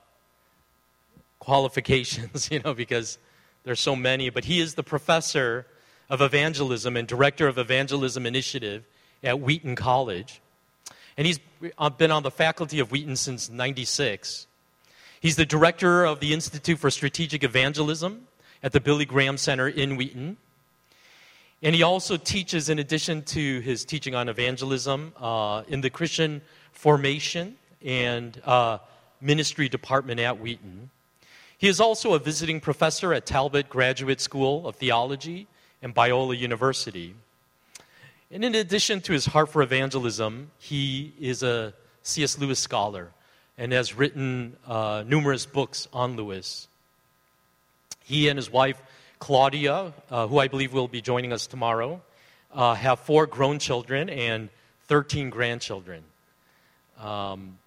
qualifications, 1.39 2.49
you 2.51 2.59
know, 2.59 2.75
because 2.75 3.17
there's 3.63 3.79
so 3.79 3.95
many. 3.95 4.29
But 4.31 4.45
he 4.45 4.59
is 4.59 4.75
the 4.75 4.83
professor 4.83 5.69
of 6.11 6.21
evangelism 6.21 6.97
and 6.97 7.07
director 7.07 7.47
of 7.47 7.59
evangelism 7.59 8.27
initiative 8.27 8.83
at 9.23 9.39
Wheaton 9.39 9.77
College. 9.77 10.41
And 11.17 11.29
he's 11.29 11.39
been 11.97 12.11
on 12.11 12.25
the 12.25 12.33
faculty 12.33 12.81
of 12.81 12.91
Wheaton 12.91 13.15
since 13.15 13.49
96. 13.49 14.49
He's 15.25 15.37
the 15.37 15.47
director 15.47 16.05
of 16.05 16.21
the 16.21 16.35
Institute 16.35 16.79
for 16.79 16.91
Strategic 16.91 17.45
Evangelism 17.45 18.29
at 18.63 18.73
the 18.73 18.79
Billy 18.79 19.07
Graham 19.07 19.39
Center 19.39 19.67
in 19.67 19.97
Wheaton. 19.97 20.37
And 21.63 21.75
he 21.75 21.83
also 21.83 22.19
teaches, 22.19 22.69
in 22.69 22.79
addition 22.79 23.23
to 23.23 23.61
his 23.61 23.87
teaching 23.87 24.15
on 24.15 24.29
evangelism, 24.29 25.15
uh, 25.19 25.63
in 25.67 25.81
the 25.81 25.89
Christian 25.89 26.43
formation 26.73 27.57
and 27.83 28.39
uh, 28.45 28.77
ministry 29.23 29.67
department 29.67 30.21
at 30.21 30.41
Wheaton. 30.41 30.91
He 31.57 31.69
is 31.69 31.81
also 31.81 32.13
a 32.13 32.19
visiting 32.19 32.61
professor 32.61 33.15
at 33.15 33.25
Talbot 33.25 33.71
Graduate 33.71 34.21
School 34.21 34.69
of 34.69 34.77
Theology 34.77 35.47
and 35.81 35.95
Biola 35.95 36.37
University. 36.37 37.15
And 38.31 38.45
in 38.45 38.55
addition 38.55 39.01
to 39.01 39.15
his 39.15 39.25
heart 39.25 39.49
for 39.49 39.63
evangelism, 39.63 40.51
he 40.59 41.15
is 41.19 41.43
a 41.43 41.73
C.S. 42.03 42.39
Lewis 42.39 42.59
scholar 42.59 43.14
and 43.57 43.73
has 43.73 43.95
written 43.95 44.57
uh, 44.67 45.05
numerous 45.07 45.47
books 45.47 45.89
on 45.93 46.17
Lewis. 46.17 46.69
He 48.05 48.29
and 48.29 48.37
his 48.37 48.51
wife, 48.51 48.81
Claudia, 49.19 49.93
uh, 50.11 50.27
who 50.27 50.39
I 50.39 50.49
believe 50.49 50.73
will 50.73 50.89
be 50.89 51.01
joining 51.01 51.33
us 51.33 51.47
tomorrow, 51.47 52.03
uh, 52.53 52.75
have 52.75 53.01
four 53.01 53.27
grown 53.27 53.59
children 53.59 54.11
and 54.11 54.49
13 54.89 55.31
grandchildren. 55.31 56.03
Um, 57.01 57.59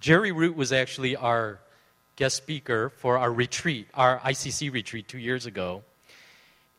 Jerry 0.00 0.32
Root 0.32 0.56
was 0.56 0.72
actually 0.72 1.14
our 1.16 1.60
guest 2.16 2.36
speaker 2.36 2.90
for 2.90 3.18
our 3.18 3.32
retreat, 3.32 3.88
our 3.94 4.18
ICC 4.20 4.72
retreat 4.72 5.06
two 5.08 5.18
years 5.18 5.46
ago. 5.46 5.82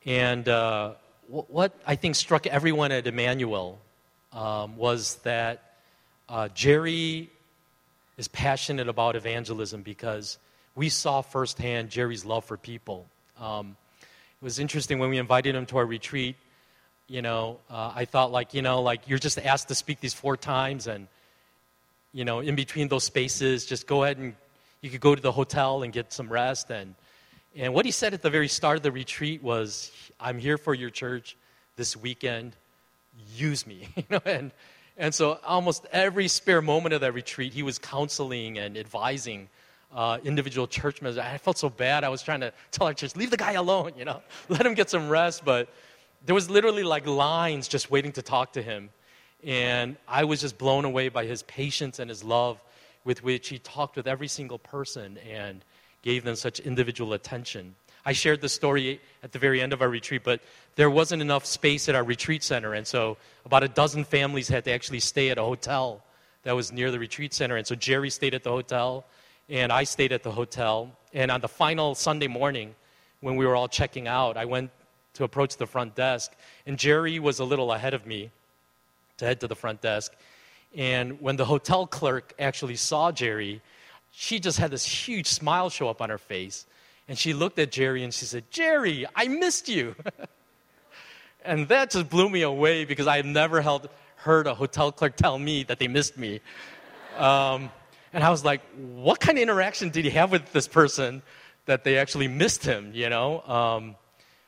And 0.06 0.47
uh, 0.50 0.94
what 1.28 1.73
I 1.88 1.95
think 1.95 2.16
struck 2.16 2.45
everyone 2.47 2.91
at 2.91 3.08
Emmanuel 3.08 3.80
um, 4.34 4.75
was 4.75 5.16
that 5.23 5.72
uh, 6.33 6.47
Jerry 6.55 7.29
is 8.17 8.27
passionate 8.27 8.89
about 8.89 9.15
evangelism 9.15 9.83
because 9.83 10.39
we 10.75 10.89
saw 10.89 11.21
firsthand 11.21 11.91
Jerry's 11.91 12.25
love 12.25 12.43
for 12.43 12.57
people. 12.57 13.05
Um, 13.39 13.77
it 14.01 14.43
was 14.43 14.57
interesting 14.57 14.97
when 14.97 15.11
we 15.11 15.19
invited 15.19 15.53
him 15.53 15.67
to 15.67 15.77
our 15.77 15.85
retreat. 15.85 16.35
You 17.07 17.21
know, 17.21 17.59
uh, 17.69 17.91
I 17.93 18.05
thought 18.05 18.31
like, 18.31 18.55
you 18.55 18.63
know, 18.63 18.81
like 18.81 19.07
you're 19.07 19.19
just 19.19 19.38
asked 19.38 19.67
to 19.67 19.75
speak 19.75 19.99
these 19.99 20.16
four 20.16 20.35
times, 20.35 20.88
and 20.88 21.07
you 22.13 22.25
know, 22.25 22.39
in 22.39 22.55
between 22.55 22.88
those 22.88 23.03
spaces, 23.03 23.67
just 23.67 23.85
go 23.85 24.03
ahead 24.03 24.17
and 24.17 24.33
you 24.81 24.89
could 24.89 25.01
go 25.01 25.13
to 25.13 25.22
the 25.22 25.31
hotel 25.31 25.83
and 25.83 25.93
get 25.93 26.11
some 26.11 26.29
rest. 26.29 26.72
And 26.72 26.95
and 27.55 27.75
what 27.75 27.85
he 27.85 27.91
said 27.91 28.16
at 28.16 28.23
the 28.23 28.31
very 28.31 28.47
start 28.47 28.77
of 28.77 28.81
the 28.81 28.91
retreat 28.91 29.43
was, 29.43 29.91
"I'm 30.19 30.39
here 30.39 30.57
for 30.57 30.73
your 30.73 30.89
church 30.89 31.38
this 31.75 31.95
weekend. 31.95 32.55
Use 33.35 33.67
me." 33.67 33.88
You 33.95 34.03
know, 34.09 34.22
and 34.25 34.51
and 34.97 35.13
so, 35.13 35.39
almost 35.45 35.85
every 35.91 36.27
spare 36.27 36.61
moment 36.61 36.93
of 36.93 37.01
that 37.01 37.13
retreat, 37.13 37.53
he 37.53 37.63
was 37.63 37.79
counseling 37.79 38.59
and 38.59 38.77
advising 38.77 39.49
uh, 39.93 40.19
individual 40.23 40.67
church 40.67 41.01
members. 41.01 41.17
I 41.17 41.37
felt 41.37 41.57
so 41.57 41.69
bad. 41.69 42.03
I 42.03 42.09
was 42.09 42.21
trying 42.21 42.41
to 42.41 42.53
tell 42.71 42.87
our 42.87 42.93
church, 42.93 43.15
leave 43.15 43.31
the 43.31 43.37
guy 43.37 43.53
alone, 43.53 43.93
you 43.97 44.05
know, 44.05 44.21
let 44.49 44.65
him 44.65 44.73
get 44.73 44.89
some 44.89 45.09
rest. 45.09 45.43
But 45.45 45.69
there 46.25 46.35
was 46.35 46.49
literally 46.49 46.83
like 46.83 47.07
lines 47.07 47.67
just 47.67 47.89
waiting 47.91 48.11
to 48.13 48.21
talk 48.21 48.53
to 48.53 48.61
him. 48.61 48.89
And 49.43 49.97
I 50.07 50.23
was 50.23 50.41
just 50.41 50.57
blown 50.57 50.85
away 50.85 51.09
by 51.09 51.25
his 51.25 51.43
patience 51.43 51.99
and 51.99 52.09
his 52.09 52.23
love 52.23 52.61
with 53.03 53.23
which 53.23 53.49
he 53.49 53.59
talked 53.59 53.97
with 53.97 54.07
every 54.07 54.29
single 54.29 54.57
person 54.57 55.17
and 55.29 55.65
gave 56.01 56.23
them 56.23 56.35
such 56.35 56.59
individual 56.59 57.13
attention. 57.13 57.75
I 58.06 58.14
shared 58.14 58.41
the 58.41 58.50
story 58.50 59.00
at 59.24 59.31
the 59.31 59.40
very 59.40 59.62
end 59.62 59.74
of 59.74 59.81
our 59.81 59.90
retreat, 59.90 60.24
but 60.24 60.41
there 60.75 60.90
wasn't 60.90 61.22
enough 61.22 61.46
space 61.46 61.88
at 61.88 61.96
our 61.96 62.03
retreat 62.03 62.44
center. 62.44 62.74
And 62.74 62.86
so 62.86 63.18
about 63.46 63.64
a 63.64 63.68
dozen 63.68 64.03
families 64.03 64.47
had 64.47 64.66
to 64.66 64.72
actually 64.72 65.00
stay 65.00 65.30
at 65.30 65.38
a 65.38 65.44
hotel 65.44 66.03
that 66.44 66.53
was 66.53 66.72
near 66.72 66.91
the 66.91 67.00
retreat 67.00 67.34
center. 67.34 67.56
And 67.56 67.66
so 67.66 67.75
Jerry 67.75 68.09
stayed 68.09 68.34
at 68.34 68.44
the 68.44 68.52
hotel, 68.52 69.06
and 69.50 69.72
I 69.72 69.86
stayed 69.86 70.12
at 70.12 70.24
the 70.24 70.31
hotel. 70.31 70.91
And 71.14 71.31
on 71.31 71.41
the 71.41 71.47
final 71.47 71.96
Sunday 71.96 72.28
morning, 72.28 72.75
when 73.22 73.38
we 73.38 73.46
were 73.46 73.56
all 73.56 73.69
checking 73.69 74.08
out, 74.08 74.35
I 74.35 74.46
went 74.46 74.72
to 75.14 75.24
approach 75.24 75.58
the 75.58 75.68
front 75.68 75.96
desk, 75.96 76.31
and 76.66 76.78
Jerry 76.78 77.20
was 77.20 77.40
a 77.40 77.46
little 77.46 77.72
ahead 77.72 77.94
of 77.94 78.06
me 78.06 78.31
to 79.18 79.25
head 79.25 79.40
to 79.41 79.47
the 79.47 79.56
front 79.56 79.81
desk. 79.81 80.14
And 80.75 81.22
when 81.22 81.35
the 81.35 81.46
hotel 81.46 81.85
clerk 81.85 82.34
actually 82.40 82.75
saw 82.75 83.12
Jerry, 83.12 83.62
she 84.12 84.40
just 84.40 84.58
had 84.58 84.72
this 84.72 84.85
huge 84.85 85.28
smile 85.28 85.70
show 85.70 85.88
up 85.88 86.02
on 86.02 86.09
her 86.09 86.18
face. 86.18 86.66
And 87.08 87.18
she 87.18 87.34
looked 87.34 87.59
at 87.59 87.72
Jerry 87.72 88.03
and 88.03 88.14
she 88.14 88.25
said, 88.25 88.50
Jerry, 88.50 89.06
I 89.16 89.28
missed 89.28 89.68
you. 89.68 89.96
and 91.46 91.68
that 91.68 91.91
just 91.91 92.09
blew 92.09 92.30
me 92.30 92.41
away 92.41 92.86
because 92.86 93.08
I 93.08 93.18
had 93.18 93.25
never 93.25 93.62
held, 93.62 93.90
heard 94.16 94.47
a 94.47 94.56
hotel 94.56 94.91
clerk 94.91 95.16
tell 95.16 95.38
me 95.38 95.64
that 95.64 95.80
they 95.80 95.88
missed 95.88 96.18
me. 96.18 96.40
Um, 97.18 97.72
and 98.14 98.24
I 98.24 98.30
was 98.30 98.46
like, 98.46 98.62
what 98.75 99.19
kind 99.19 99.38
of 99.38 99.41
interaction 99.41 99.90
did 99.90 100.06
he 100.06 100.12
have 100.12 100.31
with 100.31 100.53
this 100.53 100.68
person 100.68 101.24
that 101.66 101.84
they 101.84 101.97
actually 101.97 102.28
missed 102.28 102.64
him, 102.64 102.91
you 102.94 103.09
know? 103.09 103.41
Um, 103.41 103.96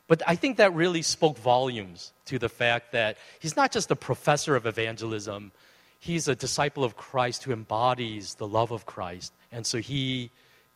but 0.08 0.22
I 0.28 0.36
think 0.36 0.58
that 0.58 0.74
really 0.74 1.02
spoke 1.02 1.38
volumes 1.38 2.14
to 2.26 2.38
the 2.38 2.50
fact 2.50 2.92
that 2.92 3.18
he's 3.40 3.56
not 3.56 3.72
just 3.72 3.90
a 3.92 3.96
professor 3.96 4.56
of 4.56 4.66
evangelism, 4.66 5.52
he's 6.00 6.28
a 6.28 6.36
disciple 6.36 6.84
of 6.84 6.96
Christ 6.96 7.44
who 7.44 7.52
embodies 7.52 8.36
the 8.36 8.48
love 8.48 8.72
of 8.72 8.86
Christ. 8.86 9.34
And 9.52 9.66
so 9.66 9.80
he 9.80 10.30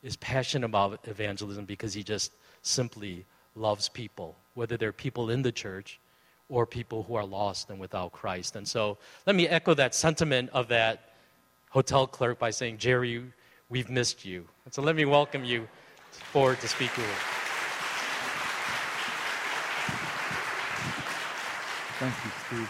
is 0.03 0.15
passionate 0.17 0.65
about 0.65 0.99
evangelism 1.05 1.65
because 1.65 1.93
he 1.93 2.03
just 2.03 2.33
simply 2.61 3.25
loves 3.55 3.89
people, 3.89 4.37
whether 4.53 4.77
they're 4.77 4.93
people 4.93 5.29
in 5.29 5.41
the 5.41 5.51
church 5.51 5.99
or 6.47 6.65
people 6.65 7.03
who 7.03 7.15
are 7.15 7.25
lost 7.25 7.69
and 7.69 7.79
without 7.79 8.11
Christ. 8.11 8.55
And 8.55 8.67
so 8.67 8.97
let 9.25 9.35
me 9.35 9.47
echo 9.47 9.73
that 9.75 9.93
sentiment 9.93 10.49
of 10.51 10.67
that 10.69 11.13
hotel 11.69 12.07
clerk 12.07 12.39
by 12.39 12.49
saying, 12.49 12.77
Jerry, 12.77 13.23
we've 13.69 13.89
missed 13.89 14.25
you. 14.25 14.47
And 14.65 14.73
so 14.73 14.81
let 14.81 14.95
me 14.95 15.05
welcome 15.05 15.43
you 15.43 15.67
forward 16.11 16.59
to 16.61 16.67
speak 16.67 16.95
with 16.97 17.05
us. 17.05 17.21
Thank 21.99 22.15
you, 22.23 22.31
Steve. 22.47 22.69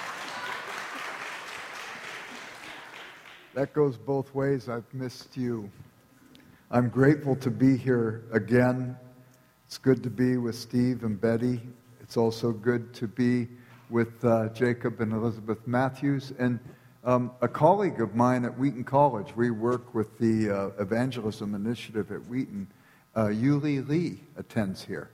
That 3.56 3.72
goes 3.72 3.96
both 3.96 4.34
ways. 4.34 4.68
I've 4.68 4.92
missed 4.92 5.34
you. 5.34 5.70
I'm 6.70 6.90
grateful 6.90 7.34
to 7.36 7.50
be 7.50 7.74
here 7.74 8.24
again. 8.30 8.94
It's 9.64 9.78
good 9.78 10.02
to 10.02 10.10
be 10.10 10.36
with 10.36 10.54
Steve 10.54 11.04
and 11.04 11.18
Betty. 11.18 11.62
It's 12.02 12.18
also 12.18 12.52
good 12.52 12.92
to 12.92 13.08
be 13.08 13.48
with 13.88 14.22
uh, 14.26 14.50
Jacob 14.50 15.00
and 15.00 15.10
Elizabeth 15.10 15.66
Matthews 15.66 16.34
and 16.38 16.60
um, 17.02 17.30
a 17.40 17.48
colleague 17.48 18.02
of 18.02 18.14
mine 18.14 18.44
at 18.44 18.58
Wheaton 18.58 18.84
College. 18.84 19.34
We 19.34 19.50
work 19.50 19.94
with 19.94 20.18
the 20.18 20.50
uh, 20.50 20.82
Evangelism 20.82 21.54
Initiative 21.54 22.12
at 22.12 22.26
Wheaton. 22.26 22.66
Uh, 23.14 23.28
Yuli 23.28 23.88
Lee 23.88 24.20
attends 24.36 24.84
here. 24.84 25.08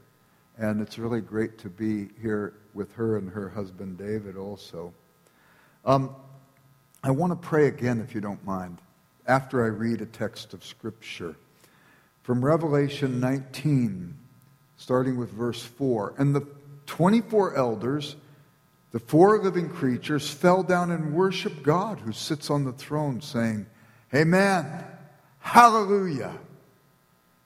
And 0.59 0.83
it's 0.83 0.99
really 0.99 1.21
great 1.21 1.59
to 1.59 1.69
be 1.69 2.09
here 2.21 2.55
with 2.75 2.93
her 2.95 3.19
and 3.19 3.31
her 3.31 3.49
husband 3.49 3.99
David 3.99 4.37
also. 4.37 4.93
Um, 5.85 6.17
I 7.05 7.11
want 7.11 7.33
to 7.33 7.49
pray 7.49 7.67
again, 7.67 8.01
if 8.01 8.15
you 8.15 8.21
don't 8.21 8.45
mind, 8.47 8.79
after 9.27 9.65
I 9.65 9.69
read 9.69 10.01
a 10.01 10.07
text 10.07 10.55
of 10.55 10.65
Scripture. 10.65 11.35
From 12.23 12.45
Revelation 12.45 13.19
19, 13.19 14.17
starting 14.77 15.17
with 15.17 15.31
verse 15.31 15.61
4. 15.61 16.15
And 16.19 16.33
the 16.33 16.47
24 16.87 17.57
elders, 17.57 18.15
the 18.93 19.01
four 19.01 19.43
living 19.43 19.69
creatures, 19.69 20.31
fell 20.31 20.63
down 20.63 20.93
and 20.93 21.13
worshiped 21.13 21.65
God 21.65 21.99
who 21.99 22.13
sits 22.13 22.51
on 22.51 22.65
the 22.65 22.73
throne, 22.73 23.21
saying, 23.21 23.67
Amen. 24.15 24.85
Hallelujah. 25.41 26.39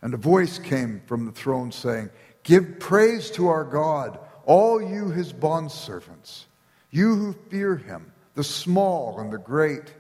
And 0.03 0.13
a 0.13 0.19
voice 0.19 0.59
came 0.59 1.01
from 1.07 1.25
the 1.25 1.33
throne 1.33 1.73
saying, 1.73 2.11
Give 2.43 2.79
praise 2.79 3.31
to 3.33 3.49
our 3.49 3.65
God, 3.65 4.19
all 4.45 4.83
you 4.83 5.09
his 5.09 5.33
bondservants, 5.33 6.45
you 6.91 7.15
who 7.17 7.33
fear 7.49 7.77
him, 7.77 8.13
the 8.37 8.45
small 8.45 9.19
and 9.19 9.33
the 9.33 9.39
great. 9.39 9.93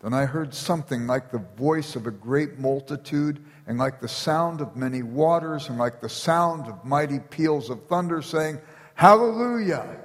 Then 0.00 0.14
I 0.14 0.24
heard 0.24 0.54
something 0.54 1.06
like 1.06 1.30
the 1.30 1.44
voice 1.56 1.94
of 1.94 2.06
a 2.06 2.10
great 2.10 2.58
multitude, 2.58 3.44
and 3.66 3.78
like 3.78 4.00
the 4.00 4.08
sound 4.08 4.62
of 4.62 4.76
many 4.76 5.02
waters, 5.02 5.68
and 5.68 5.76
like 5.76 6.00
the 6.00 6.08
sound 6.08 6.66
of 6.66 6.82
mighty 6.84 7.18
peals 7.18 7.68
of 7.68 7.84
thunder, 7.86 8.22
saying, 8.22 8.58
Hallelujah! 8.94 9.98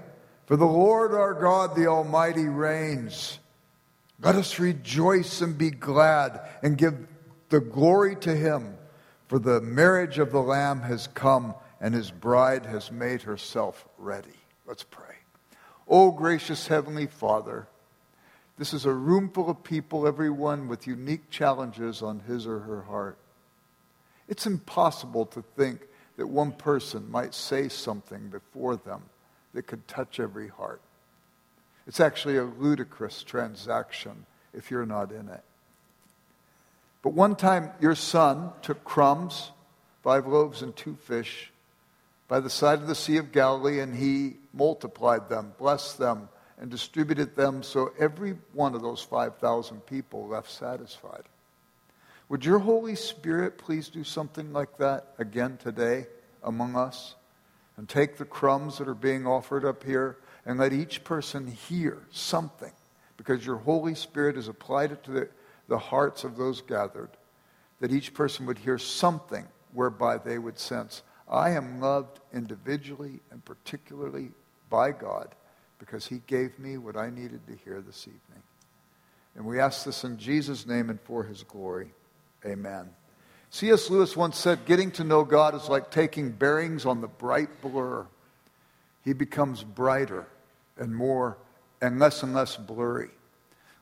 For 0.48 0.58
the 0.58 0.66
Lord 0.66 1.14
our 1.14 1.34
God, 1.34 1.76
the 1.76 1.88
Almighty, 1.88 2.46
reigns. 2.46 3.40
Let 4.22 4.36
us 4.36 4.60
rejoice 4.60 5.42
and 5.42 5.58
be 5.58 5.72
glad 5.72 6.42
and 6.62 6.78
give 6.78 7.08
the 7.50 7.60
glory 7.60 8.16
to 8.18 8.36
him, 8.36 8.76
for 9.28 9.40
the 9.40 9.62
marriage 9.62 10.18
of 10.18 10.32
the 10.32 10.42
Lamb 10.42 10.82
has 10.82 11.08
come, 11.08 11.54
and 11.80 11.94
his 11.94 12.12
bride 12.12 12.66
has 12.66 12.92
made 12.92 13.22
herself 13.22 13.88
ready. 13.98 14.30
Let's 14.66 14.84
pray. 14.84 15.05
Oh, 15.88 16.12
gracious 16.12 16.68
Heavenly 16.68 17.06
Father, 17.06 17.68
this 18.58 18.74
is 18.74 18.86
a 18.86 18.94
room 18.94 19.30
full 19.30 19.50
of 19.50 19.64
people, 19.64 20.08
everyone 20.08 20.68
with 20.68 20.88
unique 20.88 21.30
challenges 21.30 22.02
on 22.02 22.22
his 22.22 22.48
or 22.48 22.60
her 22.60 22.84
heart. 22.84 23.18
It's 24.28 24.48
impossible 24.48 25.28
to 25.28 25.44
think 25.56 25.82
that 26.18 26.28
one 26.28 26.54
person 26.54 27.12
might 27.12 27.34
say 27.34 27.68
something 27.68 28.30
before 28.30 28.78
them 28.78 29.04
that 29.54 29.68
could 29.68 29.88
touch 29.88 30.20
every 30.20 30.48
heart. 30.48 30.82
It's 31.86 32.00
actually 32.00 32.38
a 32.38 32.46
ludicrous 32.46 33.22
transaction 33.22 34.26
if 34.54 34.72
you're 34.72 34.86
not 34.86 35.12
in 35.12 35.30
it. 35.30 35.44
But 37.04 37.14
one 37.14 37.36
time, 37.36 37.70
your 37.80 37.94
son 37.94 38.50
took 38.64 38.84
crumbs, 38.84 39.52
five 40.02 40.26
loaves 40.26 40.64
and 40.64 40.76
two 40.76 40.96
fish, 40.96 41.52
by 42.28 42.40
the 42.40 42.50
side 42.50 42.80
of 42.82 42.88
the 42.88 42.96
Sea 42.96 43.18
of 43.18 43.32
Galilee, 43.32 43.80
and 43.80 43.96
he 43.96 44.38
multiplied 44.54 45.30
them, 45.30 45.54
blessed 45.58 45.98
them, 45.98 46.30
and 46.60 46.72
distributed 46.72 47.36
them 47.36 47.62
so 47.62 47.92
every 48.00 48.36
one 48.54 48.74
of 48.76 48.82
those 48.82 49.02
5,000 49.02 49.86
people 49.86 50.28
left 50.28 50.50
satisfied. 50.50 51.24
Would 52.30 52.46
your 52.46 52.60
Holy 52.60 52.96
Spirit 52.96 53.58
please 53.58 53.90
do 53.90 54.04
something 54.04 54.52
like 54.54 54.78
that 54.78 55.14
again 55.20 55.58
today 55.58 56.08
among 56.44 56.76
us? 56.76 57.16
And 57.78 57.90
take 57.90 58.18
the 58.18 58.26
crumbs 58.26 58.78
that 58.78 58.88
are 58.88 58.96
being 58.96 59.28
offered 59.28 59.66
up 59.66 59.84
here 59.84 60.18
and 60.46 60.58
let 60.58 60.72
each 60.72 61.04
person 61.04 61.46
hear 61.46 62.02
something 62.10 62.72
because 63.18 63.46
your 63.46 63.58
Holy 63.58 63.96
Spirit 63.96 64.38
has 64.38 64.48
applied 64.48 64.94
it 64.94 65.04
to 65.04 65.12
the 65.12 65.30
the 65.68 65.78
hearts 65.78 66.24
of 66.24 66.38
those 66.38 66.62
gathered, 66.62 67.10
that 67.80 67.92
each 67.92 68.14
person 68.14 68.46
would 68.46 68.58
hear 68.58 68.78
something 68.78 69.46
whereby 69.74 70.18
they 70.18 70.38
would 70.38 70.60
sense, 70.60 71.02
I 71.30 71.52
am 71.52 71.80
loved 71.82 72.20
individually 72.34 73.20
and 73.32 73.44
particularly 73.44 74.30
by 74.70 74.92
God 74.92 75.34
because 75.80 76.08
he 76.08 76.22
gave 76.28 76.58
me 76.60 76.78
what 76.78 76.96
I 76.96 77.10
needed 77.10 77.46
to 77.48 77.56
hear 77.64 77.82
this 77.82 78.08
evening. 78.08 78.44
And 79.36 79.46
we 79.46 79.60
ask 79.60 79.84
this 79.84 80.04
in 80.04 80.18
Jesus' 80.18 80.66
name 80.66 80.90
and 80.90 81.00
for 81.02 81.24
his 81.24 81.44
glory. 81.44 81.92
Amen. 82.46 82.90
C.S. 83.50 83.90
Lewis 83.90 84.16
once 84.16 84.38
said, 84.38 84.66
Getting 84.66 84.92
to 84.92 85.04
know 85.04 85.24
God 85.24 85.56
is 85.56 85.70
like 85.70 85.92
taking 85.92 86.32
bearings 86.32 86.86
on 86.86 87.02
the 87.02 87.08
bright 87.08 87.62
blur. 87.62 88.06
He 89.04 89.14
becomes 89.14 89.64
brighter 89.64 90.28
and 90.78 90.96
more 90.96 91.38
and 91.82 92.00
less 92.00 92.24
and 92.24 92.34
less 92.34 92.56
blurry. 92.56 93.10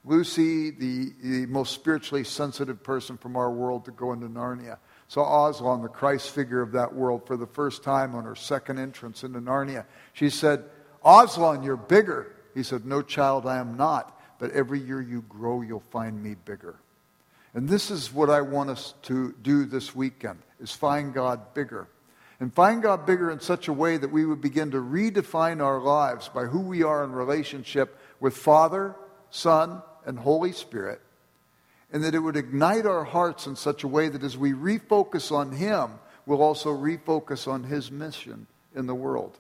Lucy, 0.06 0.70
the, 0.70 1.14
the 1.24 1.46
most 1.46 1.74
spiritually 1.74 2.24
sensitive 2.24 2.84
person 2.84 3.18
from 3.18 3.38
our 3.38 3.50
world 3.50 3.86
to 3.86 3.92
go 3.92 4.12
into 4.12 4.28
Narnia, 4.28 4.78
saw 5.14 5.48
Aslan, 5.48 5.84
the 5.84 5.90
Christ 5.90 6.32
figure 6.32 6.64
of 6.64 6.72
that 6.72 6.92
world, 6.92 7.28
for 7.28 7.38
the 7.38 7.46
first 7.46 7.84
time 7.84 8.16
on 8.16 8.24
her 8.24 8.36
second 8.36 8.80
entrance 8.80 9.24
into 9.24 9.40
Narnia. 9.40 9.86
She 10.14 10.32
said, 10.32 10.64
Aslan, 11.06 11.62
you're 11.62 11.78
bigger. 11.78 12.34
He 12.56 12.64
said, 12.64 12.84
No, 12.84 13.04
child, 13.04 13.46
I 13.46 13.60
am 13.60 13.78
not. 13.78 14.20
But 14.40 14.50
every 14.52 14.80
year 14.80 15.02
you 15.02 15.22
grow, 15.30 15.62
you'll 15.62 15.82
find 15.92 16.22
me 16.22 16.34
bigger. 16.34 16.80
And 17.54 17.70
this 17.70 17.92
is 17.92 18.12
what 18.12 18.32
I 18.32 18.42
want 18.42 18.72
us 18.72 18.96
to 19.04 19.36
do 19.44 19.66
this 19.66 19.96
weekend, 19.96 20.40
is 20.60 20.72
find 20.72 21.14
God 21.14 21.54
bigger. 21.54 21.88
And 22.40 22.52
find 22.52 22.82
God 22.82 23.06
bigger 23.06 23.30
in 23.30 23.40
such 23.40 23.68
a 23.68 23.74
way 23.74 23.98
that 23.98 24.12
we 24.12 24.26
would 24.26 24.42
begin 24.42 24.72
to 24.72 24.78
redefine 24.78 25.64
our 25.64 25.80
lives 25.80 26.28
by 26.28 26.46
who 26.46 26.62
we 26.62 26.82
are 26.82 27.04
in 27.04 27.12
relationship 27.12 28.00
with 28.20 28.36
Father, 28.36 28.96
Son, 29.30 29.84
and 30.08 30.18
Holy 30.18 30.54
Spirit, 30.54 31.02
and 31.94 32.04
that 32.04 32.16
it 32.16 32.20
would 32.20 32.36
ignite 32.36 32.88
our 32.88 33.04
hearts 33.04 33.46
in 33.46 33.56
such 33.56 33.84
a 33.84 33.88
way 33.88 34.10
that 34.10 34.24
as 34.24 34.36
we 34.36 34.52
refocus 34.52 35.32
on 35.32 35.52
Him, 35.52 35.92
we'll 36.26 36.42
also 36.42 36.76
refocus 36.76 37.48
on 37.48 37.64
His 37.64 37.92
mission 37.92 38.48
in 38.76 38.88
the 38.88 38.96
world. 38.96 39.38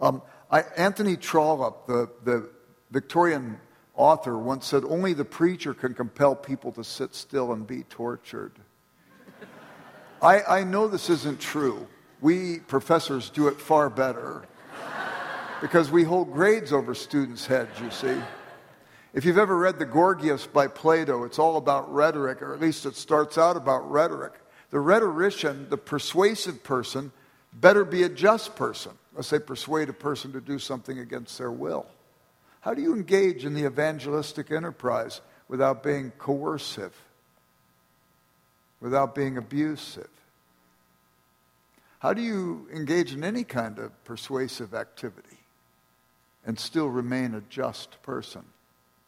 Um, 0.00 0.20
I, 0.50 0.62
Anthony 0.76 1.16
Trollope, 1.16 1.86
the, 1.86 2.10
the 2.24 2.50
Victorian 2.90 3.58
author, 3.94 4.36
once 4.36 4.66
said, 4.66 4.82
Only 4.84 5.12
the 5.12 5.24
preacher 5.24 5.74
can 5.74 5.94
compel 5.94 6.34
people 6.34 6.72
to 6.72 6.82
sit 6.82 7.14
still 7.14 7.52
and 7.52 7.64
be 7.64 7.84
tortured. 7.84 8.52
I, 10.22 10.42
I 10.42 10.64
know 10.64 10.88
this 10.88 11.08
isn't 11.08 11.40
true. 11.40 11.86
We 12.20 12.58
professors 12.58 13.30
do 13.30 13.46
it 13.46 13.60
far 13.60 13.88
better 13.88 14.42
because 15.60 15.90
we 15.90 16.02
hold 16.02 16.32
grades 16.32 16.72
over 16.72 16.94
students' 16.94 17.46
heads, 17.46 17.78
you 17.80 17.90
see. 17.90 18.20
If 19.16 19.24
you've 19.24 19.38
ever 19.38 19.56
read 19.56 19.78
The 19.78 19.86
Gorgias 19.86 20.46
by 20.46 20.66
Plato, 20.66 21.24
it's 21.24 21.38
all 21.38 21.56
about 21.56 21.90
rhetoric, 21.90 22.42
or 22.42 22.52
at 22.52 22.60
least 22.60 22.84
it 22.84 22.96
starts 22.96 23.38
out 23.38 23.56
about 23.56 23.90
rhetoric. 23.90 24.34
The 24.68 24.78
rhetorician, 24.78 25.70
the 25.70 25.78
persuasive 25.78 26.62
person, 26.62 27.12
better 27.54 27.86
be 27.86 28.02
a 28.02 28.10
just 28.10 28.56
person. 28.56 28.92
Let's 29.14 29.28
say 29.28 29.38
persuade 29.38 29.88
a 29.88 29.94
person 29.94 30.34
to 30.34 30.40
do 30.42 30.58
something 30.58 30.98
against 30.98 31.38
their 31.38 31.50
will. 31.50 31.86
How 32.60 32.74
do 32.74 32.82
you 32.82 32.92
engage 32.92 33.46
in 33.46 33.54
the 33.54 33.64
evangelistic 33.64 34.50
enterprise 34.50 35.22
without 35.48 35.82
being 35.82 36.10
coercive, 36.18 36.94
without 38.82 39.14
being 39.14 39.38
abusive? 39.38 40.10
How 42.00 42.12
do 42.12 42.20
you 42.20 42.68
engage 42.70 43.14
in 43.14 43.24
any 43.24 43.44
kind 43.44 43.78
of 43.78 44.04
persuasive 44.04 44.74
activity 44.74 45.38
and 46.44 46.60
still 46.60 46.88
remain 46.88 47.34
a 47.34 47.40
just 47.48 48.02
person? 48.02 48.44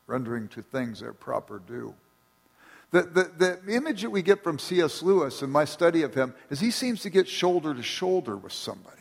Rendering 0.08 0.48
to 0.48 0.62
things 0.62 0.98
their 1.00 1.12
proper 1.12 1.60
due. 1.60 1.94
The, 2.90 3.02
the, 3.02 3.60
the 3.64 3.74
image 3.74 4.02
that 4.02 4.10
we 4.10 4.22
get 4.22 4.42
from 4.42 4.58
C.S. 4.58 5.02
Lewis 5.02 5.42
in 5.42 5.50
my 5.50 5.66
study 5.66 6.02
of 6.02 6.14
him 6.14 6.34
is 6.50 6.58
he 6.58 6.70
seems 6.70 7.02
to 7.02 7.10
get 7.10 7.28
shoulder 7.28 7.74
to 7.74 7.82
shoulder 7.82 8.36
with 8.36 8.52
somebody. 8.52 8.96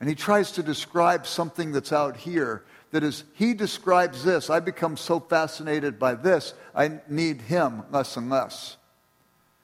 And 0.00 0.08
he 0.08 0.16
tries 0.16 0.50
to 0.52 0.64
describe 0.64 1.26
something 1.26 1.70
that's 1.70 1.92
out 1.92 2.16
here 2.16 2.64
that 2.90 3.04
is, 3.04 3.22
he 3.34 3.54
describes 3.54 4.24
this. 4.24 4.50
I 4.50 4.58
become 4.58 4.96
so 4.96 5.20
fascinated 5.20 5.98
by 5.98 6.14
this, 6.14 6.54
I 6.74 7.00
need 7.08 7.42
him 7.42 7.84
less 7.92 8.16
and 8.16 8.28
less. 8.28 8.76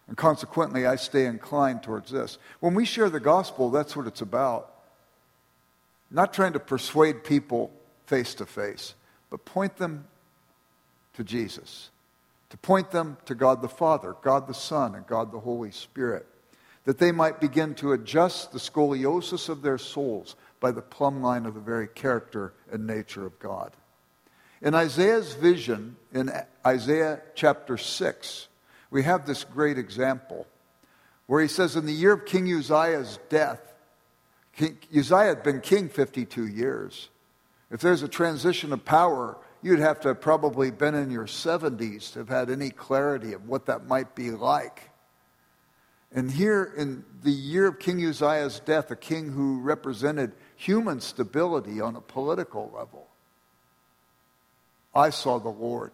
And 0.06 0.16
consequently, 0.16 0.86
I 0.86 0.96
stay 0.96 1.26
inclined 1.26 1.82
towards 1.82 2.10
this. 2.10 2.38
When 2.60 2.74
we 2.74 2.86
share 2.86 3.10
the 3.10 3.20
gospel, 3.20 3.68
that's 3.70 3.94
what 3.94 4.06
it's 4.06 4.22
about. 4.22 4.72
Not 6.10 6.32
trying 6.32 6.54
to 6.54 6.60
persuade 6.60 7.24
people 7.24 7.70
face 8.06 8.34
to 8.36 8.46
face, 8.46 8.94
but 9.28 9.44
point 9.44 9.76
them 9.76 10.06
to 11.18 11.24
Jesus, 11.24 11.90
to 12.48 12.56
point 12.56 12.92
them 12.92 13.16
to 13.26 13.34
God 13.34 13.60
the 13.60 13.68
Father, 13.68 14.14
God 14.22 14.46
the 14.46 14.54
Son, 14.54 14.94
and 14.94 15.04
God 15.04 15.32
the 15.32 15.40
Holy 15.40 15.72
Spirit, 15.72 16.26
that 16.84 16.98
they 16.98 17.10
might 17.10 17.40
begin 17.40 17.74
to 17.74 17.92
adjust 17.92 18.52
the 18.52 18.60
scoliosis 18.60 19.48
of 19.48 19.60
their 19.60 19.78
souls 19.78 20.36
by 20.60 20.70
the 20.70 20.80
plumb 20.80 21.20
line 21.20 21.44
of 21.44 21.54
the 21.54 21.60
very 21.60 21.88
character 21.88 22.54
and 22.70 22.86
nature 22.86 23.26
of 23.26 23.36
God. 23.40 23.72
In 24.62 24.76
Isaiah's 24.76 25.34
vision, 25.34 25.96
in 26.14 26.30
Isaiah 26.64 27.20
chapter 27.34 27.76
6, 27.76 28.46
we 28.92 29.02
have 29.02 29.26
this 29.26 29.42
great 29.42 29.76
example 29.76 30.46
where 31.26 31.42
he 31.42 31.48
says, 31.48 31.74
In 31.74 31.84
the 31.84 31.92
year 31.92 32.12
of 32.12 32.26
King 32.26 32.46
Uzziah's 32.52 33.18
death, 33.28 33.74
King, 34.56 34.78
Uzziah 34.96 35.24
had 35.24 35.42
been 35.42 35.60
king 35.60 35.88
52 35.88 36.46
years. 36.46 37.08
If 37.72 37.80
there's 37.80 38.04
a 38.04 38.08
transition 38.08 38.72
of 38.72 38.84
power, 38.84 39.36
you'd 39.62 39.80
have 39.80 40.00
to 40.00 40.08
have 40.08 40.20
probably 40.20 40.70
been 40.70 40.94
in 40.94 41.10
your 41.10 41.26
70s 41.26 42.12
to 42.12 42.20
have 42.20 42.28
had 42.28 42.50
any 42.50 42.70
clarity 42.70 43.32
of 43.32 43.48
what 43.48 43.66
that 43.66 43.86
might 43.86 44.14
be 44.14 44.30
like. 44.30 44.90
And 46.12 46.30
here 46.30 46.72
in 46.76 47.04
the 47.22 47.30
year 47.30 47.66
of 47.66 47.78
King 47.78 48.04
Uzziah's 48.04 48.60
death, 48.60 48.90
a 48.90 48.96
king 48.96 49.30
who 49.30 49.60
represented 49.60 50.32
human 50.56 51.00
stability 51.00 51.80
on 51.80 51.96
a 51.96 52.00
political 52.00 52.70
level, 52.74 53.06
I 54.94 55.10
saw 55.10 55.38
the 55.38 55.50
Lord, 55.50 55.92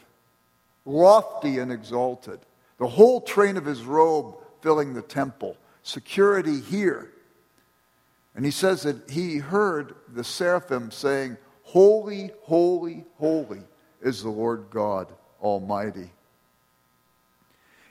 lofty 0.84 1.58
and 1.58 1.72
exalted, 1.72 2.40
the 2.78 2.86
whole 2.86 3.20
train 3.20 3.56
of 3.56 3.64
his 3.64 3.82
robe 3.82 4.36
filling 4.60 4.94
the 4.94 5.02
temple, 5.02 5.56
security 5.82 6.60
here. 6.60 7.10
And 8.36 8.44
he 8.44 8.50
says 8.50 8.82
that 8.82 9.10
he 9.10 9.38
heard 9.38 9.94
the 10.12 10.24
seraphim 10.24 10.90
saying, 10.90 11.36
Holy, 11.64 12.30
holy, 12.42 13.04
holy 13.18 13.62
is 14.00 14.22
the 14.22 14.30
Lord 14.30 14.66
God 14.70 15.08
Almighty. 15.42 16.10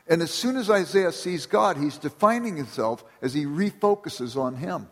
And 0.07 0.21
as 0.21 0.31
soon 0.31 0.57
as 0.57 0.69
Isaiah 0.69 1.11
sees 1.11 1.45
God, 1.45 1.77
he's 1.77 1.97
defining 1.97 2.55
himself 2.55 3.03
as 3.21 3.33
he 3.33 3.45
refocuses 3.45 4.37
on 4.37 4.55
him. 4.55 4.87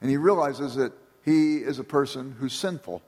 And 0.00 0.10
he 0.10 0.16
realizes 0.16 0.74
that 0.76 0.92
he 1.24 1.56
is 1.56 1.78
a 1.78 1.84
person 1.84 2.36
who's 2.38 2.52
sinful. 2.52 3.02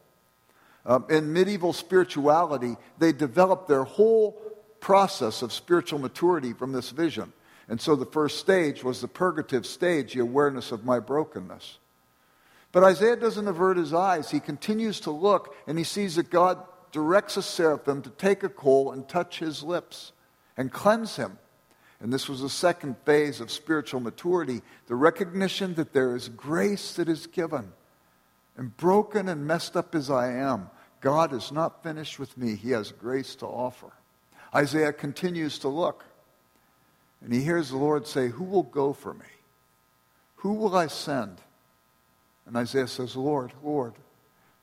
Um, 0.86 1.04
in 1.10 1.32
medieval 1.32 1.72
spirituality, 1.72 2.76
they 2.98 3.12
developed 3.12 3.68
their 3.68 3.84
whole 3.84 4.40
process 4.80 5.42
of 5.42 5.52
spiritual 5.52 5.98
maturity 5.98 6.52
from 6.52 6.72
this 6.72 6.90
vision. 6.90 7.32
And 7.68 7.80
so 7.80 7.94
the 7.94 8.06
first 8.06 8.38
stage 8.38 8.82
was 8.82 9.00
the 9.00 9.08
purgative 9.08 9.66
stage, 9.66 10.14
the 10.14 10.20
awareness 10.20 10.72
of 10.72 10.84
my 10.84 10.98
brokenness. 10.98 11.78
But 12.72 12.84
Isaiah 12.84 13.16
doesn't 13.16 13.48
avert 13.48 13.76
his 13.76 13.94
eyes. 13.94 14.30
He 14.30 14.40
continues 14.40 15.00
to 15.00 15.10
look, 15.10 15.54
and 15.66 15.78
he 15.78 15.84
sees 15.84 16.16
that 16.16 16.30
God 16.30 16.62
directs 16.92 17.36
a 17.36 17.42
seraphim 17.42 18.02
to 18.02 18.10
take 18.10 18.42
a 18.42 18.48
coal 18.48 18.92
and 18.92 19.08
touch 19.08 19.38
his 19.38 19.62
lips 19.62 20.12
and 20.56 20.72
cleanse 20.72 21.16
him. 21.16 21.38
And 22.00 22.12
this 22.12 22.28
was 22.28 22.42
the 22.42 22.48
second 22.48 22.96
phase 23.04 23.40
of 23.40 23.50
spiritual 23.50 24.00
maturity 24.00 24.62
the 24.86 24.94
recognition 24.94 25.74
that 25.74 25.92
there 25.92 26.14
is 26.14 26.28
grace 26.28 26.94
that 26.94 27.08
is 27.08 27.26
given. 27.26 27.72
And 28.56 28.76
broken 28.76 29.28
and 29.28 29.46
messed 29.46 29.76
up 29.76 29.94
as 29.94 30.10
I 30.10 30.32
am, 30.32 30.70
God 31.00 31.32
is 31.32 31.52
not 31.52 31.82
finished 31.82 32.18
with 32.18 32.36
me. 32.36 32.56
He 32.56 32.70
has 32.70 32.90
grace 32.90 33.36
to 33.36 33.46
offer. 33.46 33.92
Isaiah 34.54 34.92
continues 34.92 35.60
to 35.60 35.68
look. 35.68 36.04
And 37.20 37.32
he 37.32 37.42
hears 37.42 37.70
the 37.70 37.76
Lord 37.76 38.06
say, 38.06 38.28
Who 38.28 38.44
will 38.44 38.64
go 38.64 38.92
for 38.92 39.14
me? 39.14 39.26
Who 40.36 40.54
will 40.54 40.76
I 40.76 40.86
send? 40.86 41.40
And 42.48 42.56
Isaiah 42.56 42.88
says, 42.88 43.14
Lord, 43.14 43.52
Lord, 43.62 43.92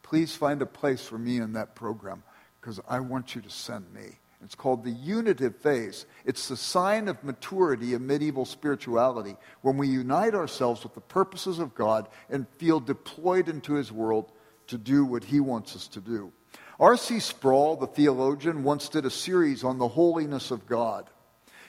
please 0.01 0.35
find 0.35 0.59
a 0.63 0.65
place 0.65 1.05
for 1.05 1.19
me 1.19 1.37
in 1.37 1.53
that 1.53 1.75
program 1.75 2.23
because 2.59 2.81
I 2.89 2.99
want 2.99 3.35
you 3.35 3.41
to 3.41 3.49
send 3.49 3.93
me. 3.93 4.17
It's 4.43 4.55
called 4.55 4.83
the 4.83 4.91
unitive 4.91 5.55
phase. 5.57 6.07
It's 6.25 6.47
the 6.47 6.57
sign 6.57 7.07
of 7.07 7.23
maturity 7.23 7.93
in 7.93 8.05
medieval 8.05 8.45
spirituality 8.45 9.35
when 9.61 9.77
we 9.77 9.87
unite 9.87 10.33
ourselves 10.33 10.83
with 10.83 10.95
the 10.95 11.01
purposes 11.01 11.59
of 11.59 11.75
God 11.75 12.09
and 12.27 12.47
feel 12.57 12.79
deployed 12.79 13.49
into 13.49 13.75
his 13.75 13.91
world 13.91 14.31
to 14.67 14.79
do 14.79 15.05
what 15.05 15.23
he 15.23 15.39
wants 15.39 15.75
us 15.75 15.87
to 15.89 16.01
do. 16.01 16.33
R.C. 16.79 17.19
Sproul, 17.19 17.75
the 17.75 17.87
theologian, 17.87 18.63
once 18.63 18.89
did 18.89 19.05
a 19.05 19.11
series 19.11 19.63
on 19.63 19.77
the 19.77 19.87
holiness 19.87 20.49
of 20.49 20.65
God. 20.65 21.07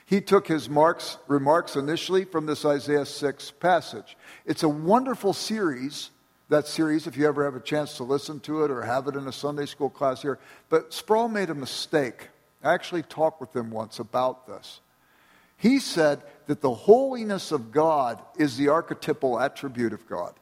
He 0.07 0.21
took 0.21 0.47
his 0.47 0.69
marks, 0.69 1.17
remarks 1.27 1.75
initially 1.75 2.23
from 2.23 2.45
this 2.45 2.63
Isaiah 2.63 3.05
6 3.05 3.51
passage. 3.51 4.15
It's 4.45 4.63
a 4.63 4.69
wonderful 4.69 5.33
series, 5.33 6.11
that 6.47 6.65
series, 6.65 7.07
if 7.07 7.17
you 7.17 7.27
ever 7.27 7.43
have 7.43 7.55
a 7.55 7.59
chance 7.59 7.97
to 7.97 8.05
listen 8.05 8.39
to 8.41 8.63
it 8.63 8.71
or 8.71 8.83
have 8.83 9.09
it 9.09 9.15
in 9.15 9.27
a 9.27 9.33
Sunday 9.33 9.65
school 9.65 9.89
class 9.89 10.21
here. 10.21 10.39
But 10.69 10.93
Sproul 10.93 11.27
made 11.27 11.49
a 11.49 11.55
mistake. 11.55 12.29
I 12.63 12.73
actually 12.73 13.03
talked 13.03 13.41
with 13.41 13.53
him 13.53 13.69
once 13.69 13.99
about 13.99 14.47
this. 14.47 14.79
He 15.57 15.77
said 15.77 16.21
that 16.45 16.61
the 16.61 16.73
holiness 16.73 17.51
of 17.51 17.73
God 17.73 18.21
is 18.37 18.55
the 18.55 18.69
archetypal 18.69 19.37
attribute 19.41 19.91
of 19.91 20.07
God. 20.07 20.35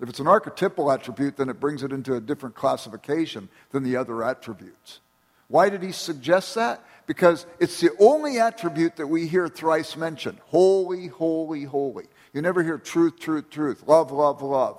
If 0.00 0.08
it's 0.08 0.18
an 0.18 0.26
archetypal 0.26 0.90
attribute, 0.90 1.36
then 1.36 1.48
it 1.48 1.60
brings 1.60 1.84
it 1.84 1.92
into 1.92 2.16
a 2.16 2.20
different 2.20 2.56
classification 2.56 3.48
than 3.70 3.84
the 3.84 3.94
other 3.94 4.24
attributes. 4.24 4.98
Why 5.46 5.68
did 5.68 5.84
he 5.84 5.92
suggest 5.92 6.56
that? 6.56 6.84
Because 7.06 7.46
it's 7.58 7.80
the 7.80 7.90
only 7.98 8.38
attribute 8.38 8.96
that 8.96 9.06
we 9.06 9.26
hear 9.26 9.48
thrice 9.48 9.96
mentioned 9.96 10.38
holy, 10.46 11.08
holy, 11.08 11.64
holy. 11.64 12.06
You 12.32 12.42
never 12.42 12.62
hear 12.62 12.78
truth, 12.78 13.18
truth, 13.18 13.50
truth, 13.50 13.84
love, 13.86 14.10
love, 14.10 14.42
love, 14.42 14.78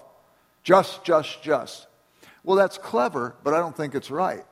just, 0.64 1.04
just, 1.04 1.42
just. 1.42 1.88
Well, 2.44 2.58
that's 2.58 2.78
clever, 2.78 3.36
but 3.44 3.54
I 3.54 3.58
don't 3.58 3.76
think 3.76 3.96
it's 3.96 4.12
right. 4.12 4.46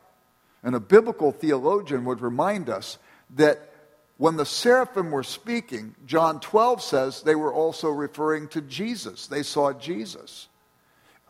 And 0.63 0.75
a 0.75 0.79
biblical 0.79 1.31
theologian 1.31 2.05
would 2.05 2.21
remind 2.21 2.69
us 2.69 2.97
that 3.31 3.69
when 4.17 4.37
the 4.37 4.45
seraphim 4.45 5.11
were 5.11 5.23
speaking, 5.23 5.95
John 6.05 6.39
12 6.39 6.81
says 6.81 7.21
they 7.21 7.35
were 7.35 7.53
also 7.53 7.89
referring 7.89 8.47
to 8.49 8.61
Jesus. 8.61 9.27
They 9.27 9.43
saw 9.43 9.73
Jesus. 9.73 10.47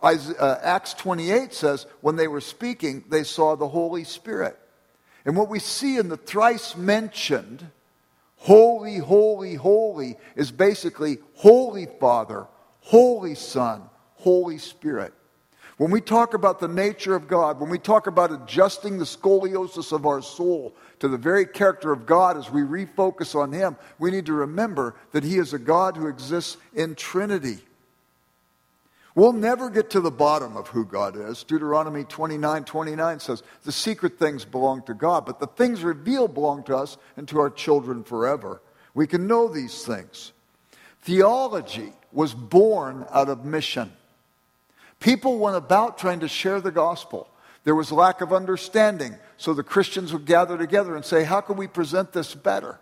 Uh, 0.01 0.57
Acts 0.61 0.93
28 0.93 1.53
says 1.53 1.87
when 2.01 2.17
they 2.17 2.27
were 2.27 2.41
speaking, 2.41 3.05
they 3.09 3.23
saw 3.23 3.55
the 3.55 3.69
Holy 3.69 4.03
Spirit. 4.03 4.59
And 5.25 5.37
what 5.37 5.49
we 5.49 5.59
see 5.59 5.97
in 5.97 6.09
the 6.09 6.17
thrice 6.17 6.75
mentioned, 6.75 7.65
holy, 8.37 8.97
holy, 8.97 9.55
holy, 9.55 10.17
is 10.35 10.51
basically 10.51 11.19
Holy 11.35 11.87
Father, 11.99 12.47
Holy 12.81 13.35
Son, 13.35 13.83
Holy 14.15 14.57
Spirit. 14.57 15.13
When 15.77 15.89
we 15.89 16.01
talk 16.01 16.33
about 16.33 16.59
the 16.59 16.67
nature 16.67 17.15
of 17.15 17.27
God, 17.27 17.59
when 17.59 17.69
we 17.69 17.79
talk 17.79 18.05
about 18.07 18.31
adjusting 18.31 18.99
the 18.99 19.05
scoliosis 19.05 19.91
of 19.91 20.05
our 20.05 20.21
soul 20.21 20.75
to 20.99 21.07
the 21.07 21.17
very 21.17 21.45
character 21.45 21.91
of 21.91 22.05
God 22.05 22.37
as 22.37 22.51
we 22.51 22.61
refocus 22.61 23.33
on 23.35 23.51
Him, 23.51 23.75
we 23.97 24.11
need 24.11 24.27
to 24.27 24.33
remember 24.33 24.95
that 25.13 25.23
He 25.23 25.37
is 25.37 25.53
a 25.53 25.59
God 25.59 25.97
who 25.97 26.07
exists 26.07 26.57
in 26.73 26.95
Trinity. 26.95 27.59
We'll 29.15 29.33
never 29.33 29.69
get 29.69 29.91
to 29.91 30.01
the 30.01 30.11
bottom 30.11 30.57
of 30.57 30.69
who 30.69 30.85
God 30.85 31.15
is. 31.15 31.43
Deuteronomy 31.43 32.03
29 32.03 32.63
29 32.63 33.19
says, 33.19 33.43
The 33.63 33.71
secret 33.71 34.17
things 34.17 34.43
belong 34.43 34.83
to 34.83 34.93
God, 34.93 35.25
but 35.25 35.39
the 35.39 35.47
things 35.47 35.83
revealed 35.83 36.33
belong 36.33 36.63
to 36.63 36.75
us 36.75 36.97
and 37.15 37.27
to 37.27 37.39
our 37.39 37.51
children 37.51 38.03
forever. 38.03 38.61
We 38.95 39.05
can 39.05 39.27
know 39.27 39.47
these 39.47 39.85
things. 39.85 40.31
Theology 41.01 41.93
was 42.11 42.33
born 42.33 43.05
out 43.11 43.29
of 43.29 43.45
mission. 43.45 43.91
People 44.99 45.37
went 45.37 45.57
about 45.57 45.97
trying 45.97 46.21
to 46.21 46.27
share 46.27 46.61
the 46.61 46.71
gospel. 46.71 47.27
There 47.65 47.75
was 47.75 47.91
lack 47.91 48.21
of 48.21 48.33
understanding, 48.33 49.15
so 49.37 49.53
the 49.53 49.63
Christians 49.63 50.11
would 50.11 50.25
gather 50.25 50.57
together 50.57 50.95
and 50.95 51.05
say, 51.05 51.23
How 51.23 51.41
can 51.41 51.55
we 51.55 51.67
present 51.67 52.13
this 52.13 52.33
better? 52.33 52.79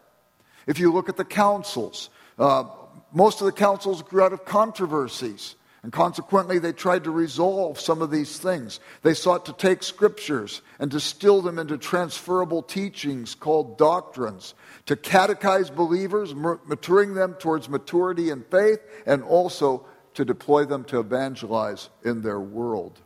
If 0.65 0.79
you 0.79 0.93
look 0.93 1.09
at 1.09 1.17
the 1.17 1.25
councils, 1.25 2.09
uh, 2.39 2.65
most 3.11 3.41
of 3.41 3.45
the 3.45 3.51
councils 3.51 4.01
grew 4.01 4.23
out 4.23 4.33
of 4.33 4.45
controversies. 4.45 5.55
And 5.83 5.91
consequently, 5.91 6.59
they 6.59 6.73
tried 6.73 7.05
to 7.05 7.11
resolve 7.11 7.79
some 7.79 8.03
of 8.03 8.11
these 8.11 8.37
things. 8.37 8.79
They 9.01 9.15
sought 9.15 9.47
to 9.47 9.53
take 9.53 9.81
scriptures 9.81 10.61
and 10.77 10.91
distill 10.91 11.41
them 11.41 11.57
into 11.57 11.77
transferable 11.77 12.61
teachings 12.61 13.33
called 13.33 13.79
doctrines, 13.79 14.53
to 14.85 14.95
catechize 14.95 15.73
believers, 15.73 16.35
maturing 16.35 17.15
them 17.15 17.33
towards 17.33 17.67
maturity 17.67 18.29
in 18.29 18.43
faith, 18.43 18.79
and 19.07 19.23
also 19.23 19.87
to 20.13 20.23
deploy 20.23 20.65
them 20.65 20.83
to 20.83 20.99
evangelize 20.99 21.89
in 22.03 22.21
their 22.21 22.39
world. 22.39 22.99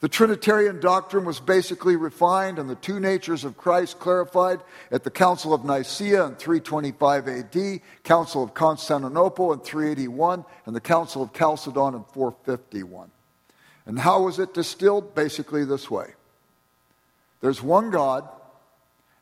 The 0.00 0.08
Trinitarian 0.08 0.78
doctrine 0.78 1.24
was 1.24 1.40
basically 1.40 1.96
refined 1.96 2.58
and 2.58 2.68
the 2.68 2.74
two 2.74 3.00
natures 3.00 3.44
of 3.44 3.56
Christ 3.56 3.98
clarified 3.98 4.60
at 4.90 5.04
the 5.04 5.10
Council 5.10 5.54
of 5.54 5.64
Nicaea 5.64 6.26
in 6.26 6.34
325 6.34 7.28
AD, 7.28 7.80
Council 8.04 8.42
of 8.42 8.52
Constantinople 8.52 9.52
in 9.54 9.60
381, 9.60 10.44
and 10.66 10.76
the 10.76 10.80
Council 10.80 11.22
of 11.22 11.32
Chalcedon 11.32 11.94
in 11.94 12.04
451. 12.12 13.10
And 13.86 13.98
how 13.98 14.22
was 14.22 14.38
it 14.38 14.52
distilled? 14.52 15.14
Basically, 15.14 15.64
this 15.64 15.90
way 15.90 16.12
there's 17.40 17.62
one 17.62 17.90
God, 17.90 18.28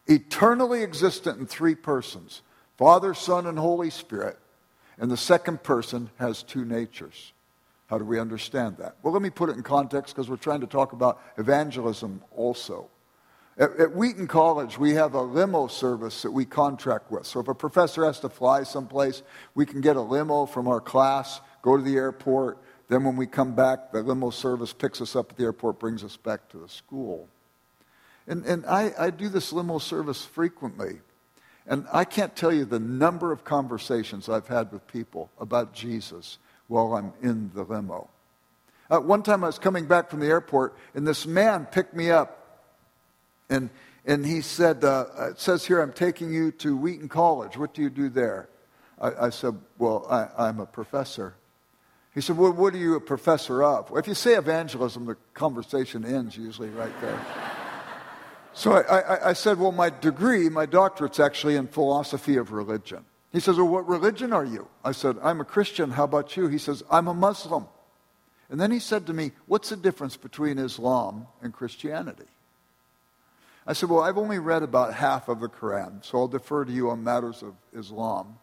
eternally 0.07 0.83
existent 0.83 1.39
in 1.39 1.47
three 1.47 1.75
persons 1.75 2.43
Father, 2.77 3.15
Son, 3.15 3.47
and 3.47 3.59
Holy 3.59 3.91
Spirit, 3.91 4.39
and 4.99 5.09
the 5.09 5.17
second 5.17 5.63
person 5.63 6.11
has 6.19 6.43
two 6.43 6.65
natures. 6.65 7.34
How 7.87 7.99
do 7.99 8.05
we 8.05 8.19
understand 8.19 8.79
that? 8.79 8.97
Well, 9.03 9.13
let 9.13 9.23
me 9.23 9.31
put 9.31 9.51
it 9.51 9.57
in 9.57 9.63
context 9.63 10.15
because 10.15 10.31
we're 10.31 10.37
trying 10.37 10.61
to 10.61 10.67
talk 10.67 10.93
about 10.93 11.21
evangelism 11.37 12.23
also. 12.35 12.89
At, 13.57 13.79
at, 13.79 13.95
Wheaton 13.95 14.27
College, 14.27 14.79
we 14.79 14.95
have 14.95 15.15
a 15.15 15.23
limo 15.23 15.69
service 15.69 16.23
that 16.23 16.31
we 16.31 16.45
contract 16.45 17.11
with. 17.11 17.25
So 17.25 17.41
if 17.41 17.47
a 17.47 17.55
professor 17.55 18.05
has 18.05 18.19
to 18.21 18.29
fly 18.29 18.65
someplace, 18.65 19.23
we 19.55 19.65
can 19.65 19.81
get 19.81 19.97
a 19.97 20.01
limo 20.01 20.47
from 20.47 20.67
our 20.67 20.81
class, 20.81 21.41
go 21.63 21.77
to 21.77 21.83
the 21.83 21.95
airport. 21.95 22.59
Then 22.89 23.05
when 23.05 23.17
we 23.17 23.27
come 23.27 23.55
back, 23.55 23.93
the 23.93 24.03
limo 24.03 24.31
service 24.31 24.73
picks 24.73 25.01
us 25.01 25.15
up 25.15 25.31
at 25.31 25.37
the 25.37 25.45
airport, 25.45 25.79
brings 25.79 26.03
us 26.03 26.17
back 26.17 26.49
to 26.49 26.59
the 26.59 26.69
school. 26.69 27.29
And, 28.27 28.45
and 28.45 28.65
I, 28.67 28.93
I 28.99 29.11
do 29.11 29.29
this 29.29 29.53
limo 29.53 29.79
service 29.79 30.25
frequently. 30.25 31.01
And 31.67 31.87
I 31.93 32.05
can't 32.05 32.35
tell 32.35 32.53
you 32.53 32.65
the 32.65 32.81
number 32.81 33.31
of 33.31 33.45
conversations 33.45 34.29
I've 34.29 34.49
had 34.49 34.73
with 34.73 34.87
people 34.87 35.31
about 35.39 35.73
Jesus 35.73 36.39
while 36.69 36.95
I'm 36.95 37.13
in 37.23 37.51
the 37.55 37.63
limo. 37.63 38.09
Uh, 38.91 38.99
one 38.99 39.23
time 39.23 39.43
I 39.45 39.47
was 39.47 39.59
coming 39.59 39.87
back 39.87 40.11
from 40.11 40.21
the 40.21 40.27
airport, 40.27 40.77
and 40.95 41.07
this 41.07 41.27
man 41.27 41.67
picked 41.67 41.95
me 41.95 42.11
up, 42.11 42.61
and, 43.49 43.71
and 44.05 44.25
he 44.25 44.41
said, 44.41 44.85
uh, 44.85 45.07
It 45.31 45.41
says 45.41 45.65
here, 45.65 45.81
I'm 45.81 45.93
taking 45.93 46.33
you 46.33 46.53
to 46.53 46.77
Wheaton 46.77 47.09
College. 47.09 47.57
What 47.57 47.75
do 47.75 47.83
you 47.83 47.91
do 47.91 48.09
there? 48.09 48.49
I, 49.01 49.27
I 49.27 49.31
said, 49.31 49.59
Well, 49.79 50.07
I, 50.11 50.49
I'm 50.49 50.61
a 50.61 50.67
professor. 50.67 51.35
He 52.15 52.21
said, 52.21 52.37
Well, 52.37 52.53
what 52.53 52.75
are 52.75 52.79
you 52.79 52.95
a 52.95 53.01
professor 53.01 53.63
of? 53.63 53.91
Well, 53.91 53.99
if 53.99 54.07
you 54.07 54.15
say 54.15 54.35
evangelism, 54.35 55.07
the 55.07 55.17
conversation 55.33 56.05
ends 56.05 56.37
usually 56.37 56.69
right 56.69 57.01
there. 57.01 57.21
so 58.53 58.73
I, 58.73 59.01
I, 59.01 59.31
I 59.31 59.33
said, 59.33 59.59
Well, 59.59 59.73
my 59.73 59.91
degree, 59.91 60.49
my 60.51 60.67
doctorate's 60.67 61.21
actually 61.21 61.57
in 61.57 61.69
philosophy 61.69 62.37
of 62.37 62.53
religion. 62.53 63.05
He 63.35 63.41
says, 63.41 63.57
Well, 63.57 63.67
what 63.67 63.89
religion 63.89 64.33
are 64.33 64.45
you? 64.45 64.69
I 64.85 64.93
said, 64.93 65.17
I'm 65.21 65.41
a 65.41 65.45
Christian. 65.45 65.91
How 65.91 66.05
about 66.05 66.37
you? 66.37 66.47
He 66.47 66.57
says, 66.57 66.85
I'm 66.89 67.09
a 67.09 67.15
Muslim. 67.15 67.67
And 68.49 68.61
then 68.61 68.71
he 68.71 68.79
said 68.79 69.09
to 69.09 69.13
me, 69.13 69.33
What's 69.47 69.71
the 69.71 69.77
difference 69.77 70.17
between 70.17 70.57
Islam 70.57 71.27
and 71.43 71.53
Christianity? 71.53 72.29
I 73.67 73.73
said, 73.73 73.91
Well, 73.91 74.03
I've 74.03 74.19
only 74.19 74.39
read 74.39 74.63
about 74.63 74.95
half 74.95 75.29
of 75.29 75.41
the 75.41 75.49
Quran, 75.49 76.05
so 76.05 76.19
I'll 76.19 76.29
defer 76.29 76.65
to 76.65 76.71
you 76.71 76.91
on 76.91 77.03
matters 77.03 77.43
of 77.43 77.55
Islam. 77.77 78.39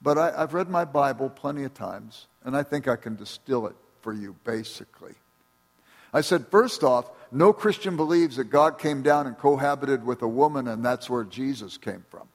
But 0.00 0.16
I, 0.16 0.30
have 0.38 0.54
read 0.54 0.70
my 0.70 0.84
Bible 0.84 1.28
plenty 1.28 1.64
of 1.64 1.74
times, 1.74 2.28
and 2.44 2.56
I 2.56 2.62
think 2.62 2.86
I 2.86 2.94
can 2.94 3.16
distill 3.16 3.66
it 3.66 3.74
for 4.00 4.12
you, 4.12 4.36
basically. 4.44 5.14
I 6.14 6.20
said, 6.20 6.46
First 6.52 6.84
off, 6.84 7.10
no 7.32 7.52
Christian 7.52 7.96
believes 7.96 8.36
that 8.36 8.44
God 8.44 8.78
came 8.78 9.02
down 9.02 9.26
and 9.26 9.36
cohabited 9.36 10.06
with 10.06 10.22
a 10.22 10.28
woman, 10.28 10.68
and 10.68 10.84
that's 10.84 11.10
where 11.10 11.24
Jesus 11.24 11.76
came 11.78 12.04
from. 12.10 12.28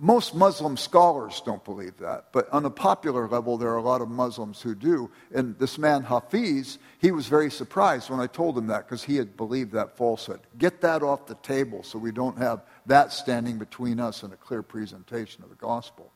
Most 0.00 0.34
Muslim 0.34 0.78
scholars 0.78 1.42
don't 1.44 1.62
believe 1.62 1.98
that, 1.98 2.32
but 2.32 2.48
on 2.50 2.64
a 2.64 2.70
popular 2.70 3.28
level, 3.28 3.58
there 3.58 3.68
are 3.68 3.76
a 3.76 3.82
lot 3.82 4.00
of 4.00 4.08
Muslims 4.08 4.62
who 4.62 4.74
do. 4.74 5.10
And 5.34 5.58
this 5.58 5.76
man, 5.76 6.04
Hafiz, 6.04 6.78
he 7.00 7.10
was 7.10 7.26
very 7.26 7.50
surprised 7.50 8.08
when 8.08 8.18
I 8.18 8.28
told 8.28 8.56
him 8.56 8.68
that 8.68 8.86
because 8.86 9.04
he 9.04 9.16
had 9.16 9.36
believed 9.36 9.72
that 9.72 9.94
falsehood. 9.94 10.40
Get 10.56 10.80
that 10.80 11.02
off 11.02 11.26
the 11.26 11.34
table 11.34 11.82
so 11.82 11.98
we 11.98 12.12
don't 12.12 12.38
have 12.38 12.62
that 12.86 13.12
standing 13.12 13.58
between 13.58 14.00
us 14.00 14.22
and 14.22 14.32
a 14.32 14.36
clear 14.36 14.62
presentation 14.62 15.42
of 15.42 15.50
the 15.50 15.56
gospel. 15.56 16.10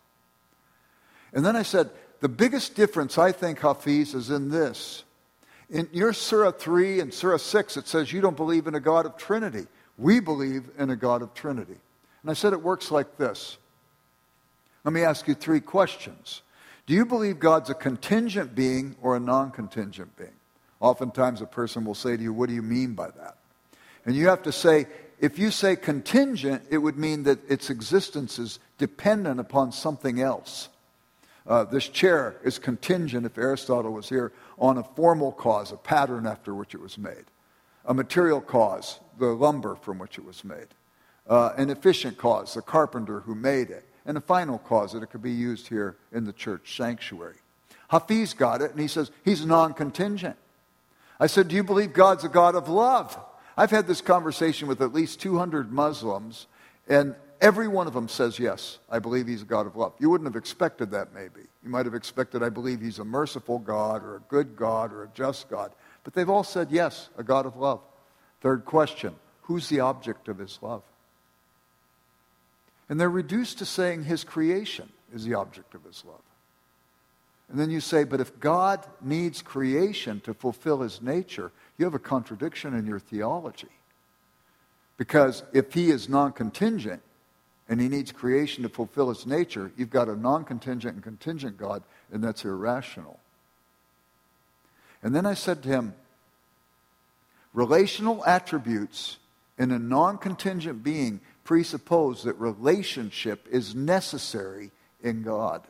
And 1.35 1.45
then 1.45 1.55
I 1.55 1.63
said, 1.63 1.91
the 2.21 2.31
biggest 2.31 2.75
difference, 2.75 3.19
I 3.19 3.33
think, 3.33 3.59
Hafiz, 3.59 4.15
is 4.15 4.31
in 4.31 4.49
this. 4.49 5.05
In 5.69 5.91
your 5.93 6.15
Surah 6.15 6.53
3 6.53 7.01
and 7.01 7.13
Surah 7.13 7.37
6, 7.37 7.77
it 7.77 7.87
says 7.87 8.15
you 8.15 8.23
don't 8.23 8.37
believe 8.37 8.67
in 8.67 8.75
a 8.75 8.81
God 8.81 9.05
of 9.05 9.19
Trinity. 9.19 9.67
We 9.99 10.21
believe 10.21 10.71
in 10.79 10.89
a 10.89 10.97
God 10.97 11.21
of 11.21 11.35
Trinity. 11.35 11.77
And 12.23 12.31
I 12.31 12.35
said 12.35 12.53
it 12.53 12.63
works 12.63 12.91
like 12.91 13.17
this. 13.17 13.59
Let 14.85 14.93
me 14.93 15.03
ask 15.03 15.29
you 15.29 15.35
three 15.35 15.61
questions. 15.61 16.43
Do 16.87 16.95
you 16.95 17.07
believe 17.07 17.39
God's 17.39 17.71
a 17.71 17.75
contingent 17.75 18.55
being 18.55 18.97
or 19.01 19.17
a 19.17 19.21
non 19.21 19.51
contingent 19.51 20.17
being? 20.17 20.35
Oftentimes 20.81 21.41
a 21.41 21.47
person 21.47 21.85
will 21.85 21.95
say 21.95 22.17
to 22.17 22.23
you, 22.23 22.33
What 22.33 22.49
do 22.49 22.55
you 22.55 22.63
mean 22.63 22.95
by 22.95 23.11
that? 23.11 23.37
And 24.05 24.17
you 24.17 24.29
have 24.29 24.43
to 24.43 24.53
say, 24.53 24.87
if 25.21 25.39
you 25.39 25.53
say 25.53 25.77
contingent, 25.77 26.65
it 26.71 26.79
would 26.79 26.99
mean 26.99 27.23
that 27.23 27.39
its 27.49 27.71
existence 27.71 28.41
is 28.41 28.59
dependent 28.79 29.39
upon 29.39 29.71
something 29.71 30.21
else. 30.21 30.69
Uh, 31.47 31.63
this 31.65 31.89
chair 31.89 32.37
is 32.45 32.59
contingent, 32.59 33.27
if 33.27 33.39
Aristotle 33.39 33.93
was 33.93 34.09
here, 34.09 34.33
on 34.59 34.79
a 34.79 34.83
formal 34.83 35.31
cause, 35.31 35.71
a 35.71 35.77
pattern 35.77 36.27
after 36.27 36.55
which 36.55 36.75
it 36.75 36.81
was 36.81 36.99
made, 36.99 37.25
a 37.85 37.95
material 37.95 38.41
cause, 38.41 38.99
the 39.19 39.27
lumber 39.27 39.77
from 39.77 39.99
which 39.99 40.19
it 40.19 40.25
was 40.25 40.45
made, 40.45 40.69
uh, 41.29 41.51
an 41.57 41.71
efficient 41.71 42.19
cause, 42.19 42.55
the 42.55 42.63
carpenter 42.63 43.21
who 43.21 43.35
made 43.35 43.71
it, 43.71 43.85
and 44.05 44.17
a 44.17 44.21
final 44.21 44.59
cause 44.59 44.93
that 44.93 45.03
it 45.03 45.11
could 45.11 45.23
be 45.23 45.33
used 45.33 45.69
here 45.69 45.97
in 46.13 46.25
the 46.25 46.33
church 46.33 46.77
sanctuary. 46.77 47.37
Hafiz 47.89 48.35
got 48.35 48.63
it, 48.63 48.71
and 48.71 48.81
he 48.81 48.89
says 48.89 49.11
he's 49.25 49.45
non 49.45 49.75
contingent. 49.75 50.37
I 51.21 51.27
said, 51.27 51.49
Do 51.49 51.57
you 51.57 51.63
believe 51.63 51.93
God's 51.93 52.25
a 52.25 52.29
God 52.29 52.55
of 52.55 52.69
love? 52.69 53.19
I've 53.57 53.71
had 53.71 53.87
this 53.87 54.01
conversation 54.01 54.67
with 54.67 54.81
at 54.81 54.93
least 54.93 55.21
200 55.21 55.71
Muslims, 55.71 56.47
and 56.89 57.15
Every 57.43 57.67
one 57.67 57.89
of 57.89 57.93
them 57.93 58.09
says, 58.09 58.39
Yes, 58.39 58.79
I 58.89 59.01
believe 59.01 59.27
he's 59.27 59.43
a 59.43 59.47
God 59.47 59.67
of 59.67 59.75
love. 59.75 59.95
You 59.99 60.09
wouldn't 60.09 60.29
have 60.29 60.41
expected 60.41 60.93
that, 60.93 61.13
maybe. 61.13 61.41
You 61.65 61.71
might 61.71 61.87
have 61.87 61.95
expected, 61.95 62.41
I 62.41 62.51
believe 62.51 62.81
he's 62.81 63.01
a 63.01 63.05
merciful 63.05 63.59
God 63.59 64.05
or 64.05 64.17
a 64.17 64.21
good 64.29 64.55
God 64.55 64.93
or 64.93 65.03
a 65.03 65.09
just 65.09 65.51
God. 65.51 65.73
But 66.05 66.15
they've 66.15 66.31
all 66.31 66.45
said, 66.45 66.69
Yes, 66.71 67.09
a 67.19 67.25
God 67.25 67.45
of 67.45 67.57
love. 67.57 67.81
Third 68.41 68.65
question 68.65 69.17
Who's 69.43 69.69
the 69.69 69.81
object 69.81 70.29
of 70.29 70.39
his 70.39 70.61
love? 70.63 70.85
And 72.93 73.01
they're 73.01 73.09
reduced 73.09 73.57
to 73.61 73.65
saying 73.65 74.05
his 74.05 74.23
creation 74.23 74.87
is 75.15 75.25
the 75.25 75.33
object 75.33 75.75
of 75.75 75.83
his 75.83 76.05
love. 76.05 76.21
And 77.49 77.59
then 77.59 77.71
you 77.71 77.81
say, 77.81 78.05
but 78.05 78.21
if 78.21 78.39
God 78.39 78.87
needs 79.01 79.41
creation 79.41 80.21
to 80.25 80.35
fulfill 80.35 80.83
his 80.83 81.01
nature, 81.01 81.53
you 81.79 81.87
have 81.87 81.95
a 81.95 81.99
contradiction 81.99 82.75
in 82.75 82.87
your 82.87 82.99
theology. 82.99 83.71
Because 84.99 85.43
if 85.55 85.73
he 85.73 85.89
is 85.89 86.11
non 86.11 86.33
contingent, 86.33 87.01
and 87.67 87.81
he 87.81 87.89
needs 87.89 88.13
creation 88.13 88.63
to 88.63 88.69
fulfill 88.69 89.09
his 89.09 89.27
nature, 89.27 89.73
you've 89.75 89.89
got 89.89 90.11
a 90.11 90.15
non 90.15 90.45
contingent 90.45 90.93
and 90.93 91.03
contingent 91.03 91.57
God, 91.57 91.83
and 92.13 92.23
that's 92.23 92.45
irrational. 92.45 93.19
And 95.03 95.17
then 95.17 95.25
I 95.25 95.33
said 95.33 95.63
to 95.63 95.69
him, 95.71 95.95
relational 97.55 98.23
attributes 98.27 99.17
in 99.57 99.71
a 99.71 99.79
non 99.79 100.19
contingent 100.19 100.83
being 100.83 101.23
presuppose 101.45 102.25
that 102.25 102.35
relationship 102.35 103.47
is 103.51 103.75
necessary 103.75 104.71
in 105.03 105.23
God. 105.23 105.63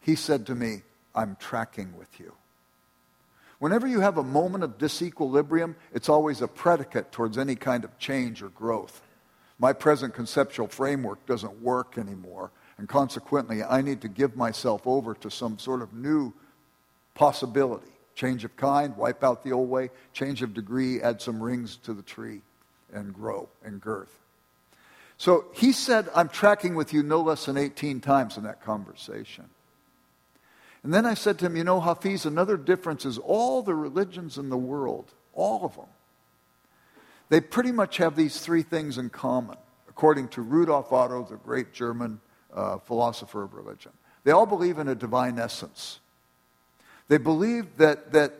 He 0.00 0.14
said 0.14 0.46
to 0.46 0.54
me, 0.54 0.82
I'm 1.14 1.36
tracking 1.40 1.96
with 1.96 2.20
you. 2.20 2.32
Whenever 3.58 3.86
you 3.86 4.00
have 4.00 4.18
a 4.18 4.22
moment 4.22 4.62
of 4.62 4.78
disequilibrium, 4.78 5.74
it's 5.92 6.08
always 6.08 6.42
a 6.42 6.48
predicate 6.48 7.10
towards 7.10 7.38
any 7.38 7.56
kind 7.56 7.84
of 7.84 7.98
change 7.98 8.42
or 8.42 8.50
growth 8.50 9.02
my 9.58 9.72
present 9.72 10.14
conceptual 10.14 10.68
framework 10.68 11.24
doesn't 11.26 11.62
work 11.62 11.98
anymore. 11.98 12.50
And 12.78 12.88
consequently, 12.88 13.64
I 13.64 13.82
need 13.82 14.00
to 14.02 14.08
give 14.08 14.36
myself 14.36 14.86
over 14.86 15.14
to 15.14 15.30
some 15.30 15.58
sort 15.58 15.82
of 15.82 15.92
new 15.92 16.32
possibility. 17.14 17.90
Change 18.14 18.44
of 18.44 18.56
kind, 18.56 18.96
wipe 18.96 19.24
out 19.24 19.42
the 19.42 19.52
old 19.52 19.68
way. 19.68 19.90
Change 20.12 20.42
of 20.42 20.54
degree, 20.54 21.02
add 21.02 21.20
some 21.20 21.42
rings 21.42 21.76
to 21.78 21.92
the 21.92 22.02
tree 22.02 22.42
and 22.92 23.12
grow 23.12 23.48
and 23.64 23.80
girth. 23.80 24.16
So 25.18 25.46
he 25.52 25.72
said, 25.72 26.08
I'm 26.14 26.28
tracking 26.28 26.76
with 26.76 26.92
you 26.92 27.02
no 27.02 27.20
less 27.20 27.46
than 27.46 27.56
18 27.56 28.00
times 28.00 28.36
in 28.36 28.44
that 28.44 28.62
conversation. 28.62 29.44
And 30.84 30.94
then 30.94 31.04
I 31.04 31.14
said 31.14 31.40
to 31.40 31.46
him, 31.46 31.56
You 31.56 31.64
know, 31.64 31.80
Hafiz, 31.80 32.24
another 32.24 32.56
difference 32.56 33.04
is 33.04 33.18
all 33.18 33.62
the 33.62 33.74
religions 33.74 34.38
in 34.38 34.48
the 34.48 34.56
world, 34.56 35.12
all 35.34 35.64
of 35.64 35.74
them, 35.74 35.86
they 37.28 37.40
pretty 37.40 37.72
much 37.72 37.98
have 37.98 38.16
these 38.16 38.40
three 38.40 38.62
things 38.62 38.96
in 38.96 39.10
common, 39.10 39.56
according 39.88 40.28
to 40.28 40.42
Rudolf 40.42 40.92
Otto, 40.92 41.24
the 41.24 41.36
great 41.36 41.72
German 41.72 42.20
uh, 42.54 42.78
philosopher 42.78 43.42
of 43.42 43.54
religion. 43.54 43.92
They 44.24 44.30
all 44.30 44.46
believe 44.46 44.78
in 44.78 44.88
a 44.88 44.94
divine 44.94 45.38
essence. 45.38 45.98
They 47.08 47.18
believe 47.18 47.76
that, 47.78 48.12
that, 48.12 48.34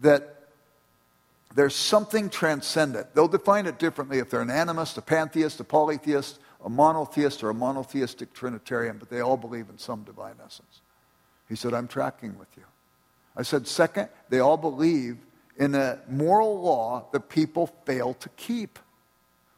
that 0.00 0.37
there's 1.54 1.74
something 1.74 2.30
transcendent. 2.30 3.14
They'll 3.14 3.28
define 3.28 3.66
it 3.66 3.78
differently 3.78 4.18
if 4.18 4.30
they're 4.30 4.42
an 4.42 4.48
animist, 4.48 4.98
a 4.98 5.02
pantheist, 5.02 5.60
a 5.60 5.64
polytheist, 5.64 6.38
a 6.64 6.68
monotheist, 6.68 7.42
or 7.42 7.50
a 7.50 7.54
monotheistic 7.54 8.32
Trinitarian, 8.32 8.98
but 8.98 9.08
they 9.08 9.20
all 9.20 9.36
believe 9.36 9.68
in 9.70 9.78
some 9.78 10.02
divine 10.02 10.36
essence. 10.44 10.82
He 11.48 11.56
said, 11.56 11.72
I'm 11.72 11.88
tracking 11.88 12.38
with 12.38 12.48
you. 12.56 12.64
I 13.36 13.42
said, 13.42 13.66
second, 13.66 14.08
they 14.28 14.40
all 14.40 14.56
believe 14.56 15.16
in 15.56 15.74
a 15.74 16.00
moral 16.08 16.60
law 16.60 17.06
that 17.12 17.28
people 17.28 17.68
fail 17.86 18.14
to 18.14 18.28
keep. 18.30 18.78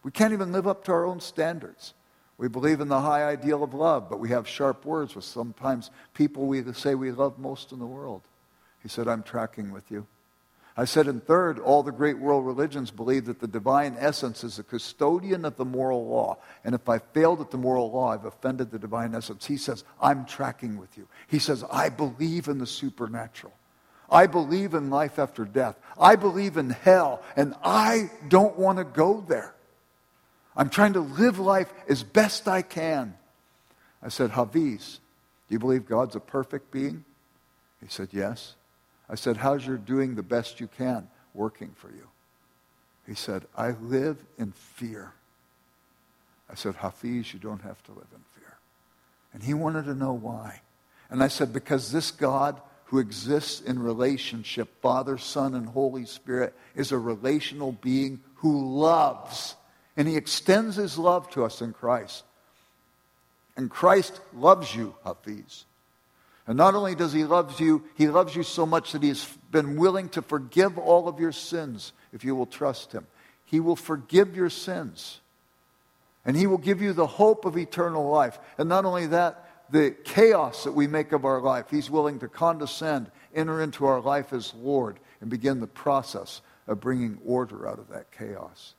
We 0.03 0.11
can't 0.11 0.33
even 0.33 0.53
live 0.53 0.66
up 0.66 0.85
to 0.85 0.92
our 0.92 1.05
own 1.05 1.20
standards. 1.20 1.94
We 2.38 2.48
believe 2.48 2.81
in 2.81 2.88
the 2.88 3.00
high 3.00 3.24
ideal 3.24 3.62
of 3.62 3.74
love, 3.74 4.09
but 4.09 4.18
we 4.18 4.31
have 4.31 4.48
sharp 4.48 4.87
words 4.87 5.14
with 5.14 5.24
sometimes 5.24 5.90
people 6.14 6.46
we 6.46 6.62
say 6.72 6.94
we 6.94 7.11
love 7.11 7.38
most 7.38 7.72
in 7.72 7.79
the 7.79 7.87
world. 7.87 8.22
He 8.83 8.88
said, 8.88 9.09
I'm 9.09 9.22
tracking 9.22 9.72
with 9.72 9.90
you. 9.90 10.07
I 10.81 10.87
said, 10.87 11.09
and 11.09 11.23
third, 11.23 11.59
all 11.59 11.83
the 11.83 11.93
great 11.93 12.19
world 12.19 12.47
religions 12.47 12.90
believe 12.90 13.27
that 13.27 13.38
the 13.38 13.47
divine 13.47 13.97
essence 13.99 14.43
is 14.43 14.57
the 14.57 14.62
custodian 14.62 15.45
of 15.45 15.59
the 15.59 15.64
moral 15.66 16.07
law. 16.07 16.38
And 16.64 16.75
if 16.75 16.88
I 16.88 17.01
failed 17.01 17.43
at 17.43 17.51
the 17.51 17.59
moral 17.59 17.93
law, 17.93 18.14
I've 18.14 18.25
offended 18.25 18.71
the 18.71 18.79
divine 18.79 19.14
essence. 19.14 19.45
He 19.45 19.59
says, 19.59 19.85
I'm 20.01 20.25
tracking 20.25 20.79
with 20.79 20.97
you. 20.97 21.07
He 21.27 21.38
says, 21.38 21.62
I 21.71 21.90
believe 21.90 22.49
in 22.49 22.57
the 22.57 22.66
supernatural. 22.66 23.53
I 24.11 24.27
believe 24.27 24.73
in 24.73 24.88
life 24.88 25.19
after 25.19 25.45
death. 25.45 25.77
I 26.01 26.16
believe 26.16 26.57
in 26.57 26.71
hell, 26.71 27.23
and 27.37 27.55
I 27.62 28.11
don't 28.29 28.59
want 28.59 28.79
to 28.79 28.85
go 28.85 29.23
there. 29.29 29.55
I'm 30.57 30.71
trying 30.71 30.95
to 30.95 31.01
live 31.01 31.38
life 31.38 31.71
as 31.90 32.03
best 32.03 32.49
I 32.49 32.62
can. 32.62 33.19
I 34.03 34.09
said, 34.09 34.31
Hafiz, 34.31 34.99
do 35.47 35.55
you 35.57 35.59
believe 35.59 35.85
God's 35.85 36.16
a 36.16 36.21
perfect 36.21 36.71
being? 36.71 37.05
He 37.83 37.88
said, 37.90 38.09
Yes. 38.12 38.55
I 39.11 39.16
said, 39.16 39.37
How's 39.37 39.66
your 39.66 39.77
doing 39.77 40.14
the 40.14 40.23
best 40.23 40.61
you 40.61 40.68
can 40.68 41.09
working 41.35 41.73
for 41.75 41.88
you? 41.88 42.07
He 43.07 43.14
said, 43.14 43.44
I 43.57 43.73
live 43.73 44.16
in 44.38 44.53
fear. 44.53 45.12
I 46.49 46.55
said, 46.55 46.77
Hafiz, 46.77 47.33
you 47.35 47.40
don't 47.40 47.62
have 47.62 47.83
to 47.85 47.92
live 47.92 48.07
in 48.14 48.23
fear. 48.40 48.57
And 49.35 49.42
he 49.42 49.53
wanted 49.53 49.87
to 49.87 49.94
know 49.94 50.12
why. 50.12 50.61
And 51.11 51.23
I 51.23 51.29
said, 51.29 51.53
Because 51.53 51.90
this 51.90 52.12
God 52.12 52.61
who 52.85 52.99
exists 52.99 53.61
in 53.61 53.81
relationship, 53.81 54.68
Father, 54.81 55.18
Son, 55.18 55.55
and 55.55 55.66
Holy 55.66 56.07
Spirit, 56.07 56.55
is 56.75 56.92
a 56.92 56.99
relational 56.99 57.73
being 57.73 58.20
who 58.37 58.79
loves. 58.79 59.57
And 59.96 60.07
he 60.07 60.16
extends 60.16 60.77
his 60.77 60.96
love 60.96 61.29
to 61.31 61.44
us 61.44 61.61
in 61.61 61.73
Christ. 61.73 62.25
And 63.57 63.70
Christ 63.70 64.20
loves 64.33 64.75
you, 64.75 64.94
Hafiz. 65.05 65.64
And 66.51 66.57
not 66.57 66.75
only 66.75 66.97
does 66.97 67.13
he 67.13 67.23
love 67.23 67.61
you, 67.61 67.85
he 67.95 68.09
loves 68.09 68.35
you 68.35 68.43
so 68.43 68.67
much 68.67 68.91
that 68.91 69.05
he 69.05 69.09
has 69.11 69.25
been 69.53 69.77
willing 69.77 70.09
to 70.09 70.21
forgive 70.21 70.79
all 70.79 71.07
of 71.07 71.21
your 71.21 71.31
sins 71.31 71.93
if 72.13 72.25
you 72.25 72.35
will 72.35 72.45
trust 72.45 72.91
him. 72.91 73.07
He 73.45 73.61
will 73.61 73.77
forgive 73.77 74.35
your 74.35 74.51
sins. 74.51 75.21
And 76.25 76.37
he 76.37 76.49
will 76.49 76.59
give 76.59 76.83
you 76.83 76.93
the 76.93 77.07
hope 77.07 77.45
of 77.45 77.57
eternal 77.57 78.11
life. 78.11 78.37
And 78.59 78.69
not 78.69 78.85
only 78.85 79.07
that, 79.07 79.49
the 79.71 79.93
chaos 80.03 80.65
that 80.65 80.73
we 80.73 80.89
make 80.89 81.13
of 81.13 81.25
our 81.25 81.41
life. 81.41 81.67
He's 81.71 81.89
willing 81.89 82.19
to 82.19 82.27
condescend, 82.27 83.13
enter 83.33 83.63
into 83.63 83.87
our 83.87 84.01
life 84.01 84.33
as 84.33 84.53
Lord, 84.55 84.99
and 85.21 85.31
begin 85.31 85.61
the 85.61 85.69
process 85.69 86.41
of 86.67 86.81
bringing 86.81 87.21
order 87.25 87.69
out 87.69 87.79
of 87.79 87.91
that 87.91 88.11
chaos. 88.11 88.75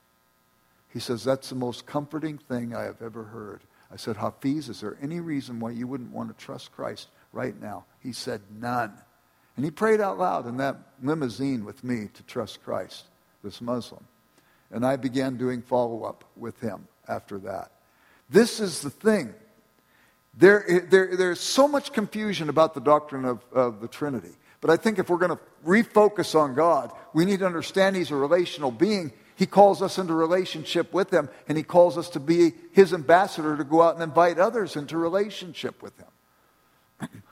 He 0.89 0.99
says, 0.99 1.23
That's 1.23 1.47
the 1.47 1.55
most 1.55 1.85
comforting 1.85 2.37
thing 2.37 2.75
I 2.75 2.83
have 2.83 3.01
ever 3.01 3.23
heard. 3.23 3.61
I 3.89 3.95
said, 3.95 4.17
Hafiz, 4.17 4.67
is 4.67 4.81
there 4.81 4.97
any 5.01 5.21
reason 5.21 5.61
why 5.61 5.71
you 5.71 5.87
wouldn't 5.87 6.11
want 6.11 6.37
to 6.37 6.45
trust 6.45 6.73
Christ 6.73 7.07
right 7.31 7.59
now? 7.59 7.85
He 7.99 8.13
said, 8.13 8.41
None. 8.51 8.93
And 9.55 9.65
he 9.65 9.71
prayed 9.71 10.01
out 10.01 10.17
loud 10.17 10.47
in 10.47 10.57
that 10.57 10.77
limousine 11.03 11.65
with 11.65 11.83
me 11.83 12.09
to 12.13 12.23
trust 12.23 12.63
Christ, 12.63 13.05
this 13.43 13.61
Muslim. 13.61 14.05
And 14.71 14.85
I 14.85 14.95
began 14.95 15.37
doing 15.37 15.61
follow 15.61 16.03
up 16.03 16.23
with 16.35 16.59
him 16.61 16.87
after 17.07 17.37
that. 17.39 17.71
This 18.29 18.59
is 18.59 18.81
the 18.81 18.89
thing. 18.89 19.33
There, 20.33 20.87
there, 20.89 21.17
there's 21.17 21.41
so 21.41 21.67
much 21.67 21.91
confusion 21.91 22.47
about 22.47 22.73
the 22.73 22.79
doctrine 22.79 23.25
of, 23.25 23.43
of 23.51 23.81
the 23.81 23.87
Trinity. 23.89 24.31
But 24.61 24.69
I 24.69 24.77
think 24.77 24.99
if 24.99 25.09
we're 25.09 25.17
going 25.17 25.37
to 25.37 25.43
refocus 25.65 26.39
on 26.39 26.55
God, 26.55 26.91
we 27.13 27.25
need 27.25 27.39
to 27.39 27.45
understand 27.45 27.95
He's 27.95 28.11
a 28.11 28.15
relational 28.15 28.71
being. 28.71 29.11
He 29.35 29.45
calls 29.45 29.81
us 29.81 29.97
into 29.97 30.13
relationship 30.13 30.93
with 30.93 31.11
Him, 31.11 31.27
and 31.49 31.57
He 31.57 31.63
calls 31.63 31.97
us 31.97 32.09
to 32.11 32.19
be 32.19 32.53
His 32.71 32.93
ambassador 32.93 33.57
to 33.57 33.63
go 33.63 33.81
out 33.81 33.95
and 33.95 34.03
invite 34.03 34.39
others 34.39 34.75
into 34.77 34.97
relationship 34.97 35.81
with 35.81 35.97
Him. 35.97 36.07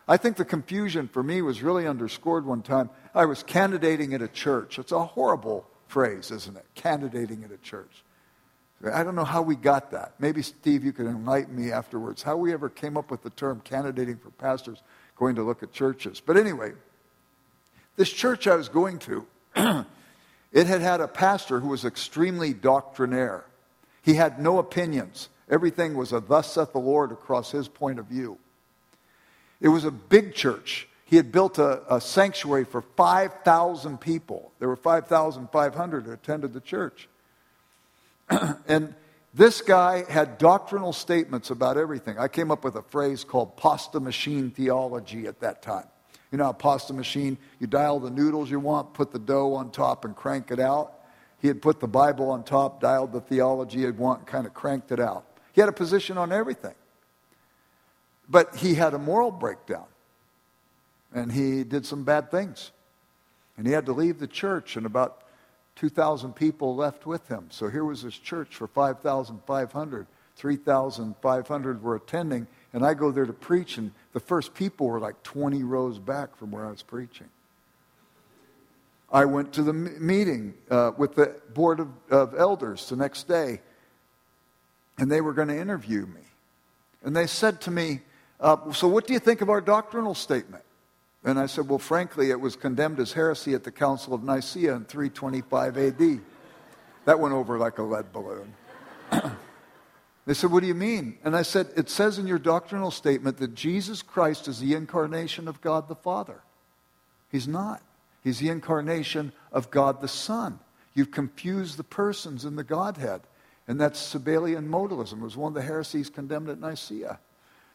I 0.10 0.18
think 0.18 0.38
the 0.38 0.46
confusion 0.46 1.08
for 1.08 1.22
me 1.22 1.44
was 1.44 1.62
really 1.62 1.86
underscored 1.86 2.44
one 2.44 2.64
time. 2.64 2.90
I 3.14 3.26
was 3.26 3.44
candidating 3.44 4.16
at 4.16 4.24
a 4.24 4.28
church. 4.28 4.80
It's 4.80 4.92
a 4.92 5.06
horrible 5.06 5.68
phrase, 5.88 6.32
isn't 6.32 6.58
it? 6.58 6.66
Candidating 6.74 7.44
at 7.44 7.52
a 7.52 7.58
church. 7.58 8.04
I 8.92 9.04
don't 9.04 9.14
know 9.14 9.24
how 9.24 9.44
we 9.44 9.56
got 9.56 9.92
that. 9.92 10.14
Maybe, 10.18 10.42
Steve, 10.42 10.84
you 10.84 10.94
could 10.94 11.06
enlighten 11.06 11.56
me 11.56 11.72
afterwards. 11.72 12.24
How 12.24 12.38
we 12.38 12.54
ever 12.54 12.70
came 12.70 12.98
up 12.98 13.12
with 13.12 13.22
the 13.22 13.30
term 13.30 13.62
candidating 13.64 14.18
for 14.18 14.32
pastors, 14.32 14.82
going 15.16 15.36
to 15.36 15.44
look 15.44 15.62
at 15.62 15.74
churches. 15.74 16.20
But 16.26 16.38
anyway, 16.38 16.72
this 17.96 18.10
church 18.10 18.48
I 18.48 18.56
was 18.56 18.68
going 18.68 18.98
to, 19.00 19.28
it 20.52 20.66
had 20.66 20.82
had 20.82 21.02
a 21.02 21.08
pastor 21.08 21.60
who 21.60 21.68
was 21.68 21.86
extremely 21.86 22.52
doctrinaire. 22.52 23.46
He 24.02 24.16
had 24.16 24.42
no 24.42 24.58
opinions. 24.58 25.30
Everything 25.52 25.94
was 25.94 26.14
a 26.14 26.20
thus 26.20 26.52
saith 26.52 26.74
the 26.74 26.80
Lord 26.80 27.12
across 27.12 27.52
his 27.52 27.68
point 27.68 28.00
of 28.00 28.08
view. 28.08 28.40
It 29.62 29.70
was 29.70 29.86
a 29.86 29.92
big 29.92 30.34
church. 30.34 30.88
He 31.06 31.16
had 31.16 31.32
built 31.32 31.58
a, 31.58 31.96
a 31.96 32.00
sanctuary 32.00 32.66
for 32.66 32.82
5,000 32.82 34.00
people. 34.00 34.52
There 34.60 34.68
were 34.68 34.76
5,500 34.76 36.06
who 36.06 36.12
attended 36.12 36.54
the 36.54 36.62
church. 36.62 37.10
and 38.68 38.94
this 39.34 39.62
guy 39.62 40.04
had 40.10 40.38
doctrinal 40.38 40.94
statements 40.94 41.50
about 41.50 41.78
everything. 41.78 42.18
I 42.18 42.28
came 42.28 42.52
up 42.52 42.64
with 42.64 42.76
a 42.76 42.82
phrase 42.82 43.24
called 43.24 43.58
pasta 43.58 44.00
machine 44.00 44.52
theology 44.52 45.28
at 45.28 45.40
that 45.42 45.62
time. 45.62 45.88
You 46.32 46.38
know, 46.38 46.50
a 46.50 46.54
pasta 46.54 46.94
machine, 46.94 47.38
you 47.60 47.68
dial 47.68 48.00
the 48.00 48.12
noodles 48.12 48.52
you 48.52 48.60
want, 48.60 48.94
put 48.94 49.12
the 49.12 49.20
dough 49.20 49.56
on 49.56 49.72
top, 49.72 50.06
and 50.06 50.16
crank 50.16 50.52
it 50.52 50.60
out. 50.60 50.94
He 51.42 51.48
had 51.48 51.62
put 51.62 51.80
the 51.80 51.88
Bible 51.88 52.30
on 52.30 52.44
top, 52.44 52.82
dialed 52.82 53.14
the 53.14 53.22
theology 53.22 53.86
he'd 53.86 53.98
want, 53.98 54.20
and 54.20 54.28
kind 54.28 54.46
of 54.46 54.54
cranked 54.54 54.92
it 54.92 55.00
out. 55.00 55.26
He 55.54 55.62
had 55.62 55.70
a 55.70 55.74
position 55.74 56.18
on 56.18 56.32
everything. 56.32 56.76
But 58.30 58.56
he 58.56 58.76
had 58.76 58.94
a 58.94 59.00
moral 59.00 59.32
breakdown. 59.32 59.86
And 61.14 61.32
he 61.32 61.64
did 61.64 61.86
some 61.86 62.04
bad 62.04 62.30
things. 62.30 62.72
And 63.58 63.66
he 63.66 63.74
had 63.74 63.88
to 63.88 63.94
leave 63.94 64.20
the 64.20 64.28
church, 64.28 64.78
and 64.78 64.86
about 64.86 65.24
2,000 65.76 66.34
people 66.34 66.76
left 66.76 67.06
with 67.06 67.28
him. 67.28 67.48
So 67.50 67.70
here 67.70 67.84
was 67.84 68.04
this 68.04 68.18
church 68.18 68.56
for 68.56 68.68
5,500. 68.68 70.08
3,500 70.36 71.84
were 71.84 71.96
attending, 71.96 72.48
and 72.72 72.86
I 72.86 72.94
go 72.94 73.12
there 73.12 73.26
to 73.26 73.34
preach, 73.34 73.78
and 73.78 73.92
the 74.14 74.22
first 74.22 74.54
people 74.54 74.88
were 74.88 75.00
like 75.00 75.22
20 75.24 75.64
rows 75.64 76.00
back 76.00 76.38
from 76.38 76.52
where 76.52 76.66
I 76.66 76.70
was 76.70 76.82
preaching. 76.82 77.28
I 79.12 79.26
went 79.26 79.54
to 79.54 79.64
the 79.64 79.74
meeting 79.74 80.54
uh, 80.70 80.92
with 80.98 81.16
the 81.16 81.36
board 81.54 81.80
of, 81.80 81.90
of 82.10 82.36
elders 82.38 82.88
the 82.88 82.96
next 82.96 83.28
day, 83.28 83.60
and 84.98 85.12
they 85.12 85.20
were 85.20 85.34
going 85.34 85.48
to 85.48 85.58
interview 85.58 86.06
me. 86.06 86.22
And 87.04 87.16
they 87.16 87.28
said 87.28 87.60
to 87.62 87.72
me, 87.72 88.02
uh, 88.40 88.72
So, 88.72 88.88
what 88.88 89.08
do 89.08 89.14
you 89.14 89.20
think 89.20 89.42
of 89.42 89.50
our 89.50 89.62
doctrinal 89.62 90.16
statement? 90.16 90.64
And 91.24 91.40
I 91.40 91.48
said, 91.48 91.68
Well, 91.68 91.80
frankly, 91.80 92.30
it 92.32 92.40
was 92.40 92.56
condemned 92.56 93.00
as 93.00 93.14
heresy 93.14 93.54
at 93.54 93.64
the 93.64 93.72
Council 93.72 94.14
of 94.14 94.24
Nicaea 94.24 94.76
in 94.76 94.86
325 94.86 95.78
AD. 95.78 96.20
That 97.06 97.20
went 97.20 97.34
over 97.34 97.58
like 97.58 97.78
a 97.78 97.84
lead 97.84 98.12
balloon. 98.14 98.54
they 100.26 100.34
said, 100.34 100.52
What 100.52 100.62
do 100.62 100.68
you 100.68 100.76
mean? 100.76 101.18
And 101.24 101.36
I 101.36 101.42
said, 101.42 101.68
It 101.76 101.90
says 101.90 102.18
in 102.18 102.28
your 102.28 102.40
doctrinal 102.40 102.92
statement 102.92 103.38
that 103.38 103.56
Jesus 103.56 104.02
Christ 104.02 104.48
is 104.48 104.60
the 104.60 104.76
incarnation 104.76 105.48
of 105.48 105.62
God 105.62 105.88
the 105.88 105.96
Father. 105.96 106.42
He's 107.32 107.48
not. 107.48 107.82
He's 108.24 108.40
the 108.40 108.50
incarnation 108.50 109.32
of 109.52 109.72
God 109.72 110.02
the 110.02 110.08
Son. 110.08 110.60
You've 110.94 111.12
confused 111.12 111.78
the 111.78 111.84
persons 111.84 112.46
in 112.46 112.56
the 112.56 112.64
Godhead. 112.64 113.22
And 113.68 113.80
that's 113.80 114.14
Sabellian 114.14 114.68
modalism. 114.68 115.20
It 115.20 115.24
was 115.24 115.38
one 115.38 115.52
of 115.52 115.54
the 115.54 115.62
heresies 115.62 116.10
condemned 116.10 116.50
at 116.50 116.60
Nicaea. 116.60 117.20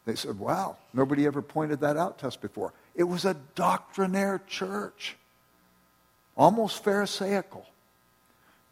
They 0.05 0.15
said, 0.15 0.39
Wow, 0.39 0.77
nobody 0.93 1.25
ever 1.25 1.41
pointed 1.41 1.81
that 1.81 1.97
out 1.97 2.19
to 2.19 2.27
us 2.27 2.35
before. 2.35 2.73
It 2.95 3.03
was 3.03 3.25
a 3.25 3.35
doctrinaire 3.55 4.41
church, 4.47 5.17
almost 6.37 6.83
Pharisaical. 6.83 7.65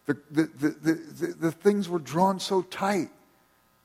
The, 0.06 0.18
the, 0.30 0.44
the, 0.44 0.70
the, 0.70 1.36
the 1.40 1.52
things 1.52 1.90
were 1.90 2.00
drawn 2.00 2.40
so 2.40 2.62
tight 2.62 3.10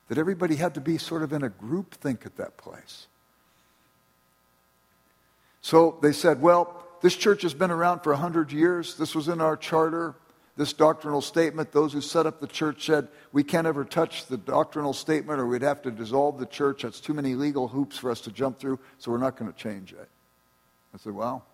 that 0.08 0.18
everybody 0.18 0.56
had 0.56 0.74
to 0.74 0.80
be 0.80 0.98
sort 0.98 1.22
of 1.22 1.32
in 1.32 1.42
a 1.42 1.48
group 1.48 1.94
think 1.94 2.26
at 2.26 2.37
that 2.37 2.56
place. 2.56 3.06
So 5.61 5.98
they 6.02 6.12
said, 6.12 6.42
Well, 6.42 6.84
this 7.00 7.16
church 7.16 7.42
has 7.42 7.54
been 7.54 7.70
around 7.70 8.00
for 8.00 8.12
100 8.12 8.52
years. 8.52 8.96
This 8.96 9.14
was 9.14 9.28
in 9.28 9.40
our 9.40 9.56
charter 9.56 10.14
this 10.59 10.73
doctrinal 10.73 11.21
statement, 11.21 11.71
those 11.71 11.92
who 11.92 12.01
set 12.01 12.27
up 12.27 12.40
the 12.40 12.47
church 12.49 12.85
said, 12.85 13.07
we 13.33 13.44
can't 13.44 13.64
ever 13.64 13.85
touch 13.85 14.27
the 14.27 14.37
doctrinal 14.37 14.92
statement 14.92 15.38
or 15.38 15.47
we'd 15.47 15.62
have 15.62 15.81
to 15.83 15.90
dissolve 15.92 16.37
the 16.40 16.47
church. 16.47 16.83
That's 16.83 16.99
too 16.99 17.14
many 17.14 17.37
legal 17.37 17.68
hoops 17.68 17.97
for 17.97 18.11
us 18.11 18.21
to 18.23 18.33
jump 18.33 18.59
through, 18.59 18.81
so 18.99 19.12
we're 19.12 19.18
not 19.18 19.37
going 19.37 19.53
to 19.53 19.57
change 19.57 19.92
it. 19.92 20.09
I 20.92 20.99
said, 20.99 21.14
well, 21.14 21.44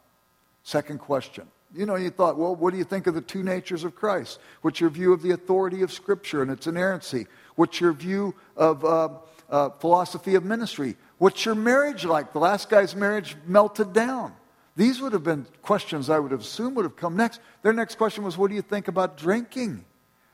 second 0.62 1.00
question. 1.00 1.46
You 1.76 1.84
know, 1.84 1.96
you 1.96 2.08
thought, 2.08 2.38
well, 2.38 2.56
what 2.56 2.70
do 2.72 2.78
you 2.78 2.84
think 2.84 3.06
of 3.06 3.14
the 3.14 3.20
two 3.20 3.42
natures 3.42 3.84
of 3.84 3.94
Christ? 3.94 4.38
What's 4.62 4.80
your 4.80 4.88
view 4.88 5.12
of 5.12 5.20
the 5.20 5.32
authority 5.32 5.82
of 5.82 5.92
Scripture 5.92 6.40
and 6.40 6.50
its 6.50 6.66
inerrancy? 6.66 7.26
What's 7.56 7.82
your 7.82 7.92
view 7.92 8.34
of 8.56 8.86
uh, 8.86 9.10
uh, 9.50 9.68
philosophy 9.80 10.34
of 10.34 10.44
ministry? 10.44 10.96
What's 11.18 11.44
your 11.44 11.56
marriage 11.56 12.06
like? 12.06 12.32
The 12.32 12.38
last 12.38 12.70
guy's 12.70 12.96
marriage 12.96 13.36
melted 13.46 13.92
down. 13.92 14.32
These 14.76 15.00
would 15.00 15.12
have 15.12 15.22
been 15.22 15.46
questions 15.62 16.10
I 16.10 16.18
would 16.18 16.32
have 16.32 16.40
assumed 16.40 16.76
would 16.76 16.84
have 16.84 16.96
come 16.96 17.16
next. 17.16 17.40
Their 17.62 17.72
next 17.72 17.96
question 17.96 18.24
was, 18.24 18.36
What 18.36 18.48
do 18.48 18.56
you 18.56 18.62
think 18.62 18.88
about 18.88 19.16
drinking? 19.16 19.84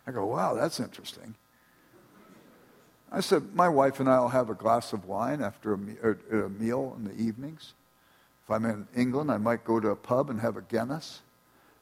I 0.06 0.12
go, 0.12 0.26
Wow, 0.26 0.54
that's 0.54 0.80
interesting. 0.80 1.34
I 3.12 3.20
said, 3.20 3.54
My 3.54 3.68
wife 3.68 4.00
and 4.00 4.08
I 4.08 4.18
will 4.20 4.28
have 4.28 4.48
a 4.48 4.54
glass 4.54 4.92
of 4.92 5.04
wine 5.04 5.42
after 5.42 5.74
a, 5.74 5.78
me- 5.78 5.96
a 6.32 6.48
meal 6.48 6.94
in 6.96 7.04
the 7.04 7.14
evenings. 7.14 7.74
If 8.44 8.50
I'm 8.50 8.64
in 8.64 8.88
England, 8.96 9.30
I 9.30 9.36
might 9.36 9.64
go 9.64 9.78
to 9.78 9.88
a 9.90 9.96
pub 9.96 10.30
and 10.30 10.40
have 10.40 10.56
a 10.56 10.62
Guinness. 10.62 11.20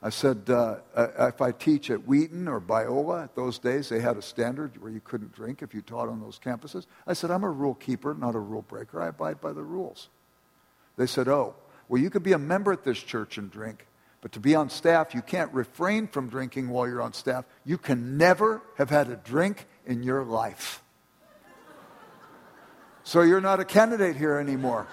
I 0.00 0.10
said, 0.10 0.48
uh, 0.48 0.76
if 0.96 1.40
I 1.40 1.50
teach 1.50 1.90
at 1.90 2.06
Wheaton 2.06 2.46
or 2.46 2.60
Biola, 2.60 3.24
at 3.24 3.34
those 3.34 3.58
days 3.58 3.88
they 3.88 3.98
had 3.98 4.16
a 4.16 4.22
standard 4.22 4.80
where 4.80 4.92
you 4.92 5.00
couldn't 5.00 5.32
drink 5.32 5.60
if 5.60 5.74
you 5.74 5.82
taught 5.82 6.08
on 6.08 6.20
those 6.20 6.38
campuses. 6.38 6.86
I 7.06 7.14
said, 7.14 7.32
I'm 7.32 7.42
a 7.42 7.50
rule 7.50 7.74
keeper, 7.74 8.14
not 8.14 8.36
a 8.36 8.38
rule 8.38 8.62
breaker. 8.62 9.02
I 9.02 9.08
abide 9.08 9.40
by 9.40 9.52
the 9.52 9.62
rules. 9.62 10.08
They 10.96 11.06
said, 11.06 11.26
oh, 11.26 11.56
well, 11.88 12.00
you 12.00 12.10
could 12.10 12.22
be 12.22 12.32
a 12.32 12.38
member 12.38 12.72
at 12.72 12.84
this 12.84 12.98
church 12.98 13.38
and 13.38 13.50
drink, 13.50 13.86
but 14.20 14.32
to 14.32 14.40
be 14.40 14.54
on 14.54 14.68
staff, 14.68 15.14
you 15.14 15.22
can't 15.22 15.52
refrain 15.54 16.06
from 16.06 16.28
drinking 16.28 16.68
while 16.68 16.86
you're 16.86 17.02
on 17.02 17.12
staff. 17.12 17.44
You 17.64 17.78
can 17.78 18.18
never 18.18 18.62
have 18.76 18.90
had 18.90 19.08
a 19.10 19.16
drink 19.16 19.66
in 19.86 20.02
your 20.02 20.24
life. 20.24 20.82
So 23.04 23.22
you're 23.22 23.40
not 23.40 23.58
a 23.58 23.64
candidate 23.64 24.16
here 24.16 24.36
anymore. 24.36 24.86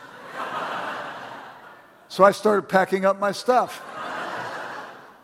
So 2.08 2.24
I 2.24 2.32
started 2.32 2.70
packing 2.70 3.04
up 3.04 3.20
my 3.20 3.34
stuff. 3.34 3.84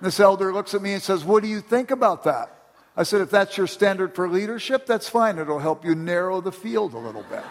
This 0.02 0.20
elder 0.20 0.52
looks 0.52 0.74
at 0.74 0.82
me 0.82 0.94
and 0.94 1.02
says, 1.02 1.24
What 1.24 1.44
do 1.44 1.48
you 1.48 1.62
think 1.62 1.92
about 1.92 2.24
that? 2.24 2.54
I 2.98 3.04
said, 3.04 3.22
If 3.22 3.30
that's 3.30 3.56
your 3.56 3.68
standard 3.68 4.14
for 4.16 4.28
leadership, 4.28 4.88
that's 4.88 5.08
fine. 5.08 5.38
It'll 5.38 5.60
help 5.60 5.86
you 5.86 5.96
narrow 5.96 6.42
the 6.42 6.52
field 6.52 6.94
a 6.94 6.98
little 6.98 7.24
bit. 7.24 7.44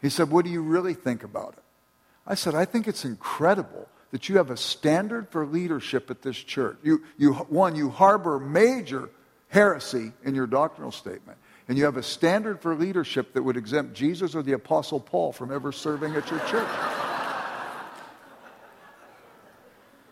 He 0.00 0.08
said, 0.08 0.30
What 0.30 0.44
do 0.44 0.50
you 0.50 0.62
really 0.62 0.94
think 0.94 1.24
about 1.24 1.54
it? 1.58 1.64
I 2.28 2.34
said, 2.34 2.54
I 2.54 2.66
think 2.66 2.86
it's 2.86 3.06
incredible 3.06 3.88
that 4.10 4.28
you 4.28 4.36
have 4.36 4.50
a 4.50 4.56
standard 4.56 5.30
for 5.30 5.46
leadership 5.46 6.10
at 6.10 6.20
this 6.20 6.36
church. 6.36 6.76
You, 6.82 7.02
you, 7.16 7.32
one, 7.32 7.74
you 7.74 7.88
harbor 7.88 8.38
major 8.38 9.08
heresy 9.48 10.12
in 10.24 10.34
your 10.34 10.46
doctrinal 10.46 10.92
statement, 10.92 11.38
and 11.68 11.78
you 11.78 11.84
have 11.84 11.96
a 11.96 12.02
standard 12.02 12.60
for 12.60 12.74
leadership 12.74 13.32
that 13.32 13.42
would 13.42 13.56
exempt 13.56 13.94
Jesus 13.94 14.34
or 14.34 14.42
the 14.42 14.52
Apostle 14.52 15.00
Paul 15.00 15.32
from 15.32 15.50
ever 15.50 15.72
serving 15.72 16.14
at 16.16 16.30
your 16.30 16.40
church. 16.40 16.68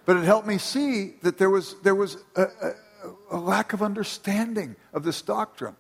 but 0.07 0.17
it 0.17 0.25
helped 0.25 0.49
me 0.49 0.57
see 0.57 1.17
that 1.23 1.37
there 1.37 1.51
was, 1.51 1.77
there 1.83 1.95
was 1.95 2.17
a, 2.35 2.43
a, 2.43 2.73
a 3.33 3.37
lack 3.39 3.75
of 3.75 3.83
understanding 3.83 4.75
of 4.95 5.05
this 5.05 5.21
doctrine. 5.21 5.77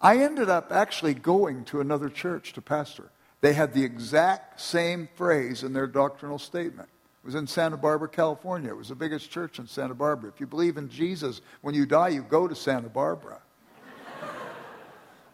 I 0.00 0.18
ended 0.18 0.48
up 0.48 0.70
actually 0.70 1.14
going 1.14 1.64
to 1.66 1.80
another 1.80 2.08
church 2.08 2.52
to 2.52 2.62
pastor. 2.62 3.10
They 3.40 3.52
had 3.52 3.72
the 3.72 3.84
exact 3.84 4.60
same 4.60 5.08
phrase 5.14 5.62
in 5.62 5.72
their 5.72 5.86
doctrinal 5.86 6.38
statement. 6.38 6.88
It 7.22 7.26
was 7.26 7.34
in 7.34 7.46
Santa 7.46 7.76
Barbara, 7.76 8.08
California. 8.08 8.70
It 8.70 8.76
was 8.76 8.88
the 8.88 8.94
biggest 8.94 9.30
church 9.30 9.58
in 9.58 9.66
Santa 9.66 9.94
Barbara. 9.94 10.30
If 10.30 10.40
you 10.40 10.46
believe 10.46 10.76
in 10.76 10.88
Jesus, 10.88 11.40
when 11.60 11.74
you 11.74 11.84
die, 11.84 12.08
you 12.08 12.22
go 12.22 12.48
to 12.48 12.54
Santa 12.54 12.88
Barbara. 12.88 13.40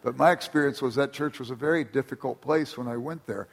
but 0.03 0.17
my 0.17 0.31
experience 0.31 0.81
was 0.81 0.95
that 0.95 1.13
church 1.13 1.39
was 1.39 1.51
a 1.51 1.55
very 1.55 1.83
difficult 1.83 2.41
place 2.41 2.77
when 2.77 2.87
I 2.87 2.97
went 2.97 3.25
there. 3.25 3.47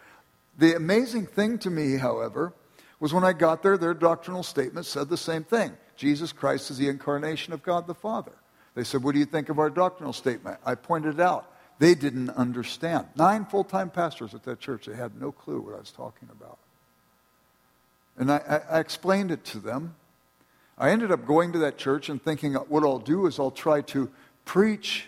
The 0.58 0.74
amazing 0.74 1.26
thing 1.26 1.58
to 1.58 1.70
me, 1.70 1.96
however, 1.96 2.54
was 2.98 3.14
when 3.14 3.24
I 3.24 3.32
got 3.32 3.62
there, 3.62 3.78
their 3.78 3.94
doctrinal 3.94 4.42
statement 4.42 4.86
said 4.86 5.08
the 5.08 5.16
same 5.16 5.44
thing 5.44 5.76
Jesus 5.96 6.32
Christ 6.32 6.70
is 6.70 6.78
the 6.78 6.88
incarnation 6.88 7.52
of 7.52 7.62
God 7.62 7.86
the 7.86 7.94
Father. 7.94 8.32
They 8.74 8.84
said, 8.84 9.02
What 9.02 9.12
do 9.12 9.18
you 9.18 9.26
think 9.26 9.48
of 9.48 9.58
our 9.58 9.70
doctrinal 9.70 10.12
statement? 10.12 10.58
I 10.64 10.74
pointed 10.74 11.20
out. 11.20 11.49
They 11.80 11.94
didn't 11.94 12.28
understand. 12.30 13.06
Nine 13.16 13.46
full 13.46 13.64
time 13.64 13.88
pastors 13.88 14.34
at 14.34 14.44
that 14.44 14.60
church, 14.60 14.84
they 14.84 14.94
had 14.94 15.18
no 15.18 15.32
clue 15.32 15.62
what 15.62 15.74
I 15.74 15.78
was 15.78 15.90
talking 15.90 16.28
about. 16.30 16.58
And 18.18 18.30
I, 18.30 18.60
I, 18.70 18.80
explained 18.80 19.30
it 19.30 19.44
to 19.46 19.58
them. 19.58 19.94
I 20.76 20.90
ended 20.90 21.10
up 21.10 21.24
going 21.24 21.52
to 21.52 21.58
that 21.60 21.78
church 21.78 22.10
and 22.10 22.22
thinking 22.22 22.54
uh, 22.54 22.60
what 22.60 22.82
I'll 22.82 22.98
do 22.98 23.24
is 23.26 23.38
I'll 23.38 23.50
try 23.50 23.80
to 23.80 24.10
preach 24.44 25.06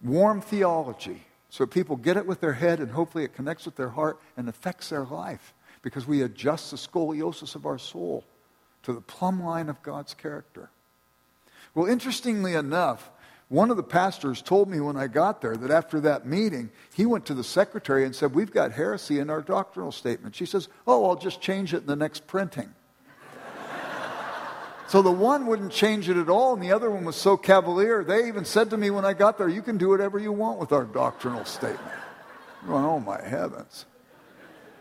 warm 0.00 0.40
theology 0.40 1.22
so 1.50 1.66
people 1.66 1.96
get 1.96 2.16
it 2.16 2.24
with 2.24 2.40
their 2.40 2.52
head 2.52 2.78
and 2.78 2.92
hopefully 2.92 3.24
it 3.24 3.34
connects 3.34 3.64
with 3.64 3.74
their 3.74 3.88
heart 3.88 4.20
and 4.36 4.48
affects 4.48 4.90
their 4.90 5.04
life 5.04 5.54
because 5.82 6.06
we 6.06 6.22
adjust 6.22 6.70
the 6.70 6.76
scoliosis 6.76 7.56
of 7.56 7.66
our 7.66 7.78
soul 7.78 8.22
to 8.84 8.92
the 8.92 9.00
plumb 9.00 9.42
line 9.42 9.68
of 9.68 9.82
God's 9.82 10.14
character. 10.14 10.70
Well, 11.74 11.86
interestingly 11.86 12.54
enough, 12.54 13.10
one 13.48 13.70
of 13.70 13.76
the 13.76 13.82
pastors 13.82 14.42
told 14.42 14.68
me 14.68 14.80
when 14.80 14.96
I 14.96 15.06
got 15.06 15.40
there 15.40 15.56
that 15.56 15.70
after 15.70 16.00
that 16.00 16.26
meeting, 16.26 16.70
he 16.94 17.06
went 17.06 17.26
to 17.26 17.34
the 17.34 17.44
secretary 17.44 18.04
and 18.04 18.14
said, 18.14 18.34
We've 18.34 18.50
got 18.50 18.72
heresy 18.72 19.20
in 19.20 19.30
our 19.30 19.40
doctrinal 19.40 19.92
statement. 19.92 20.34
She 20.34 20.46
says, 20.46 20.68
Oh, 20.86 21.08
I'll 21.08 21.16
just 21.16 21.40
change 21.40 21.72
it 21.72 21.78
in 21.78 21.86
the 21.86 21.94
next 21.94 22.26
printing. 22.26 22.74
so 24.88 25.00
the 25.00 25.12
one 25.12 25.46
wouldn't 25.46 25.70
change 25.70 26.08
it 26.08 26.16
at 26.16 26.28
all, 26.28 26.54
and 26.54 26.62
the 26.62 26.72
other 26.72 26.90
one 26.90 27.04
was 27.04 27.14
so 27.14 27.36
cavalier. 27.36 28.02
They 28.02 28.26
even 28.26 28.44
said 28.44 28.70
to 28.70 28.76
me 28.76 28.90
when 28.90 29.04
I 29.04 29.12
got 29.12 29.38
there, 29.38 29.48
You 29.48 29.62
can 29.62 29.78
do 29.78 29.90
whatever 29.90 30.18
you 30.18 30.32
want 30.32 30.58
with 30.58 30.72
our 30.72 30.84
doctrinal 30.84 31.44
statement. 31.44 31.94
Going, 32.66 32.84
oh, 32.84 32.98
my 32.98 33.22
heavens. 33.22 33.86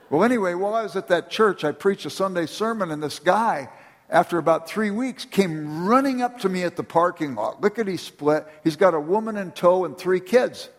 Well, 0.10 0.23
anyway, 0.23 0.56
while 0.56 0.73
I 0.73 0.82
was 0.82 0.95
at 0.95 1.08
that 1.10 1.30
church, 1.30 1.63
I 1.63 1.71
preached 1.71 2.08
a 2.08 2.10
Sunday 2.10 2.47
sermon, 2.47 2.89
and 2.89 3.04
this 3.04 3.19
guy 3.19 3.69
after 4.09 4.37
about 4.37 4.69
three 4.69 4.91
weeks, 4.91 5.25
came 5.25 5.85
running 5.87 6.21
up 6.21 6.39
to 6.39 6.49
me 6.49 6.63
at 6.63 6.75
the 6.75 6.83
parking 6.83 7.35
lot. 7.35 7.61
Look 7.61 7.79
at 7.79 7.85
Lickety 7.85 7.97
split. 7.97 8.47
He's 8.63 8.75
got 8.75 8.93
a 8.93 8.99
woman 8.99 9.37
in 9.37 9.51
tow 9.51 9.85
and 9.85 9.97
three 9.97 10.19
kids. 10.19 10.69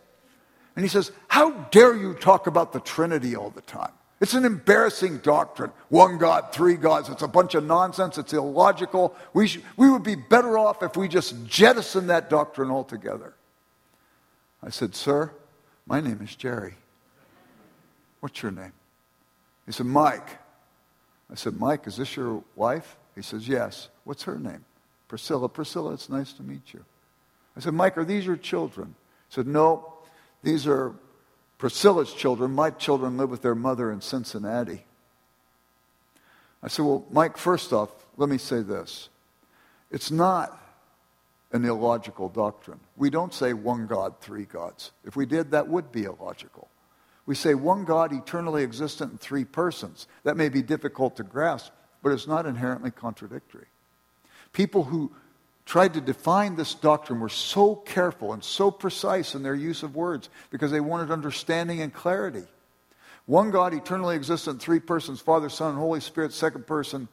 And 0.76 0.84
he 0.84 0.88
says, 0.88 1.10
How 1.28 1.50
dare 1.50 1.96
you 1.96 2.14
talk 2.14 2.46
about 2.46 2.72
the 2.72 2.80
Trinity 2.80 3.34
all 3.34 3.50
the 3.50 3.62
time? 3.62 3.92
It's 4.20 4.34
an 4.34 4.44
embarrassing 4.44 5.18
doctrine. 5.18 5.72
One 5.88 6.18
God, 6.18 6.52
three 6.52 6.76
gods. 6.76 7.08
It's 7.08 7.22
a 7.22 7.28
bunch 7.28 7.54
of 7.54 7.64
nonsense. 7.64 8.16
It's 8.16 8.32
illogical. 8.32 9.14
We, 9.34 9.50
we 9.76 9.90
would 9.90 10.04
be 10.04 10.14
better 10.14 10.56
off 10.56 10.82
if 10.82 10.96
we 10.96 11.08
just 11.08 11.46
jettisoned 11.46 12.08
that 12.10 12.30
doctrine 12.30 12.70
altogether. 12.70 13.34
I 14.62 14.70
said, 14.70 14.94
Sir, 14.94 15.32
my 15.86 16.00
name 16.00 16.20
is 16.22 16.34
Jerry. 16.34 16.74
What's 18.20 18.42
your 18.42 18.52
name? 18.52 18.72
He 19.66 19.72
said, 19.72 19.86
Mike. 19.86 20.28
I 21.30 21.34
said, 21.34 21.58
Mike, 21.58 21.86
is 21.86 21.96
this 21.96 22.16
your 22.16 22.42
wife? 22.54 22.96
He 23.16 23.22
says, 23.22 23.48
Yes. 23.48 23.88
What's 24.04 24.22
her 24.22 24.38
name? 24.38 24.64
Priscilla. 25.08 25.48
Priscilla, 25.48 25.94
it's 25.94 26.08
nice 26.08 26.32
to 26.34 26.44
meet 26.44 26.72
you. 26.72 26.84
I 27.56 27.60
said, 27.60 27.74
Mike, 27.74 27.98
are 27.98 28.04
these 28.04 28.26
your 28.26 28.36
children? 28.36 28.94
He 29.28 29.34
said, 29.34 29.48
No, 29.48 29.94
these 30.44 30.68
are 30.68 30.94
Priscilla's 31.58 32.12
children. 32.12 32.52
My 32.52 32.70
children 32.70 33.16
live 33.16 33.30
with 33.30 33.42
their 33.42 33.54
mother 33.54 33.90
in 33.90 34.00
Cincinnati. 34.00 34.84
I 36.62 36.68
said, 36.68 36.84
Well, 36.84 37.04
Mike, 37.10 37.36
first 37.36 37.72
off, 37.72 37.90
let 38.16 38.28
me 38.28 38.38
say 38.38 38.62
this. 38.62 39.08
It's 39.90 40.10
not 40.10 40.62
an 41.52 41.64
illogical 41.64 42.28
doctrine. 42.28 42.80
We 42.96 43.08
don't 43.08 43.32
say 43.32 43.52
one 43.52 43.86
God, 43.86 44.20
three 44.20 44.44
gods. 44.44 44.92
If 45.04 45.16
we 45.16 45.26
did, 45.26 45.52
that 45.52 45.68
would 45.68 45.90
be 45.92 46.04
illogical. 46.04 46.68
We 47.24 47.34
say 47.34 47.54
one 47.54 47.84
God 47.84 48.12
eternally 48.12 48.62
existent 48.62 49.12
in 49.12 49.18
three 49.18 49.44
persons. 49.44 50.06
That 50.24 50.36
may 50.36 50.48
be 50.48 50.62
difficult 50.62 51.16
to 51.16 51.22
grasp, 51.24 51.72
but 52.06 52.12
it's 52.12 52.28
not 52.28 52.46
inherently 52.46 52.92
contradictory. 52.92 53.66
People 54.52 54.84
who 54.84 55.10
tried 55.64 55.92
to 55.94 56.00
define 56.00 56.54
this 56.54 56.72
doctrine 56.72 57.18
were 57.18 57.28
so 57.28 57.74
careful 57.74 58.32
and 58.32 58.44
so 58.44 58.70
precise 58.70 59.34
in 59.34 59.42
their 59.42 59.56
use 59.56 59.82
of 59.82 59.96
words 59.96 60.30
because 60.50 60.70
they 60.70 60.78
wanted 60.78 61.10
understanding 61.10 61.80
and 61.80 61.92
clarity. 61.92 62.44
One 63.24 63.50
God 63.50 63.74
eternally 63.74 64.14
existent, 64.14 64.62
three 64.62 64.78
persons 64.78 65.20
Father, 65.20 65.48
Son, 65.48 65.70
and 65.70 65.78
Holy 65.78 65.98
Spirit. 65.98 66.32
Second 66.32 66.64
person 66.64 67.08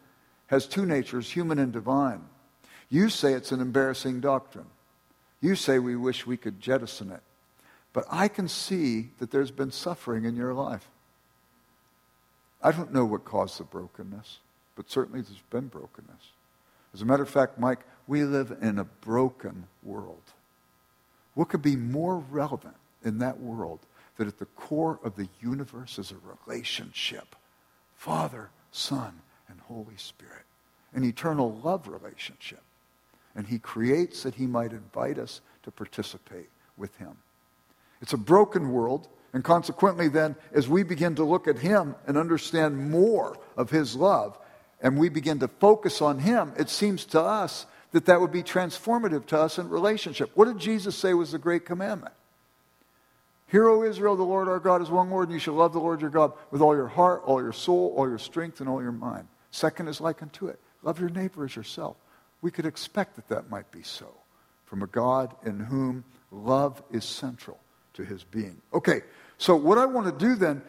has 0.45 0.67
two 0.67 0.85
natures, 0.85 1.27
human 1.27 1.57
and 1.57 1.73
divine. 1.73 2.21
You 2.87 3.09
say 3.09 3.33
it's 3.33 3.51
an 3.51 3.61
embarrassing 3.61 4.19
doctrine. 4.19 4.67
You 5.41 5.55
say 5.55 5.79
we 5.79 5.95
wish 5.95 6.27
we 6.27 6.37
could 6.37 6.59
jettison 6.59 7.11
it. 7.11 7.23
But 7.93 8.05
I 8.11 8.27
can 8.27 8.47
see 8.47 9.09
that 9.17 9.31
there's 9.31 9.49
been 9.49 9.71
suffering 9.71 10.25
in 10.25 10.35
your 10.35 10.53
life. 10.53 10.87
I 12.61 12.71
don't 12.71 12.93
know 12.93 13.05
what 13.05 13.25
caused 13.25 13.59
the 13.59 13.63
brokenness 13.63 14.37
but 14.75 14.89
certainly 14.89 15.21
there's 15.21 15.41
been 15.49 15.67
brokenness. 15.67 16.31
As 16.93 17.01
a 17.01 17.05
matter 17.05 17.23
of 17.23 17.29
fact, 17.29 17.59
Mike, 17.59 17.79
we 18.07 18.23
live 18.23 18.55
in 18.61 18.79
a 18.79 18.83
broken 18.83 19.65
world. 19.81 20.21
What 21.33 21.49
could 21.49 21.61
be 21.61 21.75
more 21.75 22.17
relevant 22.29 22.75
in 23.03 23.19
that 23.19 23.39
world 23.39 23.79
that 24.17 24.27
at 24.27 24.37
the 24.37 24.45
core 24.45 24.99
of 25.03 25.15
the 25.15 25.27
universe 25.41 25.97
is 25.97 26.11
a 26.11 26.15
relationship 26.47 27.35
Father, 27.95 28.49
Son, 28.71 29.21
and 29.47 29.59
Holy 29.61 29.95
Spirit, 29.95 30.43
an 30.93 31.05
eternal 31.05 31.57
love 31.63 31.87
relationship. 31.87 32.61
And 33.33 33.47
He 33.47 33.59
creates 33.59 34.23
that 34.23 34.35
He 34.35 34.45
might 34.45 34.73
invite 34.73 35.17
us 35.17 35.39
to 35.63 35.71
participate 35.71 36.49
with 36.75 36.93
Him. 36.97 37.15
It's 38.01 38.11
a 38.11 38.17
broken 38.17 38.73
world, 38.73 39.07
and 39.31 39.41
consequently, 39.41 40.09
then, 40.09 40.35
as 40.51 40.67
we 40.67 40.83
begin 40.83 41.15
to 41.15 41.23
look 41.23 41.47
at 41.47 41.57
Him 41.57 41.95
and 42.05 42.17
understand 42.17 42.91
more 42.91 43.37
of 43.55 43.69
His 43.69 43.95
love, 43.95 44.37
and 44.83 44.99
we 44.99 45.09
begin 45.09 45.39
to 45.39 45.47
focus 45.47 46.01
on 46.01 46.19
Him, 46.19 46.53
it 46.57 46.69
seems 46.69 47.05
to 47.05 47.21
us 47.21 47.65
that 47.93 48.05
that 48.05 48.21
would 48.21 48.31
be 48.31 48.43
transformative 48.43 49.25
to 49.27 49.39
us 49.39 49.57
in 49.57 49.69
relationship. 49.69 50.29
What 50.35 50.45
did 50.45 50.59
Jesus 50.59 50.95
say 50.95 51.13
was 51.13 51.31
the 51.31 51.39
great 51.39 51.65
commandment? 51.65 52.13
Hear, 53.47 53.67
O 53.67 53.83
Israel, 53.83 54.15
the 54.15 54.23
Lord 54.23 54.47
our 54.47 54.59
God 54.59 54.81
is 54.81 54.89
one 54.89 55.09
Lord, 55.09 55.29
and 55.29 55.33
you 55.33 55.39
shall 55.39 55.53
love 55.53 55.73
the 55.73 55.79
Lord 55.79 56.01
your 56.01 56.09
God 56.09 56.33
with 56.51 56.61
all 56.61 56.75
your 56.75 56.87
heart, 56.87 57.21
all 57.25 57.41
your 57.41 57.53
soul, 57.53 57.93
all 57.95 58.09
your 58.09 58.17
strength, 58.17 58.59
and 58.59 58.69
all 58.69 58.81
your 58.81 58.91
mind. 58.91 59.27
Second 59.51 59.87
is 59.87 60.01
like 60.01 60.21
unto 60.21 60.47
it 60.47 60.59
love 60.81 60.99
your 60.99 61.09
neighbor 61.09 61.45
as 61.45 61.55
yourself. 61.55 61.95
We 62.41 62.51
could 62.51 62.65
expect 62.65 63.15
that 63.15 63.29
that 63.29 63.49
might 63.49 63.71
be 63.71 63.83
so 63.83 64.07
from 64.65 64.81
a 64.81 64.87
God 64.87 65.33
in 65.45 65.59
whom 65.59 66.03
love 66.31 66.81
is 66.91 67.05
central 67.05 67.59
to 67.93 68.03
his 68.03 68.23
being. 68.23 68.61
Okay, 68.73 69.01
so 69.37 69.55
what 69.55 69.77
I 69.77 69.85
want 69.85 70.07
to 70.07 70.25
do 70.25 70.35
then, 70.35 70.61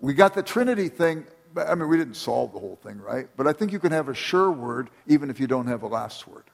we 0.00 0.14
got 0.14 0.34
the 0.34 0.42
Trinity 0.42 0.88
thing 0.88 1.26
I 1.56 1.74
mean, 1.74 1.88
we 1.88 1.96
didn't 1.96 2.14
solve 2.14 2.52
the 2.52 2.58
whole 2.58 2.78
thing, 2.82 2.98
right? 2.98 3.28
But 3.36 3.46
I 3.46 3.52
think 3.52 3.72
you 3.72 3.78
can 3.78 3.92
have 3.92 4.08
a 4.08 4.14
sure 4.14 4.50
word 4.50 4.90
even 5.06 5.30
if 5.30 5.40
you 5.40 5.46
don't 5.46 5.66
have 5.66 5.82
a 5.82 5.86
last 5.86 6.26
word. 6.26 6.44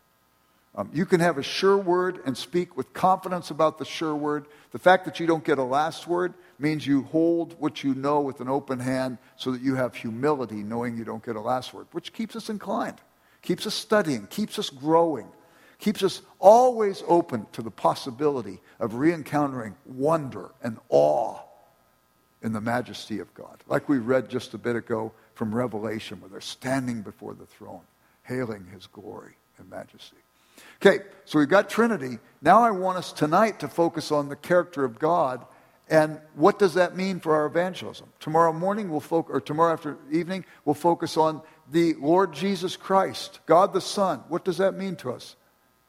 Um, 0.75 0.91
you 0.93 1.07
can 1.07 1.19
have 1.21 1.39
a 1.39 1.43
sure 1.43 1.77
word 1.77 2.21
and 2.25 2.37
speak 2.37 2.77
with 2.77 2.93
confidence 2.93 3.51
about 3.51 3.79
the 3.79 3.85
sure 3.85 4.15
word. 4.15 4.47
The 4.71 4.79
fact 4.79 5.05
that 5.07 5.19
you 5.19 5.27
don't 5.27 5.43
get 5.43 5.59
a 5.59 5.65
last 5.65 6.07
word 6.07 6.35
means 6.59 6.87
you 6.87 7.03
hold 7.03 7.59
what 7.59 7.83
you 7.83 7.95
know 7.95 8.21
with 8.21 8.41
an 8.41 8.49
open 8.49 8.79
hand 8.79 9.19
so 9.37 9.51
that 9.51 9.61
you 9.61 9.75
have 9.75 9.95
humility 9.95 10.63
knowing 10.63 10.97
you 10.97 11.05
don't 11.05 11.25
get 11.25 11.37
a 11.37 11.41
last 11.41 11.75
word, 11.75 11.87
which 11.93 12.13
keeps 12.13 12.37
us 12.37 12.49
inclined, 12.49 13.01
keeps 13.43 13.67
us 13.67 13.75
studying, 13.75 14.27
keeps 14.29 14.59
us 14.59 14.71
growing, 14.71 15.27
keeps 15.81 16.03
us 16.03 16.23
always 16.39 17.03
open 17.09 17.47
to 17.53 17.63
the 17.63 17.71
possibility 17.71 18.61
of 18.79 18.95
re 18.95 19.13
encountering 19.13 19.75
wonder 19.85 20.51
and 20.63 20.79
awe 20.91 21.41
in 22.42 22.53
the 22.53 22.61
majesty 22.61 23.18
of 23.18 23.33
God. 23.35 23.62
Like 23.66 23.88
we 23.88 23.98
read 23.98 24.29
just 24.29 24.55
a 24.55 24.59
bit 24.59 24.77
ago 24.77 25.12
from 25.35 25.55
Revelation, 25.55 26.20
where 26.20 26.31
they're 26.31 26.40
standing 26.40 27.03
before 27.03 27.35
the 27.35 27.46
throne, 27.46 27.83
hailing 28.22 28.66
his 28.72 28.87
glory 28.87 29.35
and 29.59 29.68
majesty. 29.68 30.16
Okay, 30.83 31.05
so 31.24 31.38
we've 31.38 31.48
got 31.48 31.68
Trinity. 31.68 32.18
Now 32.42 32.62
I 32.62 32.70
want 32.70 32.98
us 32.98 33.12
tonight 33.12 33.61
to 33.61 33.68
focus 33.68 34.12
on 34.12 34.29
the 34.29 34.37
character 34.37 34.85
of 34.85 34.98
God 34.98 35.44
and 35.90 36.20
what 36.35 36.59
does 36.59 36.74
that 36.74 36.96
mean 36.96 37.18
for 37.18 37.35
our 37.35 37.46
evangelism? 37.46 38.09
Tomorrow 38.20 38.53
morning 38.53 38.90
we'll 38.90 39.01
focus, 39.01 39.35
or 39.35 39.40
tomorrow 39.40 39.72
after 39.72 39.96
evening, 40.11 40.44
we'll 40.64 40.74
focus 40.74 41.16
on 41.16 41.40
the 41.70 41.94
Lord 41.94 42.33
Jesus 42.35 42.77
Christ, 42.77 43.40
God 43.46 43.72
the 43.72 43.81
Son. 43.81 44.22
What 44.29 44.44
does 44.44 44.59
that 44.59 44.74
mean 44.74 44.96
to 44.96 45.12
us 45.12 45.37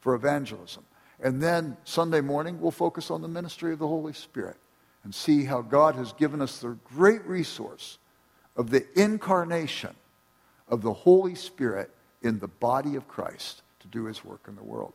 for 0.00 0.14
evangelism? 0.14 0.84
And 1.22 1.42
then 1.42 1.76
Sunday 1.84 2.22
morning 2.22 2.60
we'll 2.60 2.70
focus 2.70 3.10
on 3.10 3.20
the 3.20 3.28
ministry 3.28 3.74
of 3.74 3.78
the 3.78 3.88
Holy 3.88 4.14
Spirit 4.14 4.56
and 5.04 5.14
see 5.14 5.44
how 5.44 5.62
God 5.62 5.94
has 5.94 6.12
given 6.12 6.42
us 6.42 6.58
the 6.58 6.76
great 6.84 7.24
resource 7.26 7.98
of 8.56 8.70
the 8.70 8.86
incarnation 8.94 9.94
of 10.68 10.82
the 10.82 10.92
Holy 10.92 11.34
Spirit 11.34 11.90
in 12.22 12.38
the 12.38 12.48
body 12.48 12.96
of 12.96 13.08
Christ 13.08 13.62
to 13.80 13.88
do 13.88 14.04
his 14.04 14.24
work 14.24 14.44
in 14.46 14.56
the 14.56 14.62
world. 14.62 14.92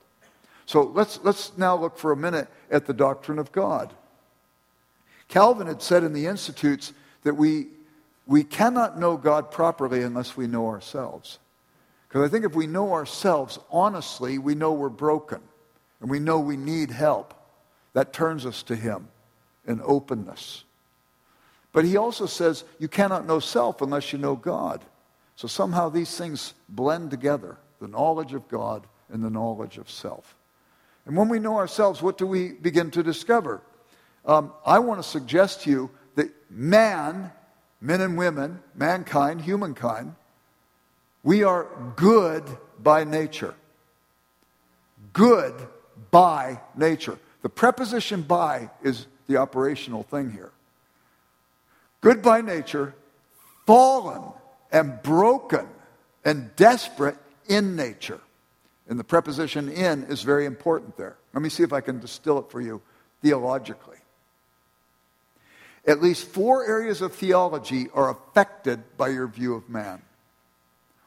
So 0.65 0.83
let's, 0.83 1.19
let's 1.23 1.57
now 1.57 1.75
look 1.75 1.97
for 1.97 2.11
a 2.11 2.17
minute 2.17 2.47
at 2.71 2.85
the 2.85 2.93
doctrine 2.93 3.39
of 3.39 3.51
God. 3.51 3.93
Calvin 5.27 5.67
had 5.67 5.81
said 5.81 6.03
in 6.03 6.13
the 6.13 6.27
Institutes 6.27 6.93
that 7.23 7.35
we, 7.35 7.67
we 8.25 8.43
cannot 8.43 8.99
know 8.99 9.17
God 9.17 9.51
properly 9.51 10.01
unless 10.01 10.37
we 10.37 10.47
know 10.47 10.67
ourselves. 10.67 11.39
Because 12.07 12.27
I 12.27 12.31
think 12.31 12.45
if 12.45 12.55
we 12.55 12.67
know 12.67 12.93
ourselves 12.93 13.59
honestly, 13.71 14.37
we 14.37 14.55
know 14.55 14.71
we're 14.71 14.89
broken 14.89 15.41
and 15.99 16.09
we 16.09 16.19
know 16.19 16.39
we 16.39 16.57
need 16.57 16.91
help. 16.91 17.33
That 17.93 18.13
turns 18.13 18.45
us 18.45 18.63
to 18.63 18.75
Him. 18.75 19.07
And 19.67 19.81
openness. 19.83 20.63
But 21.71 21.85
he 21.85 21.97
also 21.97 22.25
says 22.25 22.63
you 22.79 22.87
cannot 22.87 23.25
know 23.25 23.39
self 23.39 23.81
unless 23.81 24.13
you 24.13 24.19
know 24.19 24.35
God. 24.35 24.83
So 25.35 25.47
somehow 25.47 25.89
these 25.89 26.17
things 26.17 26.53
blend 26.69 27.11
together 27.11 27.57
the 27.79 27.87
knowledge 27.87 28.33
of 28.33 28.47
God 28.47 28.87
and 29.11 29.23
the 29.23 29.29
knowledge 29.29 29.77
of 29.77 29.89
self. 29.89 30.35
And 31.05 31.15
when 31.15 31.29
we 31.29 31.39
know 31.39 31.57
ourselves, 31.57 32.01
what 32.01 32.17
do 32.17 32.25
we 32.25 32.53
begin 32.53 32.91
to 32.91 33.03
discover? 33.03 33.61
Um, 34.25 34.53
I 34.65 34.79
want 34.79 35.03
to 35.03 35.07
suggest 35.07 35.61
to 35.63 35.69
you 35.69 35.91
that 36.15 36.31
man, 36.49 37.31
men 37.79 38.01
and 38.01 38.17
women, 38.17 38.61
mankind, 38.73 39.41
humankind, 39.41 40.15
we 41.23 41.43
are 41.43 41.67
good 41.95 42.43
by 42.81 43.03
nature. 43.03 43.53
Good 45.13 45.55
by 46.11 46.61
nature. 46.75 47.19
The 47.41 47.49
preposition 47.49 48.21
by 48.21 48.69
is 48.81 49.05
the 49.27 49.37
operational 49.37 50.03
thing 50.03 50.31
here. 50.31 50.51
Good 52.01 52.21
by 52.21 52.41
nature, 52.41 52.93
fallen 53.65 54.21
and 54.71 55.01
broken 55.01 55.67
and 56.23 56.55
desperate 56.55 57.17
in 57.47 57.75
nature. 57.75 58.19
And 58.87 58.99
the 58.99 59.03
preposition 59.03 59.69
in 59.69 60.03
is 60.03 60.21
very 60.21 60.45
important 60.45 60.97
there. 60.97 61.17
Let 61.33 61.41
me 61.41 61.49
see 61.49 61.63
if 61.63 61.73
I 61.73 61.81
can 61.81 61.99
distill 61.99 62.39
it 62.39 62.51
for 62.51 62.61
you 62.61 62.81
theologically. 63.21 63.97
At 65.87 66.01
least 66.01 66.27
four 66.27 66.65
areas 66.65 67.01
of 67.01 67.13
theology 67.13 67.87
are 67.93 68.09
affected 68.09 68.83
by 68.97 69.09
your 69.09 69.27
view 69.27 69.53
of 69.55 69.69
man. 69.69 70.01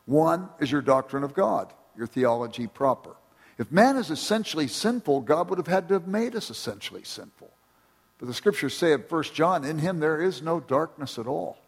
One 0.06 0.48
is 0.60 0.70
your 0.70 0.82
doctrine 0.82 1.24
of 1.24 1.34
God, 1.34 1.72
your 1.96 2.06
theology 2.06 2.66
proper. 2.66 3.14
If 3.58 3.72
man 3.72 3.96
is 3.96 4.10
essentially 4.10 4.68
sinful, 4.68 5.22
God 5.22 5.50
would 5.50 5.58
have 5.58 5.66
had 5.66 5.88
to 5.88 5.94
have 5.94 6.06
made 6.06 6.36
us 6.36 6.48
essentially 6.48 7.02
sinful. 7.02 7.50
But 8.18 8.26
the 8.26 8.34
scriptures 8.34 8.76
say 8.76 8.92
of 8.92 9.10
1 9.10 9.22
John, 9.34 9.64
in 9.64 9.78
him 9.78 10.00
there 10.00 10.20
is 10.20 10.42
no 10.42 10.60
darkness 10.60 11.18
at 11.18 11.26
all. 11.26 11.58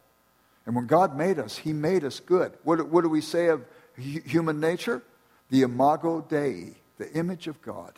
And 0.67 0.75
when 0.75 0.87
God 0.87 1.17
made 1.17 1.39
us, 1.39 1.59
he 1.59 1.73
made 1.73 2.05
us 2.05 2.21
good. 2.21 2.53
What, 2.65 2.89
what 2.89 3.03
do 3.03 3.09
we 3.09 3.21
say 3.21 3.49
of 3.49 3.65
human 3.97 4.61
nature? 4.61 5.03
The 5.51 5.63
imago 5.63 6.21
Dei, 6.21 6.75
the 6.99 7.11
image 7.13 7.47
of 7.47 7.61
God. 7.63 7.93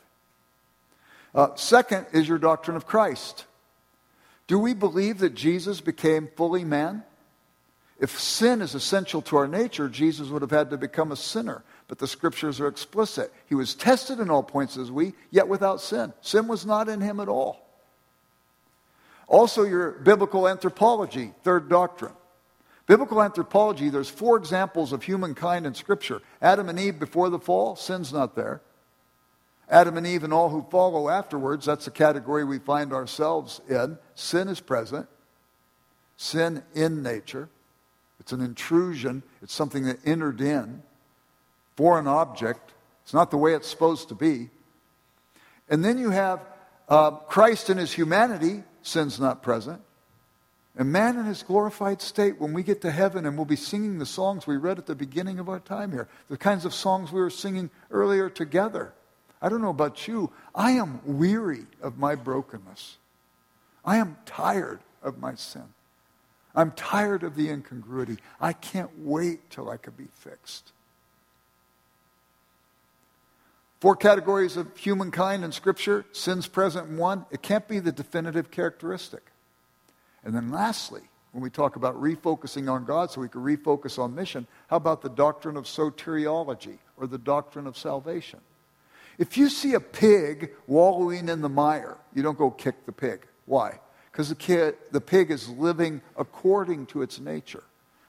Uh, 1.34 1.54
second 1.54 2.06
is 2.12 2.28
your 2.28 2.38
doctrine 2.38 2.76
of 2.76 2.86
Christ. 2.86 3.46
Do 4.46 4.58
we 4.58 4.74
believe 4.74 5.18
that 5.18 5.34
Jesus 5.34 5.80
became 5.80 6.28
fully 6.36 6.64
man? 6.64 7.04
If 7.98 8.18
sin 8.20 8.60
is 8.60 8.74
essential 8.74 9.22
to 9.22 9.36
our 9.36 9.48
nature, 9.48 9.88
Jesus 9.88 10.28
would 10.28 10.42
have 10.42 10.50
had 10.50 10.70
to 10.70 10.76
become 10.76 11.12
a 11.12 11.16
sinner. 11.16 11.62
But 11.88 11.98
the 11.98 12.08
scriptures 12.08 12.60
are 12.60 12.66
explicit. 12.66 13.32
He 13.46 13.54
was 13.54 13.74
tested 13.74 14.18
in 14.18 14.28
all 14.28 14.42
points 14.42 14.76
as 14.76 14.90
we, 14.90 15.14
yet 15.30 15.48
without 15.48 15.80
sin. 15.80 16.12
Sin 16.20 16.48
was 16.48 16.66
not 16.66 16.88
in 16.88 17.00
him 17.00 17.20
at 17.20 17.28
all. 17.28 17.61
Also, 19.32 19.62
your 19.62 19.92
biblical 19.92 20.46
anthropology, 20.46 21.32
third 21.42 21.70
doctrine. 21.70 22.12
Biblical 22.86 23.22
anthropology, 23.22 23.88
there's 23.88 24.10
four 24.10 24.36
examples 24.36 24.92
of 24.92 25.04
humankind 25.04 25.64
in 25.64 25.74
Scripture. 25.74 26.20
Adam 26.42 26.68
and 26.68 26.78
Eve 26.78 26.98
before 26.98 27.30
the 27.30 27.38
fall, 27.38 27.74
sin's 27.74 28.12
not 28.12 28.36
there. 28.36 28.60
Adam 29.70 29.96
and 29.96 30.06
Eve 30.06 30.24
and 30.24 30.34
all 30.34 30.50
who 30.50 30.66
follow 30.70 31.08
afterwards, 31.08 31.64
that's 31.64 31.86
the 31.86 31.90
category 31.90 32.44
we 32.44 32.58
find 32.58 32.92
ourselves 32.92 33.62
in. 33.70 33.96
Sin 34.14 34.48
is 34.48 34.60
present, 34.60 35.08
sin 36.18 36.62
in 36.74 37.02
nature. 37.02 37.48
It's 38.20 38.32
an 38.32 38.42
intrusion, 38.42 39.22
it's 39.40 39.54
something 39.54 39.84
that 39.84 39.98
entered 40.04 40.42
in, 40.42 40.82
foreign 41.74 42.06
object. 42.06 42.74
It's 43.02 43.14
not 43.14 43.30
the 43.30 43.38
way 43.38 43.54
it's 43.54 43.68
supposed 43.68 44.10
to 44.10 44.14
be. 44.14 44.50
And 45.70 45.82
then 45.82 45.96
you 45.96 46.10
have 46.10 46.44
uh, 46.86 47.12
Christ 47.12 47.70
in 47.70 47.78
his 47.78 47.94
humanity, 47.94 48.64
sin's 48.82 49.18
not 49.18 49.42
present. 49.42 49.80
And 50.76 50.90
man 50.90 51.18
in 51.18 51.26
his 51.26 51.42
glorified 51.42 52.00
state, 52.00 52.40
when 52.40 52.54
we 52.54 52.62
get 52.62 52.80
to 52.82 52.90
heaven 52.90 53.26
and 53.26 53.36
we'll 53.36 53.44
be 53.44 53.56
singing 53.56 53.98
the 53.98 54.06
songs 54.06 54.46
we 54.46 54.56
read 54.56 54.78
at 54.78 54.86
the 54.86 54.94
beginning 54.94 55.38
of 55.38 55.48
our 55.48 55.60
time 55.60 55.92
here, 55.92 56.08
the 56.28 56.38
kinds 56.38 56.64
of 56.64 56.72
songs 56.72 57.12
we 57.12 57.20
were 57.20 57.30
singing 57.30 57.70
earlier 57.90 58.30
together. 58.30 58.94
I 59.42 59.48
don't 59.48 59.60
know 59.60 59.70
about 59.70 60.08
you. 60.08 60.30
I 60.54 60.72
am 60.72 61.00
weary 61.04 61.66
of 61.82 61.98
my 61.98 62.14
brokenness. 62.14 62.96
I 63.84 63.96
am 63.96 64.16
tired 64.24 64.80
of 65.02 65.18
my 65.18 65.34
sin. 65.34 65.74
I'm 66.54 66.70
tired 66.72 67.22
of 67.22 67.34
the 67.34 67.50
incongruity. 67.50 68.18
I 68.40 68.52
can't 68.52 68.90
wait 68.98 69.50
till 69.50 69.68
I 69.68 69.76
can 69.76 69.94
be 69.94 70.06
fixed. 70.14 70.72
Four 73.82 73.96
categories 73.96 74.56
of 74.56 74.76
humankind 74.76 75.42
in 75.42 75.50
Scripture 75.50 76.04
sin's 76.12 76.46
present 76.46 76.88
in 76.88 76.98
one. 76.98 77.26
It 77.32 77.42
can't 77.42 77.66
be 77.66 77.80
the 77.80 77.90
definitive 77.90 78.48
characteristic. 78.48 79.24
And 80.22 80.32
then 80.32 80.52
lastly, 80.52 81.00
when 81.32 81.42
we 81.42 81.50
talk 81.50 81.74
about 81.74 82.00
refocusing 82.00 82.70
on 82.70 82.84
God 82.84 83.10
so 83.10 83.20
we 83.20 83.28
can 83.28 83.40
refocus 83.40 83.98
on 83.98 84.14
mission, 84.14 84.46
how 84.68 84.76
about 84.76 85.02
the 85.02 85.08
doctrine 85.08 85.56
of 85.56 85.64
soteriology 85.64 86.78
or 86.96 87.08
the 87.08 87.18
doctrine 87.18 87.66
of 87.66 87.76
salvation? 87.76 88.38
If 89.18 89.36
you 89.36 89.48
see 89.48 89.74
a 89.74 89.80
pig 89.80 90.52
wallowing 90.68 91.28
in 91.28 91.40
the 91.40 91.48
mire, 91.48 91.96
you 92.14 92.22
don't 92.22 92.38
go 92.38 92.52
kick 92.52 92.86
the 92.86 92.92
pig. 92.92 93.26
Why? 93.46 93.80
Because 94.12 94.28
the, 94.28 94.76
the 94.92 95.00
pig 95.00 95.32
is 95.32 95.48
living 95.48 96.02
according 96.16 96.86
to 96.86 97.02
its 97.02 97.18
nature. 97.18 97.64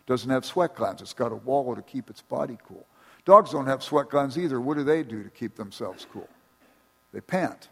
Doesn't 0.05 0.29
have 0.29 0.45
sweat 0.45 0.75
glands. 0.75 1.01
It's 1.01 1.13
got 1.13 1.31
a 1.31 1.35
wallow 1.37 1.73
to 1.73 1.81
keep 1.81 2.11
its 2.11 2.21
body 2.21 2.59
cool. 2.63 2.85
Dogs 3.25 3.51
don't 3.51 3.67
have 3.67 3.83
sweat 3.83 4.09
glands 4.09 4.37
either. 4.37 4.59
What 4.59 4.77
do 4.77 4.83
they 4.83 5.03
do 5.03 5.23
to 5.23 5.29
keep 5.29 5.55
themselves 5.55 6.05
cool? 6.11 6.29
They 7.13 7.21
pant. 7.21 7.69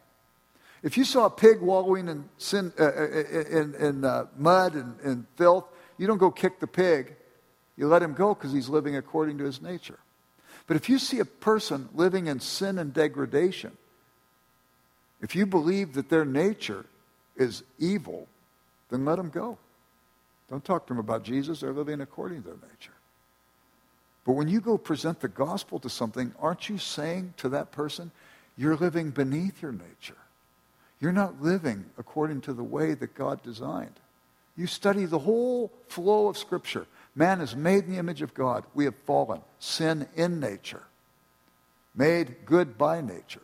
If 0.84 0.98
you 0.98 1.04
saw 1.04 1.26
a 1.26 1.30
pig 1.30 1.62
wallowing 1.62 2.08
in, 2.08 2.30
sin, 2.38 2.74
uh, 2.80 2.84
uh, 2.84 2.88
uh, 2.88 3.40
in, 3.50 3.76
in 3.76 4.06
uh, 4.06 4.26
mud 4.38 4.74
and, 4.76 5.00
and 5.02 5.26
filth, 5.36 5.66
you 5.98 6.08
don't 6.08 6.18
go 6.18 6.32
kick 6.32 6.60
the 6.60 6.68
pig. 6.68 7.16
You 7.78 7.88
let 7.88 8.02
him 8.02 8.14
go 8.14 8.34
because 8.34 8.52
he's 8.52 8.70
living 8.70 8.96
according 8.96 9.38
to 9.40 9.44
his 9.44 9.62
nature. 9.62 10.00
But 10.68 10.78
if 10.78 10.90
you 10.90 11.00
see 11.00 11.20
a 11.20 11.26
person 11.26 11.90
living 11.94 12.28
in 12.28 12.40
sin 12.40 12.78
and 12.80 12.94
degradation, 12.94 13.78
if 15.22 15.36
you 15.36 15.46
believe 15.46 15.94
that 15.94 16.10
their 16.10 16.26
nature 16.26 16.86
is 17.36 17.64
evil, 17.78 18.28
then 18.90 19.06
let 19.06 19.18
them 19.18 19.30
go. 19.30 19.58
Don't 20.50 20.64
talk 20.64 20.88
to 20.88 20.94
them 20.94 21.00
about 21.00 21.24
Jesus. 21.24 21.60
They're 21.60 21.74
living 21.74 22.02
according 22.02 22.44
to 22.44 22.50
their 22.50 22.58
nature. 22.58 22.94
But 24.26 24.34
when 24.34 24.48
you 24.48 24.62
go 24.62 24.78
present 24.78 25.20
the 25.20 25.28
gospel 25.28 25.80
to 25.80 25.90
something, 25.90 26.34
aren't 26.40 26.70
you 26.70 26.78
saying 26.78 27.34
to 27.38 27.50
that 27.50 27.72
person, 27.72 28.12
you're 28.58 28.76
living 28.76 29.10
beneath 29.10 29.62
your 29.62 29.72
nature? 29.72 30.18
You're 31.00 31.12
not 31.12 31.42
living 31.42 31.86
according 31.98 32.42
to 32.42 32.54
the 32.54 32.64
way 32.64 32.94
that 32.94 33.16
God 33.16 33.42
designed. 33.42 34.00
You 34.56 34.68
study 34.68 35.06
the 35.06 35.20
whole 35.20 35.72
flow 35.88 36.28
of 36.28 36.38
Scripture. 36.38 36.86
Man 37.16 37.42
is 37.42 37.56
made 37.56 37.86
in 37.86 37.94
the 37.94 37.98
image 37.98 38.22
of 38.22 38.34
God. 38.36 38.64
We 38.76 38.86
have 38.86 38.96
fallen. 39.08 39.42
Sin 39.60 40.08
in 40.16 40.40
nature. 40.40 40.84
Made 41.96 42.46
good 42.46 42.78
by 42.78 43.02
nature. 43.02 43.42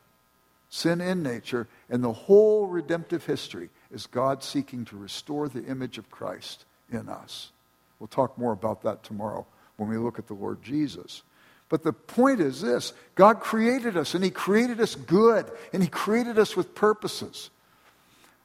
Sin 0.69 1.01
in 1.01 1.23
nature. 1.23 1.67
And 1.89 2.03
the 2.03 2.13
whole 2.13 2.67
redemptive 2.67 3.25
history 3.25 3.69
is 3.91 4.05
God 4.05 4.43
seeking 4.43 4.85
to 4.85 4.97
restore 4.97 5.49
the 5.49 5.65
image 5.65 5.97
of 5.97 6.11
Christ 6.11 6.65
in 6.91 7.09
us. 7.09 7.51
We'll 7.99 8.07
talk 8.07 8.37
more 8.37 8.51
about 8.51 8.83
that 8.83 9.03
tomorrow 9.03 9.47
when 9.77 9.89
we 9.89 9.97
look 9.97 10.19
at 10.19 10.27
the 10.27 10.33
Lord 10.33 10.61
Jesus. 10.61 11.23
But 11.69 11.83
the 11.83 11.93
point 11.93 12.39
is 12.39 12.61
this 12.61 12.93
God 13.15 13.39
created 13.39 13.97
us, 13.97 14.13
and 14.13 14.23
He 14.23 14.29
created 14.29 14.79
us 14.79 14.95
good, 14.95 15.49
and 15.73 15.81
He 15.81 15.89
created 15.89 16.37
us 16.37 16.55
with 16.55 16.75
purposes. 16.75 17.49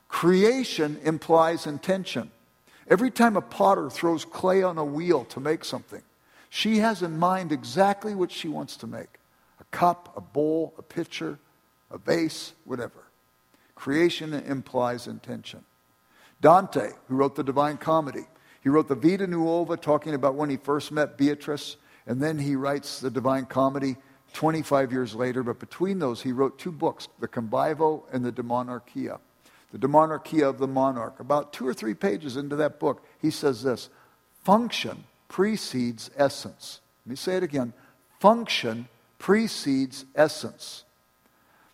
Creation 0.09 1.01
implies 1.03 1.67
intention. 1.67 2.31
Every 2.89 3.11
time 3.11 3.37
a 3.37 3.41
potter 3.41 3.89
throws 3.89 4.25
clay 4.25 4.63
on 4.63 4.77
a 4.77 4.85
wheel 4.85 5.25
to 5.27 5.41
make 5.41 5.65
something, 5.65 6.03
she 6.51 6.79
has 6.79 7.03
in 7.03 7.19
mind 7.19 7.51
exactly 7.51 8.15
what 8.15 8.31
she 8.31 8.49
wants 8.49 8.77
to 8.79 8.87
make 8.87 9.19
a 9.59 9.65
cup, 9.71 10.13
a 10.17 10.21
bowl, 10.21 10.75
a 10.77 10.83
pitcher, 10.83 11.39
a 11.91 11.97
vase, 11.97 12.53
whatever. 12.65 13.05
Creation 13.75 14.35
implies 14.35 15.07
intention. 15.07 15.65
Dante, 16.41 16.91
who 17.09 17.17
wrote 17.17 17.37
the 17.37 17.45
Divine 17.45 17.79
Comedy, 17.79 18.27
he 18.63 18.69
wrote 18.69 18.89
the 18.89 18.95
Vita 18.95 19.27
Nuova 19.27 19.77
talking 19.77 20.15
about 20.15 20.35
when 20.35 20.51
he 20.51 20.57
first 20.57 20.93
met 20.93 21.19
Beatrice 21.19 21.77
and 22.07 22.21
then 22.21 22.39
he 22.39 22.57
writes 22.57 23.01
the 23.01 23.11
Divine 23.11 23.47
Comedy 23.47 23.97
25 24.33 24.93
years 24.93 25.15
later. 25.15 25.43
But 25.43 25.59
between 25.59 25.99
those, 25.99 26.23
he 26.23 26.33
wrote 26.33 26.59
two 26.59 26.73
books, 26.73 27.09
The 27.21 27.29
Convivio 27.29 28.05
and 28.13 28.25
The 28.25 28.33
De 28.33 28.43
Monarchia. 28.43 29.19
The 29.73 29.79
De 29.79 29.89
Monarchia 29.89 30.49
of 30.49 30.59
the 30.59 30.69
Monarch. 30.69 31.21
About 31.21 31.53
two 31.53 31.67
or 31.67 31.75
three 31.75 31.95
pages 31.95 32.37
into 32.37 32.57
that 32.57 32.79
book, 32.79 33.07
he 33.21 33.31
says 33.31 33.63
this 33.63 33.89
Function 34.45 35.05
precedes 35.29 36.11
essence. 36.17 36.81
Let 37.07 37.11
me 37.11 37.17
say 37.17 37.37
it 37.37 37.43
again. 37.43 37.73
Function 38.21 38.89
precedes 39.19 40.05
essence. 40.15 40.85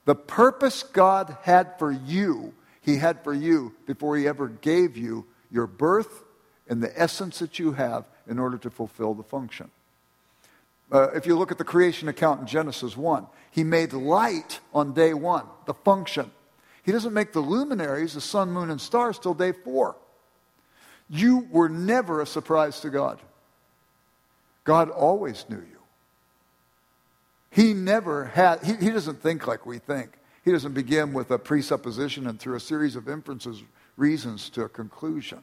The 0.04 0.14
purpose 0.14 0.82
God 0.82 1.36
had 1.42 1.78
for 1.78 1.90
you, 1.90 2.54
He 2.80 2.96
had 2.96 3.24
for 3.24 3.34
you 3.34 3.74
before 3.84 4.16
He 4.16 4.28
ever 4.28 4.48
gave 4.48 4.96
you 4.96 5.26
your 5.50 5.66
birth 5.66 6.24
and 6.68 6.82
the 6.82 7.00
essence 7.00 7.38
that 7.38 7.58
you 7.58 7.72
have 7.72 8.04
in 8.28 8.38
order 8.38 8.58
to 8.58 8.70
fulfill 8.70 9.14
the 9.14 9.22
function. 9.22 9.70
Uh, 10.90 11.10
if 11.10 11.26
you 11.26 11.36
look 11.36 11.50
at 11.50 11.58
the 11.58 11.64
creation 11.64 12.08
account 12.08 12.40
in 12.40 12.46
Genesis 12.46 12.96
1, 12.96 13.26
he 13.50 13.64
made 13.64 13.92
light 13.92 14.60
on 14.72 14.94
day 14.94 15.14
one, 15.14 15.44
the 15.66 15.74
function. 15.74 16.30
He 16.82 16.92
doesn't 16.92 17.12
make 17.12 17.32
the 17.32 17.40
luminaries, 17.40 18.14
the 18.14 18.20
sun, 18.20 18.50
moon, 18.50 18.70
and 18.70 18.80
stars, 18.80 19.18
till 19.18 19.34
day 19.34 19.52
four. 19.52 19.96
You 21.10 21.46
were 21.50 21.68
never 21.68 22.20
a 22.20 22.26
surprise 22.26 22.80
to 22.80 22.90
God. 22.90 23.20
God 24.64 24.90
always 24.90 25.44
knew 25.48 25.56
you. 25.56 25.78
He 27.50 27.72
never 27.72 28.26
had, 28.26 28.62
he, 28.62 28.74
he 28.74 28.90
doesn't 28.90 29.22
think 29.22 29.46
like 29.46 29.66
we 29.66 29.78
think. 29.78 30.12
He 30.44 30.52
doesn't 30.52 30.72
begin 30.72 31.12
with 31.12 31.30
a 31.30 31.38
presupposition 31.38 32.26
and 32.26 32.38
through 32.38 32.56
a 32.56 32.60
series 32.60 32.96
of 32.96 33.08
inferences, 33.08 33.62
reasons 33.96 34.48
to 34.50 34.62
a 34.62 34.68
conclusion. 34.68 35.42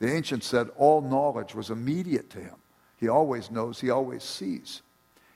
The 0.00 0.12
ancients 0.12 0.46
said 0.46 0.70
all 0.76 1.00
knowledge 1.00 1.54
was 1.54 1.70
immediate 1.70 2.30
to 2.30 2.38
him. 2.38 2.54
He 2.96 3.08
always 3.08 3.50
knows, 3.50 3.80
he 3.80 3.90
always 3.90 4.22
sees. 4.22 4.82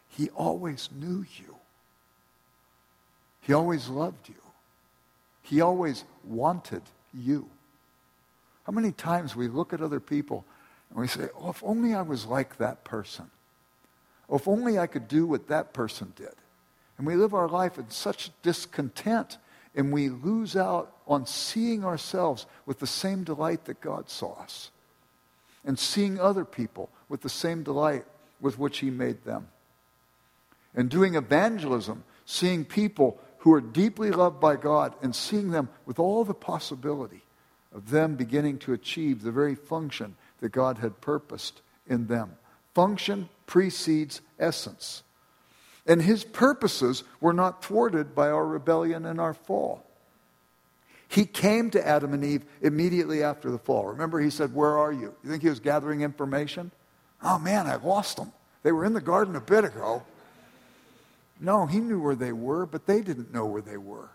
He 0.08 0.28
always 0.30 0.88
knew 0.94 1.24
you. 1.36 1.56
He 3.40 3.52
always 3.52 3.88
loved 3.88 4.28
you. 4.28 4.34
He 5.42 5.60
always 5.60 6.04
wanted 6.24 6.82
you. 7.12 7.48
How 8.64 8.72
many 8.72 8.92
times 8.92 9.34
we 9.34 9.48
look 9.48 9.72
at 9.72 9.80
other 9.80 10.00
people 10.00 10.44
and 10.90 11.00
we 11.00 11.08
say, 11.08 11.28
oh, 11.40 11.50
if 11.50 11.62
only 11.64 11.94
I 11.94 12.02
was 12.02 12.26
like 12.26 12.58
that 12.58 12.84
person. 12.84 13.30
Oh, 14.28 14.36
if 14.36 14.46
only 14.46 14.78
I 14.78 14.86
could 14.86 15.08
do 15.08 15.26
what 15.26 15.48
that 15.48 15.72
person 15.72 16.12
did. 16.16 16.34
And 16.98 17.06
we 17.06 17.16
live 17.16 17.34
our 17.34 17.48
life 17.48 17.78
in 17.78 17.90
such 17.90 18.30
discontent 18.42 19.38
and 19.74 19.92
we 19.92 20.08
lose 20.08 20.56
out 20.56 20.96
on 21.06 21.26
seeing 21.26 21.84
ourselves 21.84 22.46
with 22.66 22.78
the 22.78 22.86
same 22.86 23.24
delight 23.24 23.64
that 23.64 23.80
God 23.80 24.10
saw 24.10 24.34
us 24.34 24.70
and 25.64 25.78
seeing 25.78 26.20
other 26.20 26.44
people 26.44 26.90
with 27.08 27.20
the 27.22 27.28
same 27.28 27.62
delight 27.62 28.04
with 28.40 28.58
which 28.58 28.78
He 28.78 28.90
made 28.90 29.24
them. 29.24 29.48
And 30.74 30.90
doing 30.90 31.14
evangelism, 31.14 32.04
seeing 32.24 32.64
people 32.64 33.20
who 33.38 33.52
are 33.52 33.60
deeply 33.60 34.10
loved 34.10 34.40
by 34.40 34.56
God 34.56 34.94
and 35.02 35.14
seeing 35.14 35.50
them 35.50 35.68
with 35.86 35.98
all 35.98 36.24
the 36.24 36.34
possibility 36.34 37.22
of 37.74 37.90
them 37.90 38.14
beginning 38.14 38.58
to 38.58 38.72
achieve 38.72 39.22
the 39.22 39.32
very 39.32 39.54
function 39.54 40.16
that 40.40 40.50
God 40.50 40.78
had 40.78 41.00
purposed 41.00 41.62
in 41.86 42.06
them. 42.06 42.36
Function 42.74 43.28
precedes 43.46 44.20
essence. 44.38 45.02
And 45.86 46.00
his 46.00 46.24
purposes 46.24 47.02
were 47.20 47.32
not 47.32 47.64
thwarted 47.64 48.14
by 48.14 48.28
our 48.30 48.46
rebellion 48.46 49.04
and 49.04 49.20
our 49.20 49.34
fall. 49.34 49.84
He 51.08 51.26
came 51.26 51.70
to 51.72 51.86
Adam 51.86 52.14
and 52.14 52.24
Eve 52.24 52.44
immediately 52.62 53.22
after 53.22 53.50
the 53.50 53.58
fall. 53.58 53.86
Remember, 53.86 54.18
he 54.20 54.30
said, 54.30 54.54
Where 54.54 54.78
are 54.78 54.92
you? 54.92 55.14
You 55.22 55.30
think 55.30 55.42
he 55.42 55.50
was 55.50 55.60
gathering 55.60 56.00
information? 56.00 56.70
Oh 57.22 57.38
man, 57.38 57.66
I've 57.66 57.84
lost 57.84 58.16
them. 58.16 58.32
They 58.62 58.72
were 58.72 58.84
in 58.84 58.94
the 58.94 59.00
garden 59.00 59.36
a 59.36 59.40
bit 59.40 59.64
ago. 59.64 60.02
No, 61.40 61.66
he 61.66 61.80
knew 61.80 62.00
where 62.00 62.14
they 62.14 62.32
were, 62.32 62.64
but 62.64 62.86
they 62.86 63.02
didn't 63.02 63.34
know 63.34 63.44
where 63.44 63.60
they 63.60 63.76
were. 63.76 64.08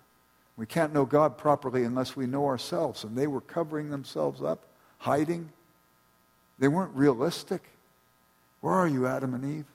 We 0.56 0.66
can't 0.66 0.94
know 0.94 1.06
God 1.06 1.38
properly 1.38 1.84
unless 1.84 2.16
we 2.16 2.26
know 2.26 2.48
ourselves. 2.48 3.04
And 3.04 3.16
they 3.16 3.28
were 3.28 3.42
covering 3.42 3.90
themselves 3.90 4.42
up, 4.42 4.64
hiding. 4.98 5.50
They 6.58 6.68
weren't 6.68 6.96
realistic. 6.96 7.62
Where 8.62 8.74
are 8.74 8.88
you, 8.88 9.06
Adam 9.06 9.34
and 9.34 9.60
Eve? 9.60 9.66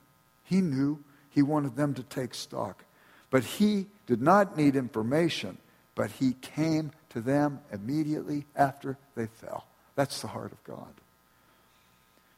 He 0.45 0.61
knew. 0.61 0.99
He 1.33 1.43
wanted 1.43 1.77
them 1.77 1.95
to 1.95 2.03
take 2.03 2.35
stock. 2.35 2.85
But 3.31 3.45
he 3.45 3.87
did 4.07 4.21
not 4.21 4.57
need 4.57 4.77
information, 4.77 5.59
but 5.95 6.11
he 6.11 6.35
came 6.35 6.93
to 7.11 7.21
them 7.21 7.61
immediately 7.73 8.47
after 8.55 8.99
they 9.15 9.27
fell. 9.27 9.67
That's 9.95 10.21
the 10.21 10.29
heart 10.29 10.53
of 10.53 10.63
God. 10.65 10.93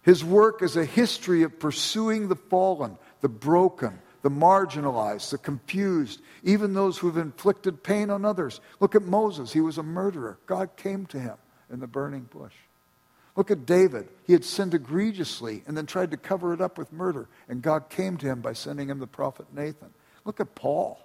His 0.03 0.25
work 0.25 0.63
is 0.63 0.77
a 0.77 0.85
history 0.85 1.43
of 1.43 1.59
pursuing 1.59 2.29
the 2.29 2.37
fallen, 2.37 2.99
the 3.21 3.29
broken, 3.29 3.99
the 4.23 4.31
marginalized, 4.31 5.31
the 5.31 5.39
confused, 5.39 6.21
even 6.43 6.75
those 6.75 6.99
who've 6.99 7.17
inflicted 7.17 7.83
pain 7.83 8.11
on 8.11 8.25
others. 8.25 8.61
Look 8.81 8.95
at 8.95 9.03
Moses. 9.03 9.53
He 9.53 9.61
was 9.61 9.79
a 9.79 9.83
murderer. 9.83 10.39
God 10.47 10.77
came 10.77 11.07
to 11.07 11.19
him 11.19 11.37
in 11.71 11.81
the 11.81 11.87
burning 11.87 12.29
bush. 12.31 12.55
Look 13.37 13.51
at 13.51 13.67
David. 13.67 14.09
He 14.27 14.33
had 14.33 14.45
sinned 14.45 14.75
egregiously 14.75 15.63
and 15.67 15.77
then 15.77 15.87
tried 15.87 16.13
to 16.13 16.17
cover 16.17 16.53
it 16.55 16.61
up 16.61 16.79
with 16.79 16.93
murder. 16.93 17.29
And 17.49 17.63
God 17.63 17.89
came 17.89 18.17
to 18.19 18.27
him 18.27 18.41
by 18.41 18.53
sending 18.53 18.89
him 18.89 19.01
the 19.01 19.07
prophet 19.07 19.47
Nathan. 19.53 19.93
Look 20.25 20.41
at 20.41 20.55
Paul. 20.55 21.01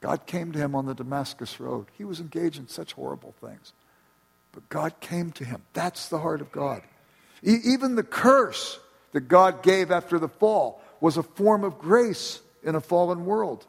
God 0.00 0.26
came 0.26 0.52
to 0.52 0.58
him 0.58 0.74
on 0.74 0.86
the 0.86 0.94
Damascus 0.94 1.58
Road. 1.60 1.86
He 1.98 2.04
was 2.04 2.20
engaged 2.20 2.58
in 2.58 2.68
such 2.68 2.92
horrible 2.92 3.34
things. 3.40 3.72
But 4.52 4.68
God 4.68 5.00
came 5.00 5.32
to 5.32 5.44
him. 5.44 5.62
That's 5.72 6.08
the 6.08 6.18
heart 6.18 6.40
of 6.40 6.50
God. 6.50 6.82
E- 7.42 7.58
even 7.64 7.94
the 7.94 8.02
curse 8.02 8.78
that 9.12 9.28
God 9.28 9.62
gave 9.62 9.90
after 9.90 10.18
the 10.18 10.28
fall 10.28 10.80
was 11.00 11.16
a 11.16 11.22
form 11.22 11.64
of 11.64 11.78
grace 11.78 12.40
in 12.62 12.74
a 12.74 12.80
fallen 12.80 13.24
world. 13.24 13.66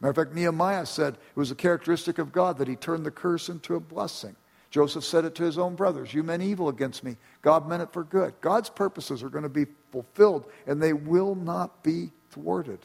Matter 0.00 0.10
of 0.10 0.16
fact, 0.16 0.34
Nehemiah 0.34 0.86
said 0.86 1.14
it 1.14 1.36
was 1.38 1.50
a 1.50 1.56
characteristic 1.56 2.18
of 2.18 2.32
God 2.32 2.58
that 2.58 2.68
he 2.68 2.76
turned 2.76 3.04
the 3.04 3.10
curse 3.10 3.48
into 3.48 3.74
a 3.74 3.80
blessing. 3.80 4.36
Joseph 4.70 5.04
said 5.04 5.24
it 5.24 5.34
to 5.36 5.44
his 5.44 5.58
own 5.58 5.74
brothers 5.74 6.12
You 6.12 6.22
meant 6.22 6.42
evil 6.42 6.68
against 6.68 7.02
me. 7.04 7.16
God 7.42 7.68
meant 7.68 7.82
it 7.82 7.92
for 7.92 8.04
good. 8.04 8.34
God's 8.40 8.68
purposes 8.68 9.22
are 9.22 9.28
going 9.28 9.44
to 9.44 9.48
be 9.48 9.66
fulfilled, 9.90 10.46
and 10.66 10.82
they 10.82 10.92
will 10.92 11.34
not 11.34 11.82
be 11.82 12.10
thwarted. 12.30 12.80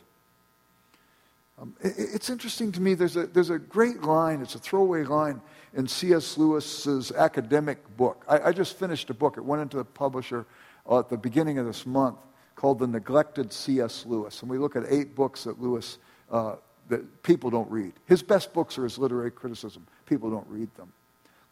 Um, 1.59 1.75
it, 1.81 1.93
it's 1.97 2.29
interesting 2.29 2.71
to 2.71 2.81
me, 2.81 2.93
there's 2.93 3.15
a, 3.15 3.27
there's 3.27 3.49
a 3.49 3.59
great 3.59 4.01
line, 4.01 4.41
it's 4.41 4.55
a 4.55 4.59
throwaway 4.59 5.03
line 5.03 5.41
in 5.73 5.87
C.S. 5.87 6.37
Lewis's 6.37 7.11
academic 7.11 7.77
book. 7.97 8.23
I, 8.27 8.39
I 8.39 8.51
just 8.51 8.77
finished 8.77 9.09
a 9.09 9.13
book, 9.13 9.37
it 9.37 9.45
went 9.45 9.61
into 9.61 9.77
the 9.77 9.85
publisher 9.85 10.45
uh, 10.89 10.99
at 10.99 11.09
the 11.09 11.17
beginning 11.17 11.59
of 11.59 11.65
this 11.65 11.85
month 11.85 12.17
called 12.55 12.79
The 12.79 12.87
Neglected 12.87 13.51
C.S. 13.51 14.05
Lewis. 14.05 14.41
And 14.41 14.49
we 14.49 14.57
look 14.57 14.75
at 14.75 14.83
eight 14.87 15.15
books 15.15 15.43
that 15.43 15.61
Lewis, 15.61 15.97
uh, 16.31 16.55
that 16.89 17.23
people 17.23 17.49
don't 17.49 17.69
read. 17.69 17.93
His 18.05 18.23
best 18.23 18.53
books 18.53 18.77
are 18.77 18.83
his 18.83 18.97
literary 18.97 19.31
criticism. 19.31 19.85
People 20.05 20.29
don't 20.29 20.47
read 20.47 20.73
them. 20.75 20.91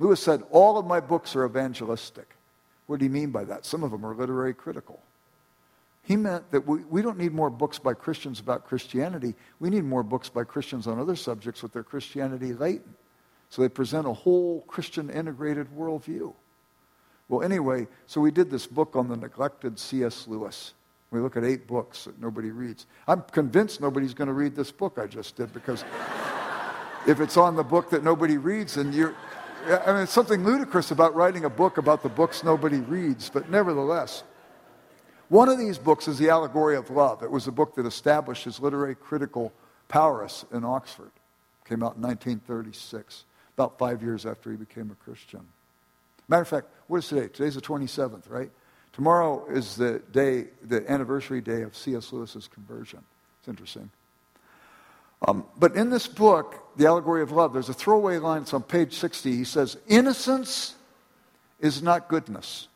Lewis 0.01 0.19
said, 0.19 0.41
All 0.49 0.79
of 0.79 0.85
my 0.87 0.99
books 0.99 1.35
are 1.35 1.45
evangelistic. 1.45 2.35
What 2.87 2.97
do 2.97 3.05
you 3.05 3.11
mean 3.11 3.29
by 3.29 3.43
that? 3.45 3.67
Some 3.67 3.83
of 3.83 3.91
them 3.91 4.03
are 4.03 4.15
literary 4.15 4.55
critical. 4.55 4.99
He 6.01 6.15
meant 6.17 6.49
that 6.49 6.67
we, 6.67 6.79
we 6.85 7.03
don't 7.03 7.19
need 7.19 7.33
more 7.33 7.51
books 7.51 7.77
by 7.77 7.93
Christians 7.93 8.39
about 8.39 8.65
Christianity. 8.65 9.35
We 9.59 9.69
need 9.69 9.83
more 9.83 10.01
books 10.01 10.27
by 10.27 10.43
Christians 10.43 10.87
on 10.87 10.99
other 10.99 11.15
subjects 11.15 11.61
with 11.61 11.71
their 11.71 11.83
Christianity 11.83 12.53
latent. 12.53 12.95
So 13.49 13.61
they 13.61 13.69
present 13.69 14.07
a 14.07 14.13
whole 14.13 14.61
Christian 14.61 15.11
integrated 15.11 15.67
worldview. 15.77 16.33
Well, 17.29 17.43
anyway, 17.43 17.87
so 18.07 18.21
we 18.21 18.31
did 18.31 18.49
this 18.49 18.65
book 18.65 18.95
on 18.95 19.07
the 19.07 19.15
neglected 19.15 19.77
C.S. 19.77 20.27
Lewis. 20.27 20.73
We 21.11 21.19
look 21.19 21.37
at 21.37 21.43
eight 21.43 21.67
books 21.67 22.05
that 22.05 22.19
nobody 22.19 22.49
reads. 22.49 22.87
I'm 23.07 23.21
convinced 23.21 23.81
nobody's 23.81 24.15
going 24.15 24.29
to 24.29 24.33
read 24.33 24.55
this 24.55 24.71
book 24.71 24.97
I 24.97 25.05
just 25.05 25.35
did 25.35 25.53
because 25.53 25.85
if 27.07 27.19
it's 27.19 27.37
on 27.37 27.55
the 27.55 27.63
book 27.63 27.91
that 27.91 28.03
nobody 28.03 28.37
reads, 28.37 28.73
then 28.75 28.91
you're, 28.93 29.13
I 29.65 29.93
mean, 29.93 30.03
it's 30.03 30.11
something 30.11 30.43
ludicrous 30.43 30.91
about 30.91 31.15
writing 31.15 31.45
a 31.45 31.49
book 31.49 31.77
about 31.77 32.03
the 32.03 32.09
books 32.09 32.43
nobody 32.43 32.79
reads, 32.79 33.29
but 33.29 33.49
nevertheless. 33.49 34.23
One 35.29 35.47
of 35.47 35.57
these 35.57 35.77
books 35.77 36.07
is 36.07 36.17
The 36.17 36.29
Allegory 36.29 36.75
of 36.75 36.89
Love. 36.89 37.23
It 37.23 37.31
was 37.31 37.47
a 37.47 37.51
book 37.51 37.75
that 37.75 37.85
established 37.85 38.43
his 38.43 38.59
literary 38.59 38.95
critical 38.95 39.53
prowess 39.87 40.43
in 40.51 40.65
Oxford. 40.65 41.11
Came 41.65 41.83
out 41.83 41.95
in 41.95 42.01
1936, 42.01 43.23
about 43.55 43.77
five 43.77 44.03
years 44.03 44.25
after 44.25 44.51
he 44.51 44.57
became 44.57 44.91
a 44.91 44.95
Christian. 44.95 45.41
Matter 46.27 46.41
of 46.41 46.47
fact, 46.47 46.67
what 46.87 46.97
is 46.97 47.07
today? 47.07 47.27
Today's 47.27 47.55
the 47.55 47.61
27th, 47.61 48.29
right? 48.29 48.51
Tomorrow 48.93 49.45
is 49.49 49.77
the 49.77 50.01
day, 50.11 50.47
the 50.63 50.89
anniversary 50.91 51.39
day 51.39 51.61
of 51.61 51.77
C.S. 51.77 52.11
Lewis's 52.11 52.47
conversion. 52.47 52.99
It's 53.39 53.47
interesting. 53.47 53.89
Um, 55.27 55.45
but 55.57 55.75
in 55.75 55.89
this 55.89 56.07
book, 56.07 56.55
The 56.77 56.87
Allegory 56.87 57.21
of 57.21 57.31
Love, 57.31 57.53
there's 57.53 57.69
a 57.69 57.73
throwaway 57.73 58.17
line. 58.17 58.41
It's 58.43 58.53
on 58.53 58.63
page 58.63 58.97
60. 58.97 59.35
He 59.35 59.43
says, 59.43 59.77
Innocence 59.87 60.75
is 61.59 61.81
not 61.81 62.07
goodness. 62.07 62.67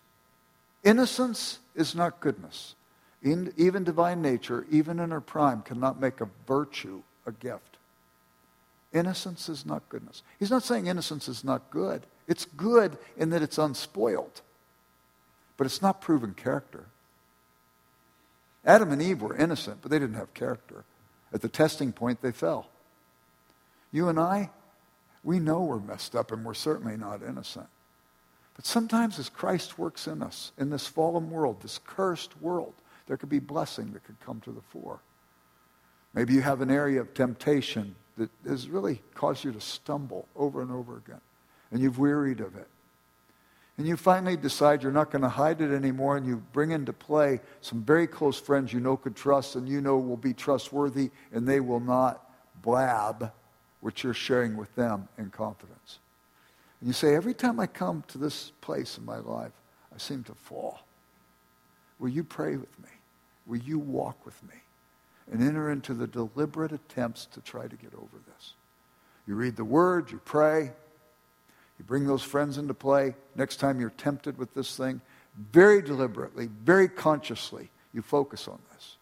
Innocence 0.83 1.59
is 1.75 1.95
not 1.95 2.19
goodness. 2.19 2.75
In, 3.23 3.51
even 3.57 3.83
divine 3.83 4.21
nature, 4.21 4.67
even 4.69 4.99
in 4.99 5.09
her 5.09 5.21
prime, 5.21 5.63
cannot 5.63 5.99
make 5.99 6.21
a 6.21 6.29
virtue 6.47 7.01
a 7.25 7.31
gift. 7.31 7.77
Innocence 8.93 9.49
is 9.49 9.65
not 9.65 9.87
goodness. 9.89 10.21
He's 10.39 10.51
not 10.51 10.63
saying 10.63 10.85
innocence 10.85 11.27
is 11.27 11.43
not 11.43 11.71
good. 11.71 12.03
It's 12.27 12.45
good 12.45 12.97
in 13.17 13.31
that 13.31 13.41
it's 13.41 13.57
unspoiled, 13.57 14.41
but 15.57 15.65
it's 15.65 15.81
not 15.81 16.01
proven 16.01 16.33
character. 16.35 16.85
Adam 18.63 18.91
and 18.91 19.01
Eve 19.01 19.21
were 19.21 19.35
innocent, 19.35 19.79
but 19.81 19.91
they 19.91 19.99
didn't 19.99 20.15
have 20.15 20.33
character. 20.33 20.85
At 21.33 21.41
the 21.41 21.49
testing 21.49 21.91
point, 21.91 22.21
they 22.21 22.31
fell. 22.31 22.69
You 23.91 24.09
and 24.09 24.19
I, 24.19 24.49
we 25.23 25.39
know 25.39 25.61
we're 25.61 25.79
messed 25.79 26.15
up 26.15 26.31
and 26.31 26.45
we're 26.45 26.53
certainly 26.53 26.97
not 26.97 27.21
innocent. 27.23 27.67
But 28.55 28.65
sometimes 28.65 29.19
as 29.19 29.29
Christ 29.29 29.77
works 29.77 30.07
in 30.07 30.21
us, 30.21 30.51
in 30.57 30.69
this 30.69 30.87
fallen 30.87 31.29
world, 31.29 31.61
this 31.61 31.79
cursed 31.85 32.39
world, 32.41 32.73
there 33.07 33.17
could 33.17 33.29
be 33.29 33.39
blessing 33.39 33.91
that 33.93 34.03
could 34.03 34.19
come 34.19 34.39
to 34.41 34.51
the 34.51 34.61
fore. 34.61 34.99
Maybe 36.13 36.33
you 36.33 36.41
have 36.41 36.61
an 36.61 36.71
area 36.71 37.01
of 37.01 37.13
temptation 37.13 37.95
that 38.17 38.29
has 38.47 38.69
really 38.69 39.01
caused 39.13 39.43
you 39.43 39.51
to 39.51 39.59
stumble 39.59 40.27
over 40.35 40.61
and 40.61 40.71
over 40.71 40.97
again, 40.97 41.21
and 41.71 41.81
you've 41.81 41.99
wearied 41.99 42.39
of 42.39 42.55
it. 42.55 42.67
And 43.77 43.85
you 43.85 43.97
finally 43.97 44.37
decide 44.37 44.83
you're 44.83 44.91
not 44.91 45.11
going 45.11 45.21
to 45.21 45.29
hide 45.29 45.59
it 45.59 45.73
anymore, 45.73 46.15
and 46.15 46.25
you 46.25 46.41
bring 46.53 46.71
into 46.71 46.93
play 46.93 47.41
some 47.59 47.83
very 47.83 48.07
close 48.07 48.39
friends 48.39 48.71
you 48.71 48.79
know 48.79 48.95
could 48.95 49.15
trust 49.15 49.55
and 49.55 49.67
you 49.67 49.81
know 49.81 49.97
will 49.97 50.15
be 50.15 50.33
trustworthy, 50.33 51.11
and 51.33 51.45
they 51.45 51.59
will 51.59 51.81
not 51.81 52.29
blab 52.61 53.31
what 53.81 54.03
you're 54.03 54.13
sharing 54.13 54.55
with 54.55 54.73
them 54.75 55.07
in 55.17 55.29
confidence. 55.29 55.99
And 56.79 56.87
you 56.87 56.93
say, 56.93 57.15
every 57.15 57.33
time 57.33 57.59
I 57.59 57.67
come 57.67 58.03
to 58.07 58.17
this 58.17 58.51
place 58.61 58.97
in 58.97 59.05
my 59.05 59.17
life, 59.17 59.51
I 59.93 59.97
seem 59.97 60.23
to 60.23 60.33
fall. 60.33 60.79
Will 61.99 62.09
you 62.09 62.23
pray 62.23 62.55
with 62.55 62.79
me? 62.79 62.89
Will 63.45 63.59
you 63.59 63.77
walk 63.77 64.25
with 64.25 64.41
me? 64.43 64.55
And 65.31 65.41
enter 65.41 65.71
into 65.71 65.93
the 65.93 66.07
deliberate 66.07 66.71
attempts 66.71 67.25
to 67.27 67.41
try 67.41 67.67
to 67.67 67.75
get 67.75 67.93
over 67.93 68.17
this. 68.27 68.53
You 69.27 69.35
read 69.35 69.55
the 69.55 69.65
word, 69.65 70.11
you 70.11 70.21
pray, 70.23 70.71
you 71.77 71.85
bring 71.85 72.05
those 72.07 72.23
friends 72.23 72.57
into 72.57 72.73
play. 72.73 73.15
Next 73.35 73.57
time 73.57 73.79
you're 73.79 73.89
tempted 73.91 74.37
with 74.37 74.53
this 74.53 74.75
thing, 74.77 75.01
very 75.51 75.81
deliberately, 75.81 76.49
very 76.63 76.87
consciously, 76.87 77.69
you 77.93 78.01
focus 78.01 78.47
on 78.47 78.59
this. 78.73 78.95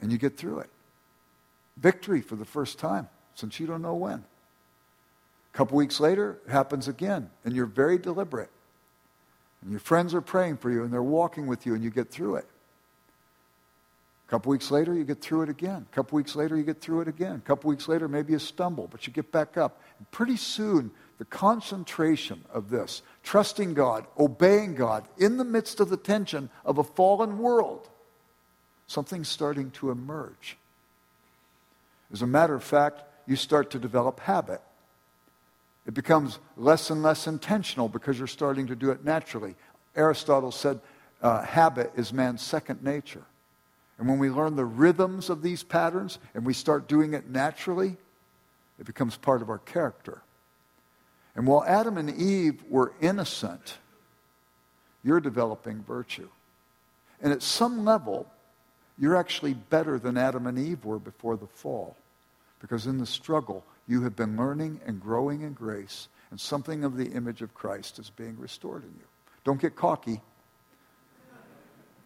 And 0.00 0.10
you 0.10 0.18
get 0.18 0.36
through 0.36 0.60
it. 0.60 0.70
Victory 1.76 2.20
for 2.20 2.36
the 2.36 2.44
first 2.44 2.78
time 2.78 3.08
since 3.34 3.60
you 3.60 3.66
don't 3.66 3.82
know 3.82 3.94
when. 3.94 4.24
A 5.52 5.56
couple 5.56 5.76
weeks 5.76 6.00
later, 6.00 6.38
it 6.46 6.50
happens 6.50 6.88
again, 6.88 7.30
and 7.44 7.54
you're 7.54 7.66
very 7.66 7.98
deliberate. 7.98 8.50
And 9.62 9.70
your 9.70 9.80
friends 9.80 10.14
are 10.14 10.20
praying 10.20 10.58
for 10.58 10.70
you, 10.70 10.84
and 10.84 10.92
they're 10.92 11.02
walking 11.02 11.46
with 11.46 11.66
you, 11.66 11.74
and 11.74 11.84
you 11.84 11.90
get 11.90 12.10
through 12.10 12.36
it. 12.36 12.46
A 14.30 14.38
couple 14.38 14.50
weeks 14.50 14.70
later, 14.70 14.94
you 14.94 15.02
get 15.02 15.20
through 15.20 15.42
it 15.42 15.48
again. 15.48 15.84
A 15.90 15.94
couple 15.94 16.14
weeks 16.14 16.36
later, 16.36 16.56
you 16.56 16.62
get 16.62 16.80
through 16.80 17.00
it 17.00 17.08
again. 17.08 17.34
A 17.34 17.40
couple 17.40 17.68
weeks 17.68 17.88
later, 17.88 18.06
maybe 18.06 18.32
you 18.32 18.38
stumble, 18.38 18.86
but 18.86 19.04
you 19.04 19.12
get 19.12 19.32
back 19.32 19.56
up. 19.56 19.82
And 19.98 20.08
pretty 20.12 20.36
soon, 20.36 20.92
the 21.18 21.24
concentration 21.24 22.44
of 22.54 22.70
this, 22.70 23.02
trusting 23.24 23.74
God, 23.74 24.06
obeying 24.16 24.76
God, 24.76 25.08
in 25.18 25.36
the 25.36 25.44
midst 25.44 25.80
of 25.80 25.90
the 25.90 25.96
tension 25.96 26.48
of 26.64 26.78
a 26.78 26.84
fallen 26.84 27.38
world, 27.38 27.88
something's 28.86 29.28
starting 29.28 29.72
to 29.72 29.90
emerge. 29.90 30.56
As 32.12 32.22
a 32.22 32.26
matter 32.28 32.54
of 32.54 32.62
fact, 32.62 33.02
you 33.26 33.34
start 33.34 33.72
to 33.72 33.80
develop 33.80 34.20
habit. 34.20 34.60
It 35.88 35.94
becomes 35.94 36.38
less 36.56 36.88
and 36.90 37.02
less 37.02 37.26
intentional 37.26 37.88
because 37.88 38.16
you're 38.16 38.28
starting 38.28 38.68
to 38.68 38.76
do 38.76 38.92
it 38.92 39.04
naturally. 39.04 39.56
Aristotle 39.96 40.52
said 40.52 40.78
uh, 41.20 41.42
habit 41.42 41.90
is 41.96 42.12
man's 42.12 42.42
second 42.42 42.84
nature. 42.84 43.24
And 44.00 44.08
when 44.08 44.18
we 44.18 44.30
learn 44.30 44.56
the 44.56 44.64
rhythms 44.64 45.28
of 45.28 45.42
these 45.42 45.62
patterns 45.62 46.18
and 46.32 46.46
we 46.46 46.54
start 46.54 46.88
doing 46.88 47.12
it 47.12 47.28
naturally, 47.28 47.98
it 48.78 48.86
becomes 48.86 49.14
part 49.18 49.42
of 49.42 49.50
our 49.50 49.58
character. 49.58 50.22
And 51.36 51.46
while 51.46 51.62
Adam 51.64 51.98
and 51.98 52.08
Eve 52.08 52.64
were 52.70 52.94
innocent, 53.02 53.76
you're 55.04 55.20
developing 55.20 55.84
virtue. 55.84 56.30
And 57.20 57.30
at 57.30 57.42
some 57.42 57.84
level, 57.84 58.26
you're 58.98 59.16
actually 59.16 59.52
better 59.52 59.98
than 59.98 60.16
Adam 60.16 60.46
and 60.46 60.58
Eve 60.58 60.86
were 60.86 60.98
before 60.98 61.36
the 61.36 61.46
fall. 61.46 61.94
Because 62.58 62.86
in 62.86 62.96
the 62.96 63.06
struggle, 63.06 63.66
you 63.86 64.02
have 64.04 64.16
been 64.16 64.34
learning 64.34 64.80
and 64.86 64.98
growing 64.98 65.42
in 65.42 65.52
grace, 65.52 66.08
and 66.30 66.40
something 66.40 66.84
of 66.84 66.96
the 66.96 67.10
image 67.10 67.42
of 67.42 67.52
Christ 67.52 67.98
is 67.98 68.08
being 68.08 68.38
restored 68.38 68.82
in 68.82 68.94
you. 68.98 69.06
Don't 69.44 69.60
get 69.60 69.76
cocky. 69.76 70.22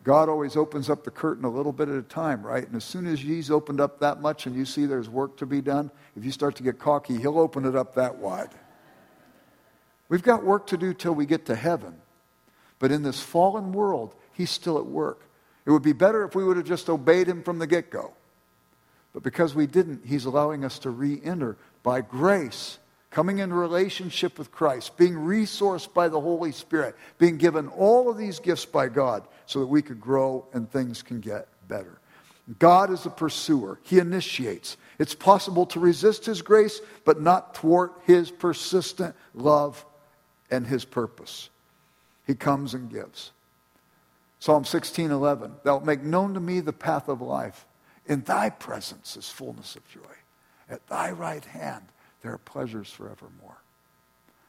God 0.04 0.28
always 0.28 0.54
opens 0.54 0.90
up 0.90 1.02
the 1.02 1.10
curtain 1.10 1.46
a 1.46 1.48
little 1.48 1.72
bit 1.72 1.88
at 1.88 1.96
a 1.96 2.02
time, 2.02 2.42
right? 2.46 2.64
And 2.64 2.76
as 2.76 2.84
soon 2.84 3.06
as 3.06 3.20
He's 3.20 3.50
opened 3.50 3.80
up 3.80 4.00
that 4.00 4.20
much 4.20 4.46
and 4.46 4.54
you 4.54 4.66
see 4.66 4.84
there's 4.84 5.08
work 5.08 5.38
to 5.38 5.46
be 5.46 5.62
done, 5.62 5.90
if 6.14 6.24
you 6.24 6.30
start 6.30 6.56
to 6.56 6.62
get 6.62 6.78
cocky, 6.78 7.16
He'll 7.16 7.38
open 7.38 7.64
it 7.64 7.74
up 7.74 7.94
that 7.94 8.16
wide. 8.16 8.50
We've 10.10 10.22
got 10.22 10.44
work 10.44 10.66
to 10.68 10.76
do 10.76 10.92
till 10.92 11.14
we 11.14 11.24
get 11.24 11.46
to 11.46 11.54
heaven. 11.54 11.96
But 12.78 12.92
in 12.92 13.02
this 13.02 13.20
fallen 13.20 13.72
world, 13.72 14.14
He's 14.34 14.50
still 14.50 14.78
at 14.78 14.84
work. 14.84 15.22
It 15.64 15.70
would 15.70 15.82
be 15.82 15.94
better 15.94 16.22
if 16.24 16.34
we 16.34 16.44
would 16.44 16.58
have 16.58 16.66
just 16.66 16.90
obeyed 16.90 17.26
Him 17.26 17.42
from 17.42 17.58
the 17.58 17.66
get 17.66 17.90
go. 17.90 18.12
But 19.14 19.22
because 19.22 19.54
we 19.54 19.66
didn't, 19.66 20.04
He's 20.04 20.26
allowing 20.26 20.66
us 20.66 20.78
to 20.80 20.90
re 20.90 21.18
enter 21.24 21.56
by 21.82 22.02
grace 22.02 22.78
coming 23.14 23.38
in 23.38 23.52
relationship 23.52 24.40
with 24.40 24.50
Christ, 24.50 24.96
being 24.96 25.14
resourced 25.14 25.94
by 25.94 26.08
the 26.08 26.20
Holy 26.20 26.50
Spirit, 26.50 26.96
being 27.16 27.36
given 27.36 27.68
all 27.68 28.10
of 28.10 28.18
these 28.18 28.40
gifts 28.40 28.64
by 28.64 28.88
God 28.88 29.22
so 29.46 29.60
that 29.60 29.68
we 29.68 29.82
could 29.82 30.00
grow 30.00 30.44
and 30.52 30.68
things 30.68 31.00
can 31.00 31.20
get 31.20 31.46
better. 31.68 32.00
God 32.58 32.90
is 32.90 33.06
a 33.06 33.10
pursuer, 33.10 33.78
He 33.84 34.00
initiates. 34.00 34.76
It's 34.98 35.14
possible 35.14 35.64
to 35.66 35.78
resist 35.78 36.26
His 36.26 36.42
grace, 36.42 36.80
but 37.04 37.20
not 37.20 37.56
thwart 37.56 37.92
His 38.04 38.32
persistent 38.32 39.14
love 39.32 39.86
and 40.50 40.66
His 40.66 40.84
purpose. 40.84 41.50
He 42.26 42.34
comes 42.34 42.74
and 42.74 42.90
gives. 42.90 43.30
Psalm 44.40 44.64
16 44.64 45.12
11, 45.12 45.52
Thou 45.62 45.78
make 45.78 46.02
known 46.02 46.34
to 46.34 46.40
me 46.40 46.58
the 46.58 46.72
path 46.72 47.08
of 47.08 47.22
life. 47.22 47.64
In 48.06 48.22
thy 48.22 48.50
presence 48.50 49.16
is 49.16 49.30
fullness 49.30 49.76
of 49.76 49.88
joy. 49.88 50.00
At 50.68 50.84
thy 50.88 51.12
right 51.12 51.44
hand 51.44 51.84
there 52.24 52.32
are 52.32 52.38
pleasures 52.38 52.90
forevermore. 52.90 53.58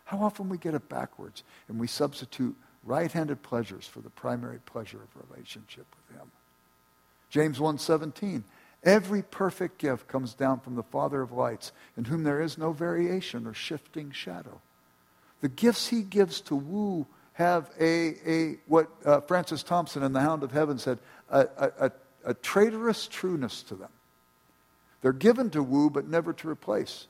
How 0.05 0.19
often 0.19 0.47
we 0.47 0.57
get 0.57 0.75
it 0.75 0.87
backwards 0.87 1.43
and 1.67 1.77
we 1.77 1.87
substitute 1.87 2.55
right-handed 2.85 3.43
pleasures 3.43 3.85
for 3.85 3.99
the 3.99 4.09
primary 4.09 4.59
pleasure 4.65 4.99
of 5.03 5.29
relationship 5.29 5.85
with 5.97 6.17
him. 6.17 6.31
James 7.29 7.59
1:17 7.59 8.43
Every 8.83 9.23
perfect 9.23 9.79
gift 9.79 10.07
comes 10.07 10.33
down 10.35 10.61
from 10.61 10.75
the 10.75 10.83
Father 10.83 11.21
of 11.21 11.31
lights, 11.31 11.73
in 11.97 12.05
whom 12.05 12.23
there 12.23 12.39
is 12.39 12.57
no 12.57 12.71
variation 12.71 13.45
or 13.45 13.53
shifting 13.53 14.11
shadow. 14.11 14.61
The 15.41 15.49
gifts 15.49 15.87
he 15.87 16.03
gives 16.03 16.39
to 16.41 16.55
woo 16.55 17.07
have 17.33 17.71
a, 17.79 18.15
a 18.25 18.57
what 18.67 18.89
uh, 19.03 19.19
Francis 19.21 19.63
Thompson 19.63 20.03
in 20.03 20.13
The 20.13 20.21
Hound 20.21 20.43
of 20.43 20.51
Heaven 20.51 20.77
said, 20.77 20.99
a, 21.29 21.47
a, 21.57 21.91
a 22.23 22.33
traitorous 22.35 23.07
trueness 23.07 23.63
to 23.63 23.75
them. 23.75 23.91
They're 25.01 25.11
given 25.11 25.49
to 25.49 25.63
woo, 25.63 25.89
but 25.89 26.07
never 26.07 26.31
to 26.31 26.49
replace. 26.49 27.07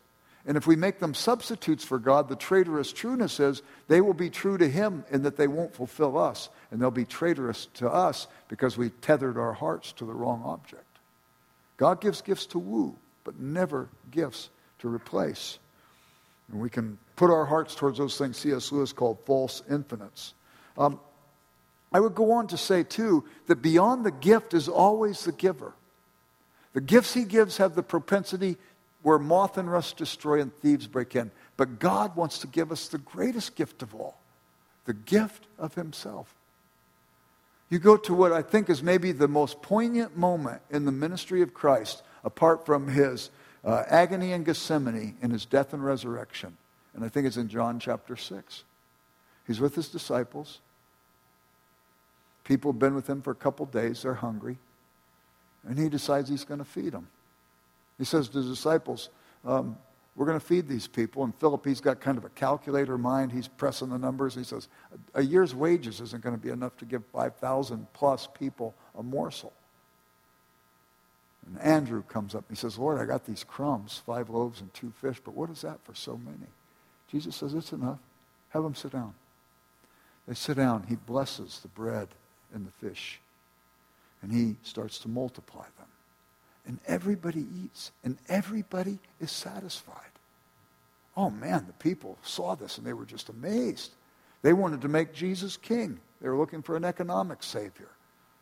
And 0.47 0.57
if 0.57 0.67
we 0.67 0.75
make 0.75 0.99
them 0.99 1.15
substitutes 1.15 1.83
for 1.83 1.97
God, 1.97 2.29
the 2.29 2.35
traitorous 2.35 2.93
trueness 2.93 3.39
is 3.39 3.63
they 3.87 3.99
will 3.99 4.13
be 4.13 4.29
true 4.29 4.57
to 4.57 4.69
Him 4.69 5.03
in 5.09 5.23
that 5.23 5.37
they 5.37 5.47
won't 5.47 5.73
fulfill 5.73 6.17
us. 6.17 6.49
And 6.69 6.79
they'll 6.79 6.91
be 6.91 7.05
traitorous 7.05 7.67
to 7.75 7.89
us 7.89 8.27
because 8.47 8.77
we 8.77 8.89
tethered 8.89 9.37
our 9.37 9.53
hearts 9.53 9.91
to 9.93 10.05
the 10.05 10.13
wrong 10.13 10.43
object. 10.45 10.83
God 11.77 11.99
gives 11.99 12.21
gifts 12.21 12.45
to 12.47 12.59
woo, 12.59 12.95
but 13.23 13.39
never 13.39 13.89
gifts 14.11 14.49
to 14.79 14.87
replace. 14.87 15.57
And 16.51 16.61
we 16.61 16.69
can 16.69 16.99
put 17.15 17.31
our 17.31 17.45
hearts 17.45 17.73
towards 17.73 17.97
those 17.97 18.17
things 18.17 18.37
C.S. 18.37 18.71
Lewis 18.71 18.93
called 18.93 19.17
false 19.25 19.63
infinites. 19.69 20.35
Um, 20.77 20.99
I 21.91 21.99
would 21.99 22.13
go 22.13 22.33
on 22.33 22.47
to 22.47 22.57
say, 22.57 22.83
too, 22.83 23.23
that 23.47 23.61
beyond 23.61 24.05
the 24.05 24.11
gift 24.11 24.53
is 24.53 24.67
always 24.67 25.23
the 25.23 25.31
giver. 25.31 25.73
The 26.73 26.81
gifts 26.81 27.13
he 27.13 27.23
gives 27.23 27.57
have 27.57 27.73
the 27.73 27.83
propensity 27.83 28.57
where 29.05 29.19
moth 29.19 29.55
and 29.59 29.71
rust 29.71 29.97
destroy 29.97 30.41
and 30.41 30.51
thieves 30.51 30.87
break 30.87 31.15
in. 31.15 31.29
But 31.57 31.77
God 31.77 32.15
wants 32.15 32.39
to 32.39 32.47
give 32.47 32.71
us 32.71 32.87
the 32.87 32.97
greatest 32.97 33.55
gift 33.55 33.83
of 33.83 33.93
all 33.93 34.17
the 34.85 34.95
gift 34.95 35.45
of 35.59 35.75
Himself. 35.75 36.33
You 37.69 37.77
go 37.77 37.97
to 37.97 38.15
what 38.15 38.31
I 38.31 38.41
think 38.41 38.67
is 38.67 38.81
maybe 38.81 39.11
the 39.11 39.27
most 39.27 39.61
poignant 39.61 40.17
moment 40.17 40.63
in 40.71 40.85
the 40.85 40.91
ministry 40.91 41.43
of 41.43 41.53
Christ, 41.53 42.01
apart 42.23 42.65
from 42.65 42.87
His 42.87 43.29
uh, 43.63 43.83
agony 43.87 44.31
in 44.31 44.43
Gethsemane 44.43 45.15
and 45.21 45.31
His 45.31 45.45
death 45.45 45.71
and 45.71 45.85
resurrection. 45.85 46.57
And 46.95 47.05
I 47.05 47.09
think 47.09 47.27
it's 47.27 47.37
in 47.37 47.47
John 47.47 47.79
chapter 47.79 48.15
6. 48.15 48.63
He's 49.45 49.59
with 49.59 49.75
His 49.75 49.89
disciples. 49.89 50.61
People 52.43 52.71
have 52.71 52.79
been 52.79 52.95
with 52.95 53.07
Him 53.07 53.21
for 53.21 53.29
a 53.29 53.35
couple 53.35 53.67
days, 53.67 54.01
they're 54.01 54.15
hungry. 54.15 54.57
And 55.63 55.77
He 55.77 55.89
decides 55.89 56.27
He's 56.27 56.43
going 56.43 56.59
to 56.59 56.65
feed 56.65 56.93
them. 56.93 57.07
He 57.97 58.05
says 58.05 58.27
to 58.29 58.41
the 58.41 58.49
disciples, 58.49 59.09
um, 59.45 59.77
we're 60.15 60.25
going 60.25 60.39
to 60.39 60.45
feed 60.45 60.67
these 60.67 60.87
people. 60.87 61.23
And 61.23 61.35
Philip, 61.35 61.65
he's 61.65 61.81
got 61.81 61.99
kind 61.99 62.17
of 62.17 62.23
a 62.23 62.29
calculator 62.29 62.97
mind. 62.97 63.31
He's 63.31 63.47
pressing 63.47 63.89
the 63.89 63.97
numbers. 63.97 64.33
He 64.33 64.43
says, 64.43 64.69
a 65.13 65.21
year's 65.21 65.53
wages 65.53 65.99
isn't 65.99 66.23
going 66.23 66.35
to 66.35 66.41
be 66.41 66.49
enough 66.49 66.77
to 66.77 66.85
give 66.85 67.03
5,000 67.11 67.87
plus 67.93 68.27
people 68.27 68.73
a 68.97 69.03
morsel. 69.03 69.51
And 71.45 71.61
Andrew 71.61 72.01
comes 72.03 72.33
up. 72.33 72.45
and 72.47 72.57
He 72.57 72.59
says, 72.59 72.77
Lord, 72.77 72.99
I 72.99 73.05
got 73.05 73.25
these 73.25 73.43
crumbs, 73.43 74.01
five 74.05 74.29
loaves 74.29 74.61
and 74.61 74.73
two 74.73 74.91
fish, 75.01 75.17
but 75.23 75.35
what 75.35 75.49
is 75.49 75.61
that 75.61 75.83
for 75.83 75.93
so 75.93 76.17
many? 76.17 76.47
Jesus 77.11 77.35
says, 77.35 77.53
it's 77.53 77.73
enough. 77.73 77.99
Have 78.49 78.63
them 78.63 78.73
sit 78.73 78.93
down. 78.93 79.13
They 80.27 80.33
sit 80.33 80.57
down. 80.57 80.85
He 80.87 80.95
blesses 80.95 81.59
the 81.61 81.67
bread 81.67 82.07
and 82.53 82.65
the 82.65 82.87
fish. 82.87 83.19
And 84.21 84.31
he 84.31 84.55
starts 84.63 84.97
to 84.99 85.09
multiply 85.09 85.65
them 85.77 85.87
and 86.67 86.79
everybody 86.87 87.45
eats, 87.63 87.91
and 88.03 88.17
everybody 88.27 88.99
is 89.19 89.31
satisfied. 89.31 90.01
Oh 91.17 91.29
man, 91.29 91.65
the 91.67 91.73
people 91.73 92.17
saw 92.23 92.55
this 92.55 92.77
and 92.77 92.85
they 92.85 92.93
were 92.93 93.05
just 93.05 93.29
amazed. 93.29 93.91
They 94.41 94.53
wanted 94.53 94.81
to 94.81 94.87
make 94.87 95.13
Jesus 95.13 95.57
king. 95.57 95.99
They 96.21 96.29
were 96.29 96.37
looking 96.37 96.61
for 96.61 96.75
an 96.75 96.85
economic 96.85 97.41
savior. 97.43 97.89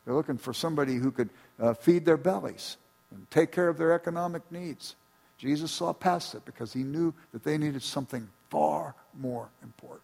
They're 0.06 0.16
looking 0.16 0.38
for 0.38 0.54
somebody 0.54 0.96
who 0.96 1.12
could 1.12 1.30
uh, 1.60 1.74
feed 1.74 2.06
their 2.06 2.18
bellies 2.18 2.78
and 3.12 3.30
take 3.30 3.52
care 3.52 3.70
of 3.70 3.78
their 3.78 3.94
economic 3.94 4.42
needs. 4.52 4.96
Jesus 5.38 5.72
saw 5.72 5.94
past 5.94 6.36
it 6.36 6.46
because 6.46 6.74
he 6.74 6.84
knew 6.84 7.14
that 7.32 7.44
they 7.44 7.58
needed 7.58 7.84
something 7.84 8.28
far 8.50 8.96
more 9.14 9.50
important. 9.62 10.02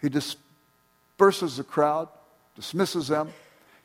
He 0.00 0.08
disperses 0.08 1.56
the 1.56 1.64
crowd, 1.64 2.08
dismisses 2.54 3.08
them, 3.08 3.30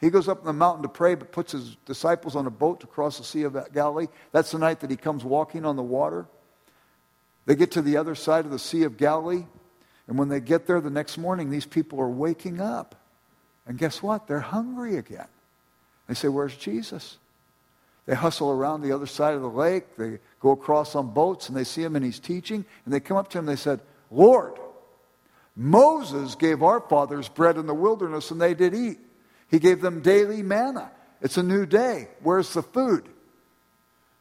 He 0.03 0.09
goes 0.09 0.27
up 0.27 0.41
in 0.41 0.45
the 0.45 0.51
mountain 0.51 0.83
to 0.83 0.89
pray, 0.89 1.15
but 1.15 1.31
puts 1.31 1.53
his 1.53 1.77
disciples 1.85 2.35
on 2.35 2.45
a 2.45 2.49
boat 2.49 2.81
to 2.81 2.87
cross 2.87 3.19
the 3.19 3.23
Sea 3.23 3.43
of 3.43 3.55
Galilee. 3.73 4.07
That's 4.33 4.51
the 4.51 4.59
night 4.59 4.81
that 4.81 4.89
he 4.89 4.97
comes 4.97 5.23
walking 5.23 5.63
on 5.63 5.77
the 5.77 5.83
water. 5.83 6.25
They 7.45 7.55
get 7.55 7.71
to 7.71 7.81
the 7.81 7.95
other 7.95 8.13
side 8.13 8.43
of 8.43 8.51
the 8.51 8.59
Sea 8.59 8.83
of 8.83 8.97
Galilee. 8.97 9.45
And 10.07 10.19
when 10.19 10.27
they 10.27 10.41
get 10.41 10.67
there 10.67 10.81
the 10.81 10.89
next 10.89 11.17
morning, 11.17 11.49
these 11.49 11.65
people 11.65 12.01
are 12.01 12.09
waking 12.09 12.59
up. 12.59 12.95
And 13.65 13.77
guess 13.77 14.03
what? 14.03 14.27
They're 14.27 14.41
hungry 14.41 14.97
again. 14.97 15.29
They 16.09 16.15
say, 16.15 16.27
Where's 16.27 16.57
Jesus? 16.57 17.17
They 18.05 18.13
hustle 18.13 18.51
around 18.51 18.81
the 18.81 18.91
other 18.91 19.07
side 19.07 19.35
of 19.35 19.41
the 19.41 19.49
lake. 19.49 19.95
They 19.95 20.19
go 20.41 20.51
across 20.51 20.95
on 20.95 21.13
boats 21.13 21.47
and 21.47 21.55
they 21.55 21.63
see 21.63 21.81
him 21.81 21.95
and 21.95 22.03
he's 22.03 22.19
teaching. 22.19 22.65
And 22.83 22.93
they 22.93 22.99
come 22.99 23.15
up 23.15 23.29
to 23.29 23.37
him 23.37 23.47
and 23.47 23.57
they 23.57 23.61
said, 23.61 23.79
Lord, 24.11 24.59
Moses 25.55 26.35
gave 26.35 26.61
our 26.61 26.81
fathers 26.81 27.29
bread 27.29 27.55
in 27.55 27.67
the 27.67 27.73
wilderness 27.73 28.31
and 28.31 28.41
they 28.41 28.53
did 28.53 28.75
eat. 28.75 28.99
He 29.53 29.59
gave 29.59 29.81
them 29.81 30.01
daily 30.01 30.41
manna. 30.41 30.89
It's 31.21 31.37
a 31.37 31.43
new 31.43 31.67
day. 31.67 32.07
Where's 32.23 32.51
the 32.53 32.63
food? 32.63 33.07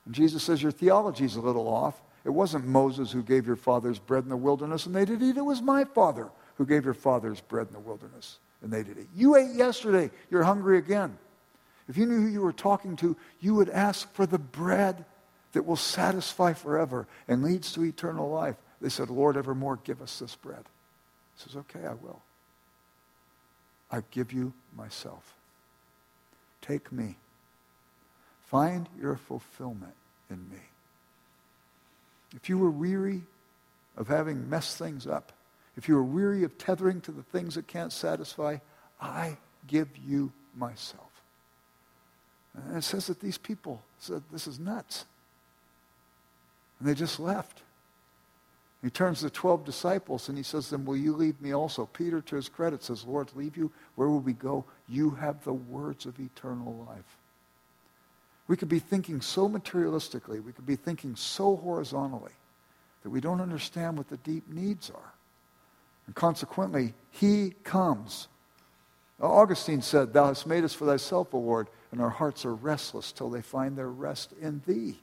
And 0.05 0.15
Jesus 0.15 0.43
says, 0.43 0.63
Your 0.63 0.73
theology's 0.73 1.37
a 1.37 1.41
little 1.41 1.69
off. 1.69 1.99
It 2.27 2.29
wasn't 2.29 2.67
Moses 2.67 3.11
who 3.11 3.23
gave 3.23 3.47
your 3.47 3.57
fathers 3.57 3.99
bread 3.99 4.25
in 4.25 4.29
the 4.29 4.37
wilderness 4.37 4.85
and 4.85 4.95
they 4.95 5.07
did 5.07 5.23
eat. 5.23 5.39
It 5.39 5.45
was 5.45 5.63
my 5.63 5.85
father 5.85 6.29
who 6.57 6.67
gave 6.67 6.85
your 6.85 6.93
fathers 6.93 7.41
bread 7.41 7.69
in 7.69 7.73
the 7.73 7.81
wilderness 7.81 8.41
and 8.61 8.71
they 8.71 8.83
did 8.83 8.99
eat. 8.99 9.09
You 9.17 9.37
ate 9.37 9.55
yesterday. 9.55 10.11
You're 10.31 10.43
hungry 10.43 10.77
again. 10.77 11.17
If 11.89 11.97
you 11.97 12.05
knew 12.05 12.21
who 12.21 12.29
you 12.29 12.43
were 12.43 12.53
talking 12.53 12.95
to, 12.97 13.17
you 13.41 13.55
would 13.55 13.71
ask 13.71 14.13
for 14.13 14.27
the 14.27 14.39
bread 14.39 15.03
that 15.53 15.65
will 15.65 15.77
satisfy 15.77 16.53
forever 16.53 17.09
and 17.27 17.43
leads 17.43 17.73
to 17.73 17.85
eternal 17.87 18.29
life. 18.29 18.57
They 18.83 18.91
said, 18.91 19.09
Lord, 19.09 19.39
evermore 19.39 19.79
give 19.83 20.03
us 20.03 20.19
this 20.19 20.37
bread. 20.37 20.65
He 21.37 21.45
says, 21.45 21.57
Okay, 21.57 21.87
I 21.87 21.95
will. 21.95 22.21
I 23.93 24.03
give 24.11 24.33
you 24.33 24.53
myself. 24.75 25.35
Take 26.63 26.91
me. 26.91 27.17
Find 28.47 28.89
your 28.99 29.17
fulfillment 29.17 29.95
in 30.31 30.39
me. 30.49 30.59
If 32.35 32.49
you 32.49 32.59
were 32.59 32.71
weary 32.71 33.23
of 33.97 34.09
having 34.09 34.49
messed 34.49 34.79
things 34.79 35.07
up, 35.07 35.33
if 35.77 35.89
you 35.89 35.97
are 35.99 36.03
weary 36.03 36.45
of 36.45 36.57
tethering 36.57 37.01
to 37.03 37.13
the 37.13 37.23
things 37.23 37.55
that 37.55 37.67
can't 37.67 37.93
satisfy, 37.93 38.59
I 39.01 39.37
give 39.67 39.89
you 40.07 40.33
myself. 40.57 41.11
And 42.55 42.77
it 42.77 42.85
says 42.85 43.07
that 43.07 43.21
these 43.21 43.39
people 43.39 43.83
said, 43.99 44.23
This 44.31 44.47
is 44.47 44.59
nuts. 44.59 45.05
And 46.79 46.89
they 46.89 46.95
just 46.95 47.21
left. 47.21 47.63
He 48.83 48.91
turns 48.91 49.19
to 49.19 49.25
the 49.25 49.31
12 49.31 49.65
disciples 49.65 50.29
and 50.29 50.37
he 50.37 50.43
says 50.43 50.65
to 50.65 50.73
them, 50.73 50.85
Will 50.85 50.97
you 50.97 51.15
leave 51.15 51.41
me 51.41 51.55
also? 51.55 51.87
Peter, 51.87 52.21
to 52.21 52.37
his 52.37 52.49
credit, 52.49 52.83
says, 52.83 53.05
Lord, 53.05 53.31
leave 53.35 53.57
you? 53.57 53.71
Where 53.95 54.09
will 54.09 54.21
we 54.21 54.33
go? 54.33 54.65
You 54.89 55.11
have 55.11 55.45
the 55.45 55.53
words 55.53 56.05
of 56.05 56.19
eternal 56.19 56.85
life. 56.89 57.17
We 58.49 58.57
could 58.57 58.69
be 58.69 58.81
thinking 58.81 59.21
so 59.21 59.49
materialistically, 59.49 60.43
we 60.43 60.53
could 60.53 60.67
be 60.67 60.77
thinking 60.77 61.15
so 61.15 61.57
horizontally 61.57 62.33
that 63.03 63.11
we 63.11 63.21
don't 63.21 63.41
understand 63.41 63.97
what 63.97 64.09
the 64.09 64.17
deep 64.19 64.49
needs 64.49 64.91
are. 64.91 65.13
And 66.07 66.15
consequently, 66.15 66.95
he 67.11 67.55
comes. 67.63 68.27
Augustine 69.21 69.83
said, 69.83 70.13
Thou 70.13 70.27
hast 70.27 70.47
made 70.47 70.65
us 70.65 70.75
for 70.75 70.85
thyself, 70.85 71.33
O 71.33 71.39
Lord, 71.39 71.69
and 71.93 72.01
our 72.01 72.11
hearts 72.11 72.45
are 72.45 72.55
restless 72.55 73.13
till 73.13 73.31
they 73.31 73.43
find 73.43 73.77
their 73.77 73.89
rest 73.89 74.33
in 74.41 74.61
thee. 74.67 74.99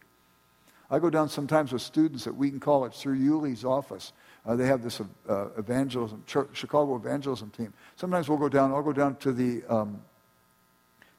I 0.92 1.00
go 1.00 1.10
down 1.10 1.30
sometimes 1.30 1.72
with 1.72 1.82
students 1.82 2.26
at 2.26 2.36
Wheaton 2.36 2.60
College 2.60 2.96
through 2.96 3.16
Yuli's 3.16 3.64
office. 3.64 4.12
Uh, 4.46 4.56
they 4.56 4.66
have 4.66 4.82
this 4.82 5.02
uh, 5.28 5.50
evangelism, 5.58 6.24
Chicago 6.26 6.96
evangelism 6.96 7.52
team. 7.52 7.74
Sometimes 7.96 8.28
we'll 8.28 8.40
go 8.40 8.50
down, 8.50 8.72
I'll 8.72 8.82
go 8.82 8.94
down 8.94 9.16
to 9.18 9.32
the, 9.32 9.64
um, 9.70 10.02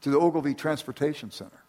to 0.01 0.09
the 0.09 0.17
Ogilvie 0.17 0.55
Transportation 0.55 1.31
Center. 1.31 1.63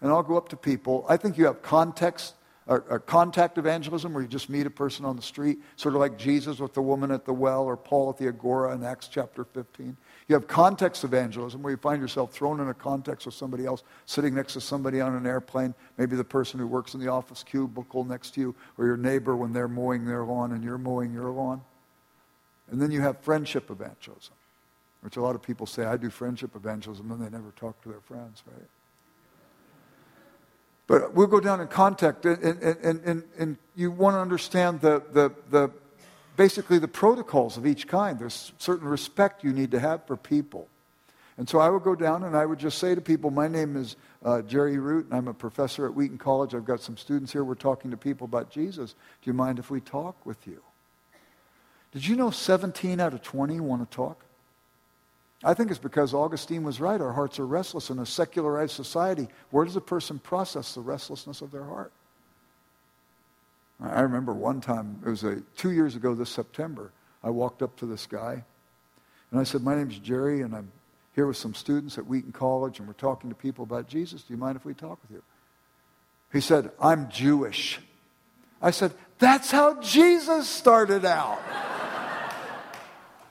And 0.00 0.10
I'll 0.10 0.22
go 0.22 0.36
up 0.36 0.48
to 0.50 0.56
people. 0.56 1.04
I 1.08 1.16
think 1.16 1.38
you 1.38 1.46
have 1.46 1.62
context 1.62 2.34
or, 2.66 2.84
or 2.88 3.00
contact 3.00 3.58
evangelism 3.58 4.12
where 4.12 4.22
you 4.22 4.28
just 4.28 4.48
meet 4.48 4.66
a 4.66 4.70
person 4.70 5.04
on 5.04 5.16
the 5.16 5.22
street, 5.22 5.58
sort 5.76 5.94
of 5.94 6.00
like 6.00 6.16
Jesus 6.16 6.60
with 6.60 6.74
the 6.74 6.82
woman 6.82 7.10
at 7.10 7.24
the 7.24 7.32
well 7.32 7.64
or 7.64 7.76
Paul 7.76 8.10
at 8.10 8.18
the 8.18 8.28
Agora 8.28 8.74
in 8.74 8.84
Acts 8.84 9.08
chapter 9.08 9.44
15. 9.44 9.96
You 10.28 10.34
have 10.34 10.46
context 10.46 11.02
evangelism 11.02 11.62
where 11.62 11.72
you 11.72 11.76
find 11.76 12.00
yourself 12.00 12.32
thrown 12.32 12.60
in 12.60 12.68
a 12.68 12.74
context 12.74 13.26
with 13.26 13.34
somebody 13.34 13.66
else, 13.66 13.82
sitting 14.06 14.34
next 14.34 14.52
to 14.52 14.60
somebody 14.60 15.00
on 15.00 15.14
an 15.14 15.26
airplane, 15.26 15.74
maybe 15.98 16.14
the 16.14 16.24
person 16.24 16.60
who 16.60 16.66
works 16.66 16.94
in 16.94 17.00
the 17.00 17.08
office 17.08 17.42
cubicle 17.42 18.04
next 18.04 18.34
to 18.34 18.40
you, 18.40 18.54
or 18.78 18.86
your 18.86 18.96
neighbor 18.96 19.36
when 19.36 19.52
they're 19.52 19.68
mowing 19.68 20.04
their 20.04 20.24
lawn 20.24 20.52
and 20.52 20.62
you're 20.62 20.78
mowing 20.78 21.12
your 21.12 21.30
lawn. 21.30 21.60
And 22.70 22.80
then 22.80 22.90
you 22.90 23.00
have 23.00 23.18
friendship 23.20 23.70
evangelism, 23.70 24.34
which 25.00 25.16
a 25.16 25.20
lot 25.20 25.34
of 25.34 25.42
people 25.42 25.66
say, 25.66 25.84
I 25.84 25.96
do 25.96 26.10
friendship 26.10 26.54
evangelism, 26.54 27.10
and 27.10 27.20
they 27.20 27.28
never 27.28 27.52
talk 27.56 27.82
to 27.82 27.88
their 27.88 28.00
friends, 28.00 28.42
right? 28.46 28.68
But 30.86 31.14
we'll 31.14 31.28
go 31.28 31.40
down 31.40 31.60
in 31.60 31.68
contact, 31.68 32.26
and, 32.26 32.42
and, 32.42 33.00
and, 33.04 33.24
and 33.38 33.56
you 33.74 33.90
want 33.90 34.14
to 34.14 34.20
understand 34.20 34.80
the, 34.80 35.02
the, 35.12 35.32
the, 35.50 35.70
basically 36.36 36.78
the 36.78 36.88
protocols 36.88 37.56
of 37.56 37.66
each 37.66 37.86
kind. 37.86 38.18
There's 38.18 38.52
certain 38.58 38.88
respect 38.88 39.44
you 39.44 39.52
need 39.52 39.70
to 39.70 39.80
have 39.80 40.06
for 40.06 40.16
people. 40.16 40.68
And 41.38 41.48
so 41.48 41.58
I 41.58 41.70
would 41.70 41.82
go 41.82 41.94
down 41.94 42.24
and 42.24 42.36
I 42.36 42.44
would 42.44 42.58
just 42.58 42.78
say 42.78 42.94
to 42.94 43.00
people, 43.00 43.30
My 43.30 43.48
name 43.48 43.76
is 43.76 43.96
uh, 44.24 44.42
Jerry 44.42 44.78
Root, 44.78 45.06
and 45.06 45.14
I'm 45.14 45.28
a 45.28 45.34
professor 45.34 45.86
at 45.86 45.94
Wheaton 45.94 46.18
College. 46.18 46.54
I've 46.54 46.64
got 46.64 46.80
some 46.80 46.96
students 46.96 47.32
here. 47.32 47.42
We're 47.42 47.54
talking 47.54 47.90
to 47.90 47.96
people 47.96 48.26
about 48.26 48.50
Jesus. 48.50 48.92
Do 48.92 49.30
you 49.30 49.32
mind 49.32 49.58
if 49.58 49.70
we 49.70 49.80
talk 49.80 50.26
with 50.26 50.46
you? 50.46 50.60
Did 51.92 52.06
you 52.06 52.16
know 52.16 52.30
17 52.30 53.00
out 53.00 53.12
of 53.12 53.22
20 53.22 53.60
want 53.60 53.88
to 53.88 53.94
talk? 53.94 54.24
I 55.44 55.54
think 55.54 55.70
it's 55.70 55.80
because 55.80 56.14
Augustine 56.14 56.62
was 56.62 56.80
right. 56.80 57.00
Our 57.00 57.12
hearts 57.12 57.38
are 57.38 57.46
restless 57.46 57.90
in 57.90 57.98
a 57.98 58.06
secularized 58.06 58.74
society. 58.74 59.28
Where 59.50 59.64
does 59.64 59.76
a 59.76 59.80
person 59.80 60.18
process 60.18 60.74
the 60.74 60.80
restlessness 60.80 61.40
of 61.40 61.50
their 61.50 61.64
heart? 61.64 61.92
I 63.80 64.02
remember 64.02 64.32
one 64.32 64.60
time, 64.60 65.00
it 65.04 65.08
was 65.08 65.24
a, 65.24 65.42
two 65.56 65.72
years 65.72 65.96
ago 65.96 66.14
this 66.14 66.30
September, 66.30 66.92
I 67.24 67.30
walked 67.30 67.62
up 67.62 67.76
to 67.78 67.86
this 67.86 68.06
guy 68.06 68.44
and 69.32 69.40
I 69.40 69.44
said, 69.44 69.62
My 69.62 69.74
name's 69.74 69.98
Jerry, 69.98 70.42
and 70.42 70.54
I'm 70.54 70.70
here 71.14 71.26
with 71.26 71.36
some 71.36 71.54
students 71.54 71.98
at 71.98 72.06
Wheaton 72.06 72.32
College, 72.32 72.78
and 72.78 72.86
we're 72.86 72.94
talking 72.94 73.30
to 73.30 73.36
people 73.36 73.64
about 73.64 73.88
Jesus. 73.88 74.22
Do 74.22 74.32
you 74.32 74.38
mind 74.38 74.56
if 74.56 74.64
we 74.64 74.74
talk 74.74 74.98
with 75.02 75.10
you? 75.10 75.22
He 76.32 76.40
said, 76.40 76.70
I'm 76.80 77.10
Jewish. 77.10 77.80
I 78.60 78.70
said, 78.70 78.92
That's 79.18 79.50
how 79.50 79.80
Jesus 79.80 80.48
started 80.48 81.04
out. 81.04 81.40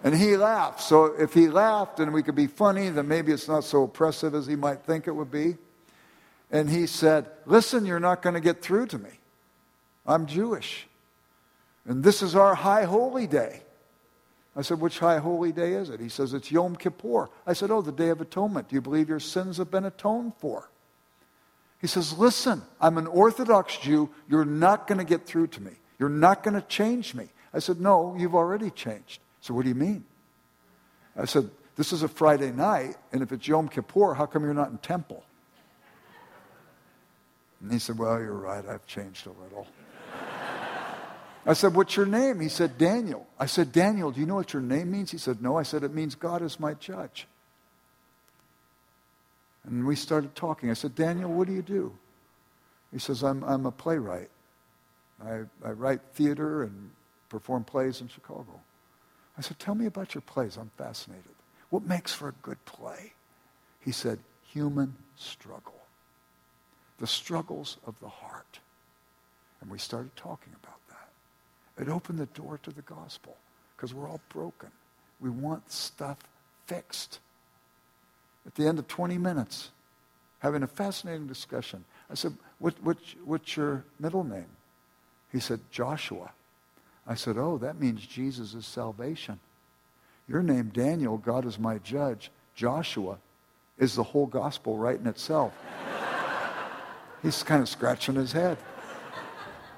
And 0.03 0.15
he 0.15 0.35
laughed. 0.35 0.81
So 0.81 1.05
if 1.05 1.33
he 1.33 1.47
laughed 1.47 1.99
and 1.99 2.13
we 2.13 2.23
could 2.23 2.35
be 2.35 2.47
funny, 2.47 2.89
then 2.89 3.07
maybe 3.07 3.31
it's 3.31 3.47
not 3.47 3.63
so 3.63 3.83
oppressive 3.83 4.33
as 4.33 4.47
he 4.47 4.55
might 4.55 4.83
think 4.83 5.07
it 5.07 5.11
would 5.11 5.31
be. 5.31 5.57
And 6.49 6.69
he 6.69 6.87
said, 6.87 7.29
Listen, 7.45 7.85
you're 7.85 7.99
not 7.99 8.21
going 8.21 8.33
to 8.33 8.41
get 8.41 8.61
through 8.61 8.87
to 8.87 8.97
me. 8.97 9.11
I'm 10.05 10.25
Jewish. 10.25 10.87
And 11.85 12.03
this 12.03 12.21
is 12.21 12.35
our 12.35 12.55
high 12.55 12.83
holy 12.83 13.27
day. 13.27 13.61
I 14.55 14.63
said, 14.63 14.79
Which 14.81 14.99
high 14.99 15.19
holy 15.19 15.51
day 15.51 15.73
is 15.73 15.89
it? 15.89 15.99
He 15.99 16.09
says, 16.09 16.33
It's 16.33 16.51
Yom 16.51 16.75
Kippur. 16.75 17.29
I 17.45 17.53
said, 17.53 17.71
Oh, 17.71 17.81
the 17.81 17.91
Day 17.91 18.09
of 18.09 18.21
Atonement. 18.21 18.69
Do 18.69 18.75
you 18.75 18.81
believe 18.81 19.07
your 19.07 19.19
sins 19.19 19.57
have 19.57 19.71
been 19.71 19.85
atoned 19.85 20.33
for? 20.37 20.69
He 21.79 21.87
says, 21.87 22.17
Listen, 22.17 22.61
I'm 22.79 22.97
an 22.97 23.07
Orthodox 23.07 23.77
Jew. 23.77 24.09
You're 24.27 24.45
not 24.45 24.87
going 24.87 24.97
to 24.97 25.05
get 25.05 25.25
through 25.25 25.47
to 25.47 25.61
me. 25.61 25.71
You're 25.99 26.09
not 26.09 26.43
going 26.43 26.55
to 26.55 26.61
change 26.61 27.13
me. 27.13 27.29
I 27.53 27.59
said, 27.59 27.79
No, 27.79 28.15
you've 28.17 28.35
already 28.35 28.71
changed. 28.71 29.21
So, 29.41 29.53
what 29.53 29.63
do 29.63 29.69
you 29.69 29.75
mean? 29.75 30.05
I 31.17 31.25
said, 31.25 31.49
This 31.75 31.91
is 31.91 32.03
a 32.03 32.07
Friday 32.07 32.51
night, 32.51 32.95
and 33.11 33.21
if 33.21 33.31
it's 33.31 33.47
Yom 33.47 33.67
Kippur, 33.67 34.13
how 34.13 34.25
come 34.25 34.43
you're 34.43 34.53
not 34.53 34.69
in 34.69 34.77
temple? 34.77 35.23
And 37.61 37.71
he 37.71 37.79
said, 37.79 37.97
Well, 37.97 38.19
you're 38.19 38.33
right. 38.33 38.65
I've 38.65 38.85
changed 38.85 39.27
a 39.27 39.31
little. 39.31 39.67
I 41.45 41.53
said, 41.53 41.73
What's 41.73 41.95
your 41.97 42.05
name? 42.05 42.39
He 42.39 42.49
said, 42.49 42.77
Daniel. 42.77 43.27
I 43.39 43.47
said, 43.47 43.71
Daniel, 43.71 44.11
do 44.11 44.19
you 44.19 44.27
know 44.27 44.35
what 44.35 44.53
your 44.53 44.61
name 44.61 44.91
means? 44.91 45.11
He 45.11 45.17
said, 45.17 45.41
No. 45.41 45.57
I 45.57 45.63
said, 45.63 45.83
It 45.83 45.93
means 45.93 46.15
God 46.15 46.41
is 46.41 46.59
my 46.59 46.75
judge. 46.75 47.27
And 49.63 49.85
we 49.85 49.95
started 49.95 50.35
talking. 50.35 50.69
I 50.69 50.73
said, 50.73 50.95
Daniel, 50.95 51.31
what 51.31 51.47
do 51.47 51.53
you 51.53 51.61
do? 51.61 51.93
He 52.91 52.99
says, 52.99 53.23
I'm, 53.23 53.43
I'm 53.43 53.65
a 53.65 53.71
playwright. 53.71 54.29
I, 55.23 55.41
I 55.63 55.71
write 55.71 56.01
theater 56.13 56.63
and 56.63 56.91
perform 57.29 57.63
plays 57.63 58.01
in 58.01 58.07
Chicago. 58.07 58.59
I 59.37 59.41
said, 59.41 59.59
Tell 59.59 59.75
me 59.75 59.85
about 59.85 60.13
your 60.13 60.21
plays. 60.21 60.57
I'm 60.57 60.71
fascinated. 60.77 61.23
What 61.69 61.83
makes 61.83 62.13
for 62.13 62.29
a 62.29 62.33
good 62.41 62.63
play? 62.65 63.13
He 63.79 63.91
said, 63.91 64.19
Human 64.53 64.95
struggle. 65.15 65.79
The 66.99 67.07
struggles 67.07 67.77
of 67.85 67.99
the 67.99 68.09
heart. 68.09 68.59
And 69.61 69.69
we 69.69 69.77
started 69.77 70.15
talking 70.15 70.53
about 70.61 70.79
that. 70.89 71.81
It 71.81 71.89
opened 71.89 72.19
the 72.19 72.25
door 72.27 72.59
to 72.63 72.71
the 72.71 72.81
gospel 72.81 73.37
because 73.75 73.93
we're 73.93 74.07
all 74.07 74.21
broken. 74.29 74.69
We 75.19 75.29
want 75.29 75.71
stuff 75.71 76.17
fixed. 76.65 77.19
At 78.45 78.55
the 78.55 78.67
end 78.67 78.79
of 78.79 78.87
20 78.87 79.17
minutes, 79.17 79.69
having 80.39 80.63
a 80.63 80.67
fascinating 80.67 81.27
discussion, 81.27 81.85
I 82.09 82.15
said, 82.15 82.35
what, 82.59 82.75
what, 82.83 82.97
What's 83.23 83.55
your 83.55 83.83
middle 83.99 84.23
name? 84.23 84.49
He 85.31 85.39
said, 85.39 85.59
Joshua. 85.71 86.31
I 87.11 87.15
said, 87.15 87.37
Oh, 87.37 87.57
that 87.57 87.77
means 87.77 88.07
Jesus 88.07 88.53
is 88.53 88.65
salvation. 88.65 89.37
Your 90.29 90.41
name, 90.41 90.71
Daniel, 90.73 91.17
God 91.17 91.45
is 91.45 91.59
my 91.59 91.77
judge. 91.79 92.31
Joshua, 92.55 93.17
is 93.77 93.95
the 93.95 94.03
whole 94.03 94.27
gospel 94.27 94.77
right 94.77 94.97
in 94.97 95.05
itself. 95.07 95.53
He's 97.21 97.43
kind 97.43 97.61
of 97.61 97.67
scratching 97.67 98.15
his 98.15 98.31
head. 98.31 98.57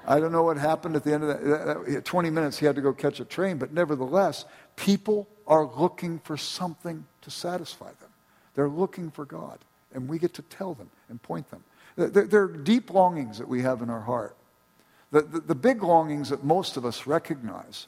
I 0.06 0.20
don't 0.20 0.30
know 0.30 0.44
what 0.44 0.58
happened 0.58 0.94
at 0.94 1.02
the 1.02 1.12
end 1.12 1.24
of 1.24 1.28
that, 1.28 1.86
that. 1.86 2.04
20 2.04 2.30
minutes, 2.30 2.58
he 2.58 2.66
had 2.66 2.76
to 2.76 2.82
go 2.82 2.92
catch 2.92 3.18
a 3.18 3.24
train, 3.24 3.56
but 3.56 3.72
nevertheless, 3.72 4.44
people 4.76 5.26
are 5.48 5.66
looking 5.66 6.20
for 6.20 6.36
something 6.36 7.04
to 7.22 7.30
satisfy 7.30 7.88
them. 7.88 8.10
They're 8.54 8.68
looking 8.68 9.10
for 9.10 9.24
God, 9.24 9.58
and 9.92 10.08
we 10.08 10.20
get 10.20 10.34
to 10.34 10.42
tell 10.42 10.74
them 10.74 10.90
and 11.08 11.20
point 11.20 11.50
them. 11.50 11.64
There 11.96 12.42
are 12.42 12.48
deep 12.48 12.92
longings 12.92 13.38
that 13.38 13.48
we 13.48 13.62
have 13.62 13.82
in 13.82 13.90
our 13.90 14.02
heart. 14.02 14.36
The, 15.14 15.22
the, 15.22 15.40
the 15.40 15.54
big 15.54 15.84
longings 15.84 16.30
that 16.30 16.42
most 16.42 16.76
of 16.76 16.84
us 16.84 17.06
recognize 17.06 17.86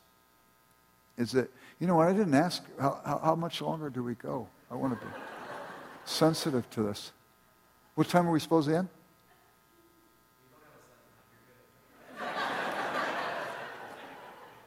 is 1.19 1.33
that, 1.33 1.51
you 1.81 1.89
know 1.89 1.97
what, 1.97 2.07
I 2.07 2.13
didn't 2.13 2.35
ask, 2.35 2.63
how, 2.79 3.21
how, 3.21 3.35
much 3.35 3.61
longer 3.61 3.91
do 3.91 4.05
we 4.05 4.15
go? 4.15 4.47
I 4.71 4.77
want 4.77 4.97
to 4.97 5.05
be 5.05 5.13
sensitive 6.05 6.71
to 6.71 6.85
this. 6.85 7.11
What 7.97 8.09
time 8.09 8.29
are 8.29 8.31
we 8.31 8.39
supposed 8.39 8.69
to 8.69 8.77
end? 8.77 8.89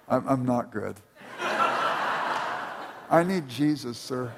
I'm, 0.09 0.27
I'm 0.27 0.45
not 0.45 0.69
good. 0.69 0.97
I 3.09 3.23
need 3.25 3.47
Jesus, 3.47 3.97
sir. 3.97 4.33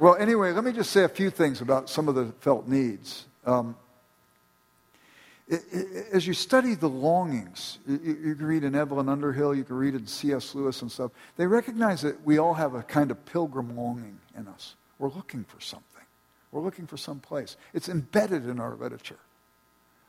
Well, 0.00 0.16
anyway, 0.16 0.50
let 0.50 0.64
me 0.64 0.72
just 0.72 0.90
say 0.90 1.04
a 1.04 1.08
few 1.08 1.30
things 1.30 1.60
about 1.60 1.88
some 1.88 2.08
of 2.08 2.16
the 2.16 2.32
felt 2.40 2.66
needs. 2.66 3.26
Um, 3.46 3.76
as 5.48 6.26
you 6.26 6.32
study 6.32 6.74
the 6.74 6.88
longings, 6.88 7.78
you, 7.86 8.34
can 8.36 8.46
read 8.46 8.64
in 8.64 8.74
Evelyn 8.74 9.08
Underhill, 9.08 9.54
you 9.54 9.64
can 9.64 9.76
read 9.76 9.94
in 9.94 10.06
C.S. 10.06 10.54
Lewis 10.54 10.80
and 10.80 10.90
stuff, 10.90 11.10
they 11.36 11.46
recognize 11.46 12.00
that 12.02 12.24
we 12.24 12.38
all 12.38 12.54
have 12.54 12.74
a 12.74 12.82
kind 12.82 13.10
of 13.10 13.24
pilgrim 13.26 13.76
longing 13.76 14.18
in 14.36 14.48
us. 14.48 14.74
We're 14.98 15.10
looking 15.10 15.44
for 15.44 15.60
something. 15.60 15.84
We're 16.50 16.62
looking 16.62 16.86
for 16.86 16.96
some 16.96 17.20
place. 17.20 17.56
It's 17.74 17.88
embedded 17.88 18.48
in 18.48 18.58
our 18.58 18.74
literature. 18.74 19.18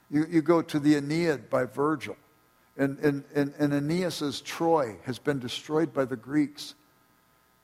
You, 0.09 0.25
you 0.29 0.41
go 0.41 0.61
to 0.61 0.79
the 0.79 0.95
Aeneid 0.95 1.49
by 1.49 1.65
Virgil, 1.65 2.15
and, 2.77 2.97
and, 2.99 3.23
and, 3.33 3.53
and 3.57 3.73
Aeneas' 3.73 4.41
Troy 4.41 4.95
has 5.03 5.19
been 5.19 5.39
destroyed 5.39 5.93
by 5.93 6.05
the 6.05 6.15
Greeks. 6.15 6.75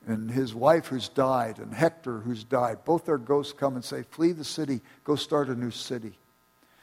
And 0.04 0.30
his 0.30 0.52
wife 0.52 0.88
who's 0.88 1.08
died, 1.08 1.58
and 1.58 1.72
Hector 1.72 2.18
who's 2.18 2.42
died, 2.42 2.84
both 2.84 3.04
their 3.04 3.18
ghosts 3.18 3.52
come 3.52 3.76
and 3.76 3.84
say, 3.84 4.02
Flee 4.02 4.32
the 4.32 4.44
city, 4.44 4.80
go 5.04 5.14
start 5.14 5.48
a 5.48 5.54
new 5.54 5.70
city. 5.70 6.18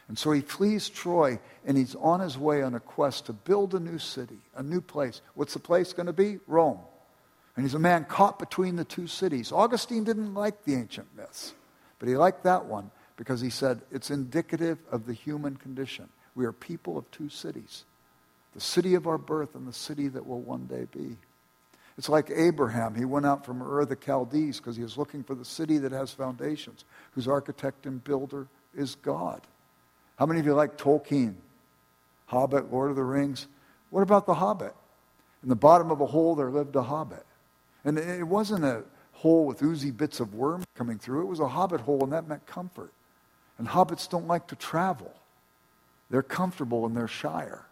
And 0.10 0.18
so 0.18 0.32
he 0.32 0.42
flees 0.42 0.90
Troy, 0.90 1.40
and 1.66 1.78
he's 1.78 1.96
on 1.96 2.20
his 2.20 2.38
way 2.38 2.64
on 2.64 2.74
a 2.74 2.80
quest 2.80 3.28
to 3.28 3.34
build 3.34 3.76
a 3.76 3.80
new 3.80 4.00
city, 4.00 4.40
a 4.56 4.64
new 4.64 4.82
place. 4.82 5.22
What's 5.36 5.54
the 5.54 5.60
place 5.60 5.94
going 5.94 6.08
to 6.08 6.14
be? 6.14 6.40
Rome. 6.48 6.80
And 7.56 7.64
he's 7.64 7.76
a 7.76 7.80
man 7.80 8.06
caught 8.06 8.40
between 8.40 8.76
the 8.76 8.84
two 8.84 9.06
cities. 9.06 9.52
Augustine 9.52 10.04
didn't 10.04 10.34
like 10.34 10.66
the 10.66 10.74
ancient 10.74 11.08
myths, 11.16 11.54
but 12.00 12.10
he 12.10 12.18
liked 12.18 12.44
that 12.44 12.66
one 12.66 12.90
because 13.18 13.40
he 13.40 13.52
said 13.52 13.82
it's 13.92 14.10
indicative 14.10 14.80
of 14.92 15.06
the 15.06 15.14
human 15.14 15.56
condition. 15.56 16.10
We 16.34 16.46
are 16.46 16.54
people 16.54 16.98
of 16.98 17.10
two 17.12 17.30
cities 17.30 17.86
the 18.56 18.60
city 18.60 18.96
of 18.96 19.06
our 19.06 19.20
birth 19.20 19.54
and 19.54 19.68
the 19.68 19.74
city 19.74 20.08
that 20.08 20.26
will 20.26 20.42
one 20.42 20.66
day 20.66 20.88
be. 20.92 21.16
It's 22.00 22.10
like 22.10 22.32
Abraham. 22.34 22.96
He 22.96 23.06
went 23.06 23.28
out 23.28 23.46
from 23.46 23.62
Ur 23.62 23.86
the 23.86 23.96
Chaldees 23.96 24.58
because 24.58 24.76
he 24.76 24.82
was 24.82 24.98
looking 24.98 25.24
for 25.24 25.36
the 25.36 25.46
city 25.46 25.78
that 25.78 25.92
has 25.92 26.12
foundations, 26.12 26.84
whose 27.12 27.28
architect 27.28 27.86
and 27.86 28.04
builder 28.04 28.48
is 28.74 28.96
God. 28.96 29.42
How 30.20 30.26
many 30.26 30.42
of 30.42 30.46
you 30.46 30.54
like 30.54 30.78
Tolkien? 30.78 31.36
Hobbit, 32.26 32.74
Lord 32.74 32.90
of 32.90 32.98
the 32.98 33.04
Rings? 33.04 33.48
What 33.90 34.02
about 34.02 34.26
the 34.26 34.34
Hobbit? 34.34 34.76
In 35.42 35.48
the 35.48 35.56
bottom 35.56 35.92
of 35.92 36.02
a 36.02 36.06
hole, 36.06 36.36
there 36.36 36.52
lived 36.52 36.76
a 36.76 36.84
Hobbit. 36.84 37.26
And 37.86 37.98
it 37.98 38.28
wasn't 38.28 38.66
a 38.66 38.84
hole 39.14 39.46
with 39.46 39.64
oozy 39.64 39.92
bits 39.92 40.20
of 40.20 40.36
worm 40.36 40.66
coming 40.76 41.00
through. 41.00 41.22
It 41.22 41.28
was 41.28 41.40
a 41.40 41.48
hobbit 41.48 41.80
hole, 41.80 42.04
and 42.04 42.12
that 42.12 42.28
meant 42.28 42.46
comfort. 42.46 42.92
And 43.58 43.66
hobbits 43.66 44.10
don't 44.10 44.28
like 44.28 44.48
to 44.48 44.58
travel. 44.58 45.14
They're 46.10 46.22
comfortable 46.22 46.86
in 46.86 46.94
their 46.94 47.08
shire. 47.08 47.66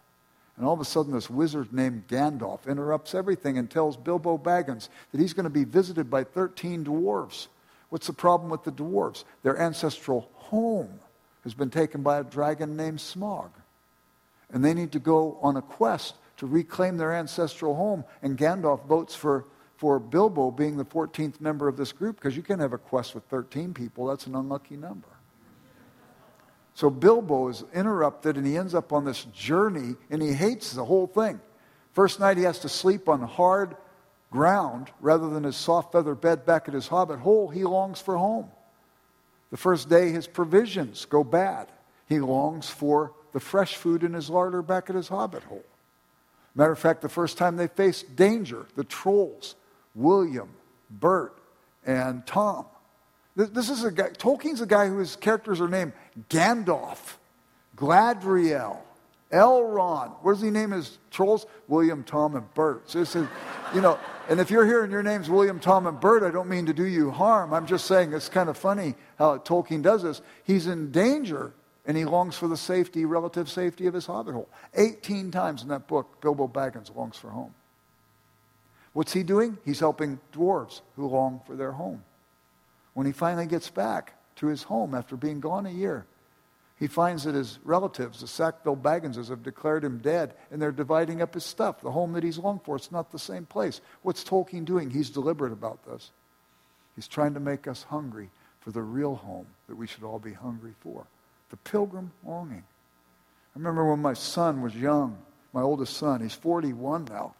And 0.56 0.66
all 0.66 0.72
of 0.72 0.80
a 0.80 0.86
sudden, 0.86 1.12
this 1.12 1.28
wizard 1.28 1.70
named 1.72 2.08
Gandalf 2.08 2.66
interrupts 2.66 3.14
everything 3.14 3.58
and 3.58 3.70
tells 3.70 3.96
Bilbo 3.98 4.38
Baggins 4.38 4.88
that 5.12 5.20
he's 5.20 5.34
going 5.34 5.44
to 5.44 5.50
be 5.50 5.64
visited 5.64 6.08
by 6.08 6.24
13 6.24 6.86
dwarves. 6.86 7.48
What's 7.90 8.06
the 8.06 8.14
problem 8.14 8.50
with 8.50 8.64
the 8.64 8.72
dwarves? 8.72 9.24
Their 9.42 9.58
ancestral 9.58 10.30
home 10.32 10.98
has 11.48 11.54
been 11.54 11.70
taken 11.70 12.02
by 12.02 12.18
a 12.18 12.24
dragon 12.24 12.76
named 12.76 12.98
Smaug. 12.98 13.50
And 14.50 14.64
they 14.64 14.74
need 14.74 14.92
to 14.92 14.98
go 14.98 15.38
on 15.42 15.56
a 15.56 15.62
quest 15.62 16.14
to 16.38 16.46
reclaim 16.46 16.96
their 16.96 17.12
ancestral 17.12 17.74
home. 17.74 18.04
And 18.22 18.38
Gandalf 18.38 18.86
votes 18.86 19.14
for 19.14 19.46
for 19.78 20.00
Bilbo 20.00 20.50
being 20.50 20.76
the 20.76 20.84
14th 20.84 21.40
member 21.40 21.68
of 21.68 21.76
this 21.76 21.92
group 21.92 22.16
because 22.16 22.36
you 22.36 22.42
can't 22.42 22.60
have 22.60 22.72
a 22.72 22.78
quest 22.78 23.14
with 23.14 23.22
13 23.26 23.72
people. 23.72 24.06
That's 24.06 24.26
an 24.26 24.34
unlucky 24.34 24.76
number. 24.76 25.06
So 26.74 26.90
Bilbo 26.90 27.48
is 27.48 27.64
interrupted 27.72 28.36
and 28.36 28.44
he 28.44 28.56
ends 28.56 28.74
up 28.74 28.92
on 28.92 29.04
this 29.04 29.24
journey 29.26 29.94
and 30.10 30.20
he 30.20 30.32
hates 30.32 30.72
the 30.72 30.84
whole 30.84 31.06
thing. 31.06 31.40
First 31.92 32.18
night 32.18 32.36
he 32.36 32.42
has 32.42 32.58
to 32.60 32.68
sleep 32.68 33.08
on 33.08 33.22
hard 33.22 33.76
ground 34.32 34.90
rather 35.00 35.30
than 35.30 35.44
his 35.44 35.56
soft 35.56 35.92
feather 35.92 36.16
bed 36.16 36.44
back 36.44 36.66
at 36.66 36.74
his 36.74 36.88
hobbit 36.88 37.20
hole. 37.20 37.48
He 37.48 37.62
longs 37.62 38.00
for 38.00 38.16
home. 38.16 38.50
The 39.50 39.56
first 39.56 39.88
day 39.88 40.10
his 40.10 40.26
provisions 40.26 41.04
go 41.04 41.24
bad. 41.24 41.68
He 42.08 42.20
longs 42.20 42.68
for 42.68 43.12
the 43.32 43.40
fresh 43.40 43.76
food 43.76 44.02
in 44.02 44.12
his 44.14 44.30
larder 44.30 44.62
back 44.62 44.88
at 44.90 44.96
his 44.96 45.08
hobbit 45.08 45.42
hole. 45.44 45.64
Matter 46.54 46.72
of 46.72 46.78
fact, 46.78 47.02
the 47.02 47.08
first 47.08 47.38
time 47.38 47.56
they 47.56 47.68
face 47.68 48.02
danger, 48.02 48.66
the 48.74 48.84
trolls 48.84 49.54
William, 49.94 50.48
Bert, 50.90 51.38
and 51.84 52.26
Tom. 52.26 52.66
This 53.36 53.70
is 53.70 53.84
a 53.84 53.92
guy, 53.92 54.08
Tolkien's 54.10 54.60
a 54.60 54.66
guy 54.66 54.88
whose 54.88 55.14
characters 55.14 55.60
are 55.60 55.68
named 55.68 55.92
Gandalf, 56.28 57.16
Galadriel, 57.76 58.78
Elrond. 59.32 60.16
What 60.22 60.32
does 60.32 60.42
he 60.42 60.50
name 60.50 60.72
his 60.72 60.98
trolls? 61.10 61.46
William, 61.68 62.02
Tom, 62.02 62.34
and 62.34 62.52
Bert. 62.54 62.90
So 62.90 62.98
this 62.98 63.14
is, 63.14 63.28
you 63.74 63.80
know, 63.80 63.98
and 64.28 64.40
if 64.40 64.50
you're 64.50 64.66
here 64.66 64.82
and 64.82 64.92
your 64.92 65.02
name's 65.02 65.30
William, 65.30 65.58
Tom, 65.58 65.86
and 65.86 65.98
Bert, 65.98 66.22
I 66.22 66.30
don't 66.30 66.48
mean 66.48 66.66
to 66.66 66.74
do 66.74 66.84
you 66.84 67.10
harm. 67.10 67.54
I'm 67.54 67.66
just 67.66 67.86
saying 67.86 68.12
it's 68.12 68.28
kind 68.28 68.48
of 68.48 68.56
funny 68.56 68.94
how 69.18 69.38
Tolkien 69.38 69.82
does 69.82 70.02
this. 70.02 70.20
He's 70.44 70.66
in 70.66 70.90
danger 70.90 71.52
and 71.86 71.96
he 71.96 72.04
longs 72.04 72.36
for 72.36 72.46
the 72.46 72.56
safety, 72.56 73.06
relative 73.06 73.48
safety 73.48 73.86
of 73.86 73.94
his 73.94 74.04
hobbit 74.04 74.34
hole. 74.34 74.48
18 74.74 75.30
times 75.30 75.62
in 75.62 75.68
that 75.68 75.88
book, 75.88 76.20
Bilbo 76.20 76.46
Baggins 76.46 76.94
longs 76.94 77.16
for 77.16 77.30
home. 77.30 77.54
What's 78.92 79.14
he 79.14 79.22
doing? 79.22 79.56
He's 79.64 79.80
helping 79.80 80.20
dwarves 80.32 80.82
who 80.96 81.06
long 81.06 81.40
for 81.46 81.56
their 81.56 81.72
home. 81.72 82.04
When 82.92 83.06
he 83.06 83.12
finally 83.12 83.46
gets 83.46 83.70
back 83.70 84.14
to 84.36 84.48
his 84.48 84.62
home 84.62 84.94
after 84.94 85.16
being 85.16 85.40
gone 85.40 85.64
a 85.64 85.70
year, 85.70 86.04
he 86.78 86.86
finds 86.86 87.24
that 87.24 87.34
his 87.34 87.58
relatives, 87.64 88.20
the 88.20 88.28
Sackville 88.28 88.76
Bagginses, 88.76 89.28
have 89.28 89.42
declared 89.42 89.84
him 89.84 89.98
dead, 89.98 90.34
and 90.50 90.62
they're 90.62 90.70
dividing 90.70 91.20
up 91.20 91.34
his 91.34 91.44
stuff. 91.44 91.80
The 91.80 91.90
home 91.90 92.12
that 92.12 92.22
he's 92.22 92.38
longed 92.38 92.62
for, 92.62 92.76
it's 92.76 92.92
not 92.92 93.10
the 93.10 93.18
same 93.18 93.46
place. 93.46 93.80
What's 94.02 94.22
Tolkien 94.22 94.64
doing? 94.64 94.90
He's 94.90 95.10
deliberate 95.10 95.52
about 95.52 95.84
this. 95.84 96.12
He's 96.94 97.08
trying 97.08 97.34
to 97.34 97.40
make 97.40 97.66
us 97.66 97.82
hungry 97.84 98.30
for 98.60 98.70
the 98.70 98.82
real 98.82 99.16
home 99.16 99.46
that 99.66 99.76
we 99.76 99.88
should 99.88 100.04
all 100.04 100.20
be 100.20 100.32
hungry 100.32 100.74
for. 100.80 101.06
The 101.50 101.56
pilgrim 101.56 102.12
longing. 102.24 102.64
I 103.54 103.58
remember 103.58 103.90
when 103.90 104.00
my 104.00 104.14
son 104.14 104.62
was 104.62 104.74
young, 104.76 105.18
my 105.52 105.62
oldest 105.62 105.96
son, 105.96 106.20
he's 106.20 106.34
41 106.34 107.06
now. 107.06 107.34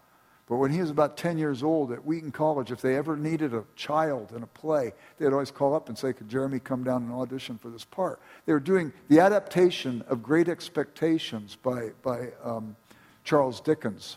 But 0.49 0.57
when 0.57 0.71
he 0.71 0.81
was 0.81 0.89
about 0.89 1.19
10 1.19 1.37
years 1.37 1.63
old 1.63 1.93
at 1.93 2.07
Wheaton 2.07 2.33
College, 2.33 2.73
if 2.73 2.81
they 2.81 2.97
ever 2.97 3.17
needed 3.17 3.53
a 3.53 3.65
child 3.77 4.33
in 4.35 4.43
a 4.43 4.47
play, 4.47 4.95
they'd 5.19 5.27
always 5.27 5.51
call 5.51 5.75
up 5.75 5.91
and 5.91 5.99
say, 5.99 6.15
Could 6.15 6.31
Jeremy 6.31 6.59
come 6.59 6.85
down 6.85 7.03
and 7.03 7.13
audition 7.13 7.59
for 7.59 7.69
this 7.69 7.85
part? 7.85 8.19
They 8.47 8.55
were 8.55 8.61
doing 8.61 8.95
the 9.09 9.21
adaptation 9.21 10.03
of 10.09 10.23
Great 10.23 10.49
Expectations 10.49 11.57
by, 11.63 11.91
by 12.03 12.29
um, 12.43 12.77
Charles 13.25 13.61
Dickens. 13.61 14.17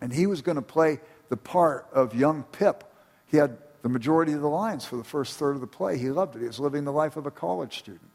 And 0.00 0.12
he 0.12 0.26
was 0.26 0.40
going 0.40 0.56
to 0.56 0.62
play 0.62 1.00
the 1.30 1.36
part 1.36 1.88
of 1.92 2.14
young 2.14 2.44
Pip. 2.44 2.84
He 3.26 3.36
had 3.36 3.58
the 3.82 3.88
majority 3.88 4.34
of 4.34 4.40
the 4.40 4.48
lines 4.48 4.84
for 4.84 4.96
the 4.96 5.04
first 5.04 5.36
third 5.36 5.56
of 5.56 5.60
the 5.60 5.66
play. 5.66 5.98
He 5.98 6.10
loved 6.10 6.36
it. 6.36 6.42
He 6.42 6.46
was 6.46 6.60
living 6.60 6.84
the 6.84 6.92
life 6.92 7.16
of 7.16 7.26
a 7.26 7.30
college 7.32 7.78
student. 7.78 8.10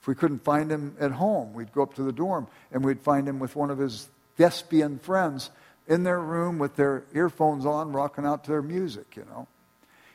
If 0.00 0.08
we 0.08 0.16
couldn't 0.16 0.42
find 0.42 0.72
him 0.72 0.96
at 0.98 1.12
home, 1.12 1.54
we'd 1.54 1.72
go 1.72 1.82
up 1.82 1.94
to 1.94 2.02
the 2.02 2.12
dorm 2.12 2.48
and 2.72 2.84
we'd 2.84 3.00
find 3.00 3.28
him 3.28 3.38
with 3.38 3.54
one 3.54 3.70
of 3.70 3.78
his 3.78 4.08
thespian 4.36 4.98
friends 4.98 5.50
in 5.88 6.04
their 6.04 6.20
room 6.20 6.58
with 6.58 6.76
their 6.76 7.04
earphones 7.14 7.64
on, 7.64 7.92
rocking 7.92 8.26
out 8.26 8.44
to 8.44 8.50
their 8.50 8.62
music, 8.62 9.16
you 9.16 9.24
know. 9.24 9.48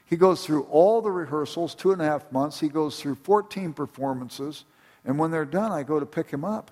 He 0.05 0.15
goes 0.15 0.45
through 0.45 0.63
all 0.63 1.01
the 1.01 1.11
rehearsals, 1.11 1.73
two 1.73 1.91
and 1.91 2.01
a 2.01 2.05
half 2.05 2.31
months. 2.31 2.59
He 2.59 2.69
goes 2.69 2.99
through 2.99 3.15
14 3.15 3.73
performances. 3.73 4.63
And 5.03 5.17
when 5.17 5.31
they're 5.31 5.43
done, 5.43 5.71
I 5.71 5.81
go 5.81 5.99
to 5.99 6.05
pick 6.05 6.29
him 6.29 6.45
up. 6.45 6.69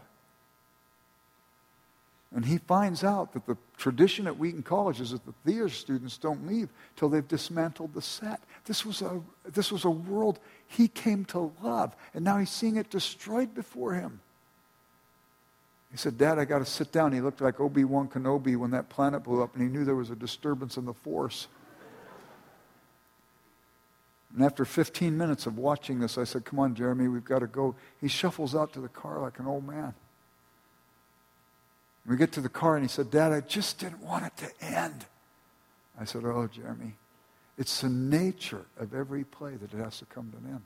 And 2.33 2.45
he 2.45 2.59
finds 2.59 3.03
out 3.03 3.33
that 3.33 3.45
the 3.45 3.57
tradition 3.77 4.27
at 4.27 4.37
Wheaton 4.37 4.63
College 4.63 5.01
is 5.01 5.11
that 5.11 5.25
the 5.25 5.33
theater 5.43 5.67
students 5.67 6.17
don't 6.17 6.47
leave 6.47 6.69
till 6.95 7.09
they've 7.09 7.27
dismantled 7.27 7.93
the 7.93 8.01
set. 8.01 8.41
This 8.65 8.85
was, 8.85 9.01
a, 9.01 9.21
this 9.43 9.71
was 9.71 9.83
a 9.83 9.89
world 9.89 10.39
he 10.67 10.87
came 10.87 11.25
to 11.25 11.51
love, 11.61 11.93
and 12.13 12.23
now 12.23 12.37
he's 12.37 12.49
seeing 12.49 12.77
it 12.77 12.89
destroyed 12.89 13.53
before 13.53 13.93
him. 13.95 14.21
He 15.91 15.97
said, 15.97 16.17
Dad, 16.17 16.39
I 16.39 16.45
got 16.45 16.59
to 16.59 16.65
sit 16.65 16.91
down. 16.91 17.11
He 17.11 17.19
looked 17.19 17.41
like 17.41 17.59
Obi 17.59 17.83
Wan 17.83 18.07
Kenobi 18.07 18.55
when 18.55 18.71
that 18.71 18.89
planet 18.89 19.23
blew 19.23 19.43
up, 19.43 19.55
and 19.55 19.63
he 19.63 19.69
knew 19.69 19.83
there 19.83 19.95
was 19.95 20.09
a 20.09 20.15
disturbance 20.15 20.77
in 20.77 20.85
the 20.85 20.93
force. 20.93 21.47
And 24.33 24.45
after 24.45 24.63
15 24.63 25.17
minutes 25.17 25.45
of 25.45 25.57
watching 25.57 25.99
this, 25.99 26.17
I 26.17 26.23
said, 26.23 26.45
Come 26.45 26.59
on, 26.59 26.75
Jeremy, 26.75 27.09
we've 27.09 27.25
got 27.25 27.39
to 27.39 27.47
go. 27.47 27.75
He 27.99 28.07
shuffles 28.07 28.55
out 28.55 28.71
to 28.73 28.79
the 28.79 28.87
car 28.87 29.19
like 29.19 29.39
an 29.39 29.47
old 29.47 29.67
man. 29.67 29.93
We 32.05 32.15
get 32.15 32.31
to 32.33 32.41
the 32.41 32.49
car 32.49 32.75
and 32.75 32.83
he 32.83 32.89
said, 32.89 33.11
Dad, 33.11 33.33
I 33.33 33.41
just 33.41 33.77
didn't 33.77 34.01
want 34.01 34.25
it 34.25 34.37
to 34.37 34.65
end. 34.65 35.05
I 35.99 36.05
said, 36.05 36.23
Oh, 36.23 36.47
Jeremy, 36.47 36.93
it's 37.57 37.81
the 37.81 37.89
nature 37.89 38.65
of 38.79 38.93
every 38.93 39.25
play 39.25 39.55
that 39.55 39.73
it 39.73 39.77
has 39.77 39.99
to 39.99 40.05
come 40.05 40.31
to 40.31 40.37
an 40.37 40.53
end. 40.53 40.63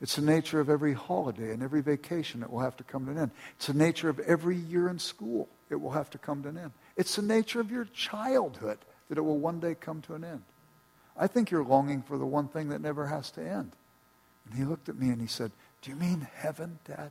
It's 0.00 0.16
the 0.16 0.22
nature 0.22 0.60
of 0.60 0.70
every 0.70 0.94
holiday 0.94 1.50
and 1.52 1.62
every 1.62 1.82
vacation 1.82 2.40
that 2.40 2.50
will 2.50 2.60
have 2.60 2.76
to 2.78 2.84
come 2.84 3.04
to 3.04 3.12
an 3.12 3.18
end. 3.18 3.30
It's 3.56 3.66
the 3.66 3.74
nature 3.74 4.08
of 4.08 4.18
every 4.20 4.56
year 4.56 4.88
in 4.88 4.98
school. 4.98 5.48
It 5.68 5.76
will 5.76 5.90
have 5.90 6.08
to 6.10 6.18
come 6.18 6.42
to 6.42 6.48
an 6.48 6.58
end. 6.58 6.72
It's 6.96 7.16
the 7.16 7.22
nature 7.22 7.60
of 7.60 7.70
your 7.70 7.84
childhood 7.84 8.78
that 9.08 9.18
it 9.18 9.22
will 9.22 9.38
one 9.38 9.60
day 9.60 9.74
come 9.78 10.00
to 10.02 10.14
an 10.14 10.24
end. 10.24 10.42
I 11.16 11.26
think 11.26 11.50
you're 11.50 11.64
longing 11.64 12.02
for 12.02 12.16
the 12.16 12.24
one 12.24 12.48
thing 12.48 12.70
that 12.70 12.80
never 12.80 13.06
has 13.06 13.30
to 13.32 13.42
end. 13.42 13.72
And 14.46 14.58
he 14.58 14.64
looked 14.64 14.88
at 14.88 14.98
me 14.98 15.10
and 15.10 15.20
he 15.20 15.26
said, 15.26 15.52
Do 15.82 15.90
you 15.90 15.96
mean 15.96 16.26
heaven, 16.34 16.78
Dad? 16.86 17.10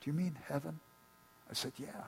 Do 0.00 0.10
you 0.10 0.14
mean 0.14 0.36
heaven? 0.48 0.80
I 1.50 1.54
said, 1.54 1.72
Yeah. 1.76 2.04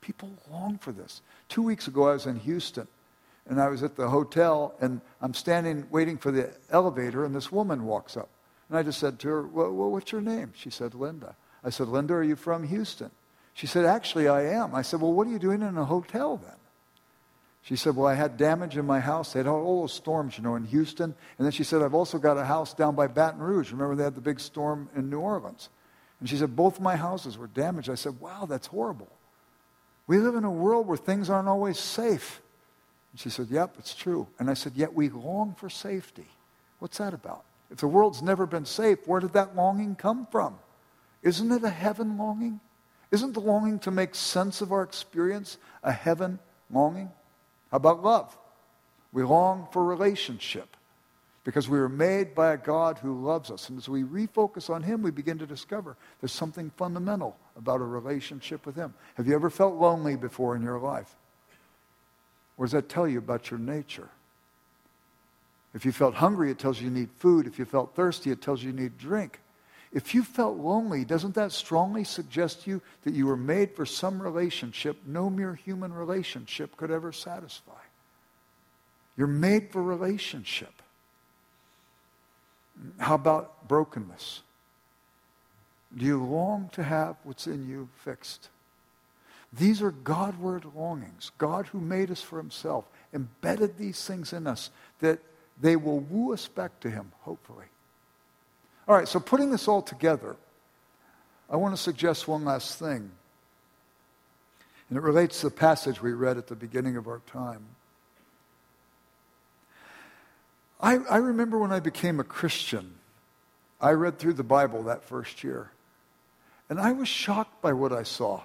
People 0.00 0.30
long 0.50 0.78
for 0.78 0.92
this. 0.92 1.20
Two 1.48 1.62
weeks 1.62 1.86
ago, 1.86 2.08
I 2.08 2.14
was 2.14 2.26
in 2.26 2.36
Houston 2.36 2.88
and 3.46 3.60
I 3.60 3.68
was 3.68 3.82
at 3.82 3.96
the 3.96 4.08
hotel 4.08 4.74
and 4.80 5.00
I'm 5.20 5.34
standing 5.34 5.86
waiting 5.90 6.16
for 6.16 6.32
the 6.32 6.50
elevator 6.70 7.24
and 7.24 7.34
this 7.34 7.52
woman 7.52 7.84
walks 7.84 8.16
up. 8.16 8.30
And 8.70 8.78
I 8.78 8.84
just 8.84 9.00
said 9.00 9.18
to 9.18 9.28
her, 9.28 9.42
well, 9.42 9.90
What's 9.90 10.12
your 10.12 10.20
name? 10.20 10.52
She 10.54 10.70
said, 10.70 10.94
Linda. 10.94 11.34
I 11.62 11.70
said, 11.70 11.88
Linda, 11.88 12.14
are 12.14 12.22
you 12.22 12.36
from 12.36 12.62
Houston? 12.62 13.10
She 13.52 13.66
said, 13.66 13.84
Actually, 13.84 14.28
I 14.28 14.54
am. 14.54 14.74
I 14.74 14.82
said, 14.82 15.00
Well, 15.00 15.12
what 15.12 15.26
are 15.26 15.30
you 15.30 15.38
doing 15.38 15.60
in 15.60 15.76
a 15.76 15.84
hotel 15.84 16.36
then? 16.36 16.54
She 17.62 17.76
said, 17.76 17.96
Well, 17.96 18.06
I 18.06 18.14
had 18.14 18.36
damage 18.36 18.76
in 18.76 18.86
my 18.86 19.00
house. 19.00 19.32
They 19.32 19.40
had 19.40 19.48
all 19.48 19.82
those 19.82 19.92
storms, 19.92 20.38
you 20.38 20.44
know, 20.44 20.54
in 20.54 20.64
Houston. 20.64 21.14
And 21.36 21.44
then 21.44 21.52
she 21.52 21.64
said, 21.64 21.82
I've 21.82 21.94
also 21.94 22.18
got 22.18 22.38
a 22.38 22.44
house 22.44 22.72
down 22.72 22.94
by 22.94 23.08
Baton 23.08 23.40
Rouge. 23.40 23.72
Remember, 23.72 23.96
they 23.96 24.04
had 24.04 24.14
the 24.14 24.20
big 24.20 24.40
storm 24.40 24.88
in 24.96 25.10
New 25.10 25.20
Orleans. 25.20 25.68
And 26.20 26.28
she 26.28 26.36
said, 26.36 26.54
Both 26.54 26.80
my 26.80 26.96
houses 26.96 27.36
were 27.36 27.48
damaged. 27.48 27.90
I 27.90 27.96
said, 27.96 28.20
Wow, 28.20 28.46
that's 28.46 28.68
horrible. 28.68 29.08
We 30.06 30.18
live 30.18 30.36
in 30.36 30.44
a 30.44 30.50
world 30.50 30.86
where 30.86 30.96
things 30.96 31.28
aren't 31.28 31.48
always 31.48 31.78
safe. 31.78 32.40
And 33.12 33.20
she 33.20 33.30
said, 33.30 33.48
Yep, 33.50 33.74
it's 33.78 33.94
true. 33.94 34.28
And 34.38 34.48
I 34.48 34.54
said, 34.54 34.74
Yet 34.76 34.94
we 34.94 35.08
long 35.08 35.54
for 35.54 35.68
safety. 35.68 36.28
What's 36.78 36.98
that 36.98 37.12
about? 37.12 37.44
If 37.70 37.78
the 37.78 37.86
world's 37.86 38.22
never 38.22 38.46
been 38.46 38.64
safe, 38.64 39.06
where 39.06 39.20
did 39.20 39.32
that 39.34 39.54
longing 39.54 39.94
come 39.94 40.26
from? 40.30 40.58
Isn't 41.22 41.52
it 41.52 41.64
a 41.64 41.70
heaven 41.70 42.18
longing? 42.18 42.60
Isn't 43.10 43.32
the 43.32 43.40
longing 43.40 43.78
to 43.80 43.90
make 43.90 44.14
sense 44.14 44.60
of 44.60 44.72
our 44.72 44.82
experience 44.82 45.58
a 45.82 45.92
heaven 45.92 46.38
longing? 46.70 47.10
How 47.70 47.76
about 47.76 48.02
love? 48.02 48.36
We 49.12 49.22
long 49.22 49.68
for 49.72 49.84
relationship 49.84 50.76
because 51.42 51.68
we 51.68 51.78
were 51.78 51.88
made 51.88 52.34
by 52.34 52.52
a 52.52 52.56
God 52.56 52.98
who 52.98 53.24
loves 53.24 53.50
us. 53.50 53.68
And 53.68 53.78
as 53.78 53.88
we 53.88 54.02
refocus 54.02 54.70
on 54.70 54.82
Him, 54.82 55.02
we 55.02 55.10
begin 55.10 55.38
to 55.38 55.46
discover 55.46 55.96
there's 56.20 56.32
something 56.32 56.70
fundamental 56.76 57.36
about 57.56 57.80
a 57.80 57.84
relationship 57.84 58.66
with 58.66 58.76
Him. 58.76 58.94
Have 59.14 59.26
you 59.26 59.34
ever 59.34 59.50
felt 59.50 59.74
lonely 59.74 60.16
before 60.16 60.54
in 60.54 60.62
your 60.62 60.78
life? 60.78 61.16
What 62.56 62.66
does 62.66 62.72
that 62.72 62.88
tell 62.88 63.08
you 63.08 63.18
about 63.18 63.50
your 63.50 63.58
nature? 63.58 64.08
If 65.74 65.84
you 65.84 65.92
felt 65.92 66.14
hungry, 66.14 66.50
it 66.50 66.58
tells 66.58 66.80
you 66.80 66.88
you 66.88 66.94
need 66.94 67.10
food. 67.16 67.46
If 67.46 67.58
you 67.58 67.64
felt 67.64 67.94
thirsty, 67.94 68.30
it 68.30 68.42
tells 68.42 68.62
you 68.62 68.70
you 68.70 68.76
need 68.76 68.98
drink. 68.98 69.40
If 69.92 70.14
you 70.14 70.22
felt 70.22 70.56
lonely, 70.56 71.04
doesn't 71.04 71.34
that 71.34 71.52
strongly 71.52 72.04
suggest 72.04 72.62
to 72.62 72.70
you 72.70 72.82
that 73.02 73.14
you 73.14 73.26
were 73.26 73.36
made 73.36 73.74
for 73.74 73.84
some 73.84 74.22
relationship 74.22 74.98
no 75.06 75.28
mere 75.28 75.54
human 75.54 75.92
relationship 75.92 76.76
could 76.76 76.90
ever 76.90 77.12
satisfy? 77.12 77.72
You're 79.16 79.26
made 79.26 79.70
for 79.70 79.82
relationship. 79.82 80.72
How 82.98 83.14
about 83.16 83.68
brokenness? 83.68 84.42
Do 85.96 86.04
you 86.04 86.22
long 86.22 86.70
to 86.72 86.84
have 86.84 87.16
what's 87.24 87.48
in 87.48 87.68
you 87.68 87.88
fixed? 88.04 88.48
These 89.52 89.82
are 89.82 89.90
Godward 89.90 90.64
longings. 90.76 91.32
God, 91.36 91.66
who 91.66 91.80
made 91.80 92.12
us 92.12 92.22
for 92.22 92.38
himself, 92.38 92.84
embedded 93.12 93.76
these 93.76 94.04
things 94.04 94.32
in 94.32 94.46
us 94.46 94.70
that 95.00 95.18
they 95.60 95.76
will 95.76 96.00
woo 96.00 96.32
us 96.32 96.48
back 96.48 96.80
to 96.80 96.90
him, 96.90 97.12
hopefully. 97.20 97.66
All 98.88 98.96
right, 98.96 99.08
so 99.08 99.20
putting 99.20 99.50
this 99.50 99.68
all 99.68 99.82
together, 99.82 100.36
I 101.48 101.56
want 101.56 101.76
to 101.76 101.80
suggest 101.80 102.26
one 102.26 102.44
last 102.44 102.78
thing. 102.78 103.10
And 104.88 104.96
it 104.96 105.02
relates 105.02 105.40
to 105.40 105.48
the 105.48 105.54
passage 105.54 106.02
we 106.02 106.12
read 106.12 106.36
at 106.36 106.48
the 106.48 106.56
beginning 106.56 106.96
of 106.96 107.06
our 107.06 107.20
time. 107.26 107.64
I, 110.80 110.96
I 110.96 111.18
remember 111.18 111.58
when 111.58 111.72
I 111.72 111.80
became 111.80 112.18
a 112.20 112.24
Christian, 112.24 112.94
I 113.80 113.92
read 113.92 114.18
through 114.18 114.34
the 114.34 114.42
Bible 114.42 114.84
that 114.84 115.04
first 115.04 115.44
year. 115.44 115.70
And 116.68 116.80
I 116.80 116.92
was 116.92 117.08
shocked 117.08 117.60
by 117.62 117.72
what 117.72 117.92
I 117.92 118.02
saw. 118.02 118.42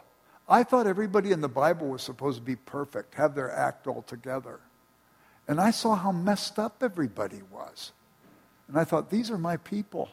I 0.47 0.63
thought 0.63 0.85
everybody 0.85 1.31
in 1.31 1.41
the 1.41 1.49
Bible 1.49 1.87
was 1.87 2.03
supposed 2.03 2.37
to 2.37 2.43
be 2.43 2.55
perfect, 2.55 3.15
have 3.15 3.33
their 3.35 3.51
act 3.51 3.87
all 3.87 4.03
together. 4.03 4.59
And 5.47 5.59
I 5.59 5.71
saw 5.71 5.95
how 5.95 6.11
messed 6.11 6.57
up 6.57 6.81
everybody 6.81 7.41
was. 7.51 7.91
And 8.67 8.77
I 8.77 8.83
thought, 8.83 9.09
these 9.09 9.29
are 9.29 9.37
my 9.37 9.57
people. 9.57 10.09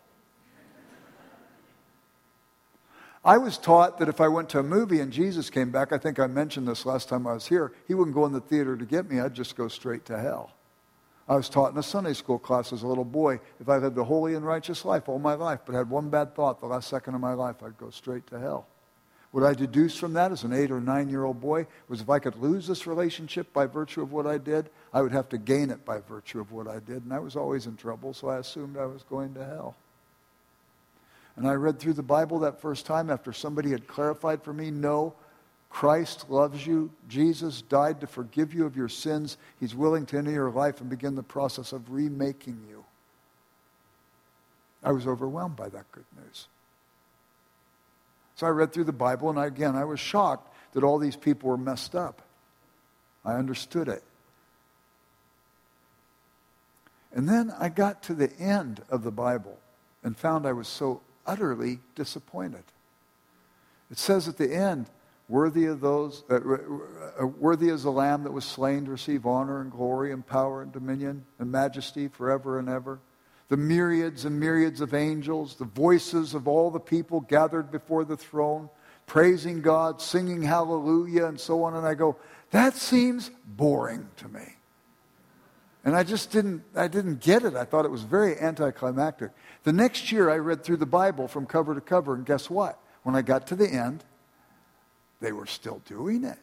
I 3.25 3.39
was 3.39 3.57
taught 3.57 3.99
that 3.99 4.09
if 4.09 4.21
I 4.21 4.27
went 4.27 4.49
to 4.51 4.59
a 4.59 4.65
movie 4.65 4.99
and 4.99 5.13
Jesus 5.13 5.49
came 5.49 5.71
back, 5.71 5.93
I 5.93 5.99
think 5.99 6.19
I 6.19 6.27
mentioned 6.27 6.67
this 6.67 6.85
last 6.85 7.09
time 7.09 7.27
I 7.27 7.35
was 7.35 7.47
here, 7.47 7.73
he 7.87 7.95
wouldn't 7.95 8.17
go 8.17 8.27
in 8.27 8.33
the 8.33 8.41
theater 8.41 8.77
to 8.77 8.85
get 8.85 9.09
me, 9.09 9.21
I'd 9.21 9.35
just 9.35 9.55
go 9.55 9.69
straight 9.69 10.05
to 10.07 10.19
hell. 10.19 10.53
I 11.29 11.37
was 11.37 11.49
taught 11.49 11.73
in 11.73 11.79
a 11.79 11.85
Sunday 11.85 12.15
school 12.15 12.39
class 12.39 12.73
as 12.73 12.83
a 12.83 12.87
little 12.87 13.05
boy 13.05 13.39
if 13.61 13.69
I 13.69 13.77
lived 13.77 13.97
a 13.97 14.03
holy 14.03 14.35
and 14.35 14.45
righteous 14.45 14.85
life 14.85 15.09
all 15.09 15.21
my 15.21 15.35
life, 15.35 15.61
but 15.65 15.75
had 15.75 15.89
one 15.89 16.11
bad 16.11 16.35
thought 16.35 16.61
the 16.61 16.67
last 16.67 16.89
second 16.89 17.15
of 17.15 17.21
my 17.21 17.33
life, 17.33 17.63
I'd 17.63 17.79
go 17.79 17.91
straight 17.91 18.27
to 18.27 18.41
hell. 18.41 18.67
What 19.33 19.45
I 19.45 19.55
deduced 19.55 19.99
from 19.99 20.13
that 20.13 20.31
as 20.31 20.45
an 20.45 20.53
eight 20.53 20.71
or 20.71 20.81
nine 20.81 21.09
year 21.09 21.25
old 21.25 21.41
boy 21.41 21.67
was 21.89 22.03
if 22.03 22.11
I 22.11 22.19
could 22.19 22.37
lose 22.37 22.67
this 22.67 22.87
relationship 22.87 23.51
by 23.53 23.67
virtue 23.67 24.03
of 24.03 24.13
what 24.13 24.27
I 24.27 24.37
did, 24.37 24.69
I 24.93 25.01
would 25.01 25.13
have 25.13 25.31
to 25.31 25.39
gain 25.39 25.71
it 25.71 25.85
by 25.87 26.01
virtue 26.01 26.39
of 26.39 26.53
what 26.53 26.69
I 26.69 26.79
did. 26.81 27.03
And 27.05 27.13
I 27.15 27.19
was 27.19 27.35
always 27.35 27.67
in 27.67 27.77
trouble, 27.77 28.13
so 28.13 28.29
I 28.29 28.39
assumed 28.39 28.77
I 28.77 28.85
was 28.85 29.03
going 29.05 29.33
to 29.35 29.45
hell. 29.45 29.75
And 31.37 31.49
I 31.49 31.55
read 31.55 31.79
through 31.79 31.95
the 31.95 32.03
Bible 32.03 32.41
that 32.41 32.61
first 32.61 32.85
time 32.85 33.09
after 33.09 33.33
somebody 33.33 33.71
had 33.71 33.87
clarified 33.87 34.43
for 34.43 34.53
me 34.53 34.71
no, 34.71 35.15
Christ 35.71 36.29
loves 36.29 36.67
you. 36.67 36.91
Jesus 37.09 37.63
died 37.63 38.03
to 38.03 38.07
forgive 38.07 38.53
you 38.53 38.67
of 38.67 38.77
your 38.77 38.91
sins. 38.91 39.39
He's 39.59 39.75
willing 39.75 40.05
to 40.07 40.19
enter 40.19 40.31
your 40.31 40.51
life 40.51 40.83
and 40.83 40.91
begin 40.91 41.15
the 41.15 41.23
process 41.23 41.73
of 41.73 41.91
remaking 41.91 42.59
you. 42.69 42.85
I 44.85 44.93
was 44.93 45.07
overwhelmed 45.07 45.57
by 45.57 45.71
that 45.71 45.91
good 45.93 46.05
news. 46.23 46.49
So 48.37 48.47
I 48.47 48.51
read 48.51 48.73
through 48.73 48.85
the 48.85 48.93
Bible, 48.93 49.31
and 49.31 49.39
I, 49.39 49.47
again, 49.47 49.77
I 49.77 49.85
was 49.85 50.01
shocked 50.01 50.53
that 50.73 50.83
all 50.83 50.99
these 50.99 51.17
people 51.17 51.51
were 51.51 51.57
messed 51.57 51.95
up. 51.95 52.23
I 53.25 53.35
understood 53.35 53.89
it. 53.89 54.03
And 57.15 57.29
then 57.29 57.53
I 57.59 57.69
got 57.69 58.03
to 58.05 58.15
the 58.15 58.35
end 58.39 58.83
of 58.89 59.05
the 59.05 59.11
Bible 59.11 59.59
and 60.03 60.17
found 60.17 60.47
I 60.47 60.53
was 60.53 60.67
so 60.67 61.03
utterly 61.27 61.81
disappointed. 61.95 62.65
It 63.91 63.99
says 63.99 64.29
at 64.29 64.39
the 64.39 64.53
end, 64.53 64.87
worthy 65.29 65.67
of 65.67 65.81
those, 65.81 66.25
uh, 66.31 66.37
uh, 66.37 67.27
worthy 67.27 67.69
is 67.69 67.83
the 67.83 67.93
Lamb 67.93 68.25
that 68.25 68.33
was 68.33 68.45
slain 68.45 68.87
to 68.87 68.91
receive 68.91 69.27
honor 69.27 69.61
and 69.61 69.71
glory 69.71 70.13
and 70.13 70.27
power 70.27 70.63
and 70.63 70.73
dominion 70.73 71.25
and 71.39 71.53
majesty 71.53 72.09
forever 72.09 72.59
and 72.59 72.69
ever. 72.69 72.99
The 73.53 73.59
myriads 73.59 74.25
and 74.25 74.41
myriads 74.41 74.81
of 74.81 74.95
angels, 74.95 75.57
the 75.57 75.67
voices 75.67 76.33
of 76.33 76.49
all 76.49 76.71
the 76.71 76.81
people 76.81 77.21
gathered 77.21 77.71
before 77.71 78.03
the 78.03 78.17
throne, 78.17 78.71
praising 79.05 79.61
God, 79.61 80.01
singing 80.01 80.41
hallelujah, 80.41 81.27
and 81.27 81.39
so 81.39 81.65
on. 81.65 81.75
And 81.75 81.87
I 81.87 81.93
go, 81.93 82.17
that 82.51 82.77
seems 82.77 83.31
boring 83.45 84.09
to 84.17 84.29
me. 84.31 84.55
And 85.85 85.95
I 85.95 86.03
just 86.03 86.31
didn't, 86.31 86.63
I 86.75 86.89
didn't 86.89 87.21
get 87.21 87.45
it. 87.45 87.55
I 87.55 87.67
thought 87.67 87.85
it 87.85 87.91
was 87.91 88.05
very 88.05 88.39
anticlimactic. 88.39 89.33
The 89.65 89.73
next 89.75 90.11
year, 90.11 90.31
I 90.31 90.39
read 90.39 90.65
through 90.65 90.79
the 90.79 90.87
Bible 90.87 91.29
from 91.29 91.45
cover 91.45 91.75
to 91.75 91.83
cover, 91.83 92.15
and 92.15 92.25
guess 92.25 92.49
what? 92.49 92.79
When 93.03 93.15
I 93.15 93.21
got 93.21 93.49
to 93.49 93.55
the 93.55 93.69
end, 93.69 94.03
they 95.21 95.33
were 95.33 95.45
still 95.45 95.83
doing 95.85 96.25
it. 96.25 96.39